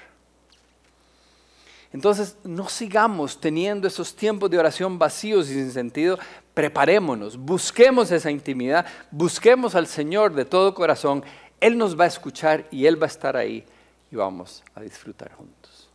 Entonces, 1.95 2.35
no 2.43 2.67
sigamos 2.67 3.39
teniendo 3.39 3.87
esos 3.87 4.13
tiempos 4.13 4.49
de 4.49 4.59
oración 4.59 4.99
vacíos 4.99 5.49
y 5.49 5.53
sin 5.53 5.71
sentido. 5.71 6.19
Preparémonos, 6.53 7.37
busquemos 7.37 8.11
esa 8.11 8.29
intimidad, 8.29 8.85
busquemos 9.11 9.75
al 9.75 9.87
Señor 9.87 10.33
de 10.33 10.43
todo 10.43 10.75
corazón. 10.75 11.23
Él 11.61 11.77
nos 11.77 11.97
va 11.97 12.03
a 12.03 12.07
escuchar 12.07 12.65
y 12.69 12.85
Él 12.85 13.01
va 13.01 13.05
a 13.05 13.07
estar 13.07 13.37
ahí 13.37 13.63
y 14.11 14.15
vamos 14.17 14.61
a 14.73 14.81
disfrutar 14.81 15.31
juntos. 15.35 15.89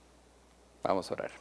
Vamos 0.83 1.11
a 1.11 1.15
orar. 1.15 1.33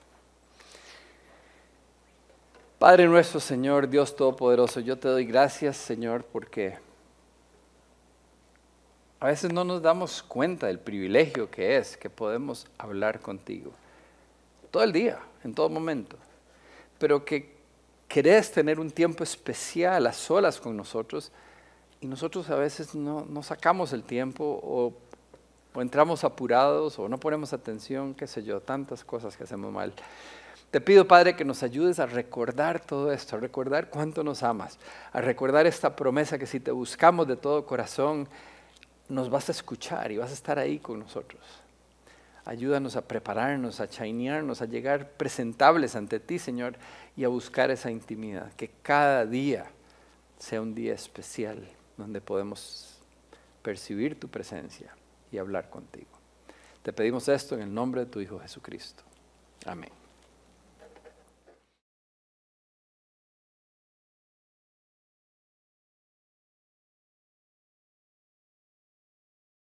Padre 2.80 3.08
nuestro, 3.08 3.40
Señor, 3.40 3.88
Dios 3.88 4.14
Todopoderoso, 4.14 4.82
yo 4.82 4.98
te 4.98 5.08
doy 5.08 5.24
gracias, 5.24 5.78
Señor, 5.78 6.26
porque 6.26 6.78
a 9.22 9.28
veces 9.28 9.54
no 9.54 9.64
nos 9.64 9.82
damos 9.82 10.22
cuenta 10.22 10.68
del 10.68 10.80
privilegio 10.80 11.50
que 11.50 11.78
es 11.78 11.96
que 11.96 12.10
podemos 12.10 12.68
hablar 12.78 13.22
contigo 13.22 13.72
todo 14.72 14.84
el 14.84 14.92
día, 14.92 15.20
en 15.44 15.54
todo 15.54 15.70
momento, 15.70 16.18
pero 16.98 17.24
que 17.24 17.58
querés 18.08 18.52
tener 18.52 18.80
un 18.80 18.92
tiempo 18.92 19.24
especial 19.24 20.08
a 20.08 20.14
solas 20.14 20.60
con 20.60 20.76
nosotros 20.76 21.32
Y 22.02 22.08
nosotros 22.08 22.50
a 22.50 22.56
veces 22.56 22.96
no, 22.96 23.44
sacamos 23.44 23.94
el 23.94 24.04
tiempo 24.04 24.60
o, 24.64 24.94
o 25.74 25.82
entramos 25.82 26.24
apurados 26.24 26.98
o 26.98 27.10
no 27.10 27.20
ponemos 27.20 27.54
atención, 27.54 28.14
qué 28.14 28.26
sé 28.26 28.44
yo, 28.44 28.62
tantas 28.62 29.04
cosas 29.04 29.36
que 29.36 29.44
hacemos 29.44 29.72
mal. 29.72 29.94
Te 30.72 30.82
pido, 30.82 31.08
Padre, 31.08 31.36
que 31.36 31.44
nos 31.44 31.64
ayudes 31.64 32.00
a 32.00 32.06
recordar 32.06 32.80
todo 32.80 33.12
esto, 33.12 33.36
a 33.36 33.40
recordar 33.40 33.90
cuánto 33.90 34.24
nos 34.24 34.44
amas, 34.44 34.78
a 35.12 35.20
recordar 35.20 35.66
esta 35.66 35.96
promesa 35.96 36.38
que 36.38 36.46
si 36.46 36.60
te 36.60 36.70
buscamos 36.70 37.28
de 37.28 37.36
todo 37.36 37.66
corazón, 37.66 38.30
nos 39.08 39.32
vas 39.32 39.50
a 39.50 39.52
escuchar 39.52 40.12
y 40.12 40.18
vas 40.18 40.30
a 40.30 40.36
estar 40.36 40.60
ahí 40.60 40.78
con 40.78 41.00
nosotros. 41.00 41.42
Ayúdanos 42.50 42.96
a 42.96 43.08
prepararnos, 43.08 43.80
a 43.80 43.88
chainearnos, 43.88 44.64
a 44.64 44.66
llegar 44.66 45.12
presentables 45.12 45.96
ante 45.96 46.20
ti, 46.20 46.40
Señor, 46.40 46.78
y 47.16 47.24
a 47.24 47.28
buscar 47.28 47.70
esa 47.70 47.92
intimidad. 47.92 48.52
Que 48.54 48.72
cada 48.82 49.28
día 49.28 49.68
sea 50.40 50.60
un 50.60 50.74
día 50.74 50.96
especial 50.96 51.64
donde 51.96 52.22
podemos 52.22 52.98
percibir 53.62 54.20
tu 54.20 54.30
presencia 54.30 54.96
y 55.32 55.38
hablar 55.38 55.70
contigo. 55.70 56.10
Te 56.82 56.92
pedimos 56.92 57.28
esto 57.28 57.54
en 57.54 57.62
el 57.62 57.72
nombre 57.72 58.06
de 58.06 58.08
tu 58.08 58.20
Hijo 58.20 58.40
Jesucristo. 58.40 59.04
Amén. 59.68 59.99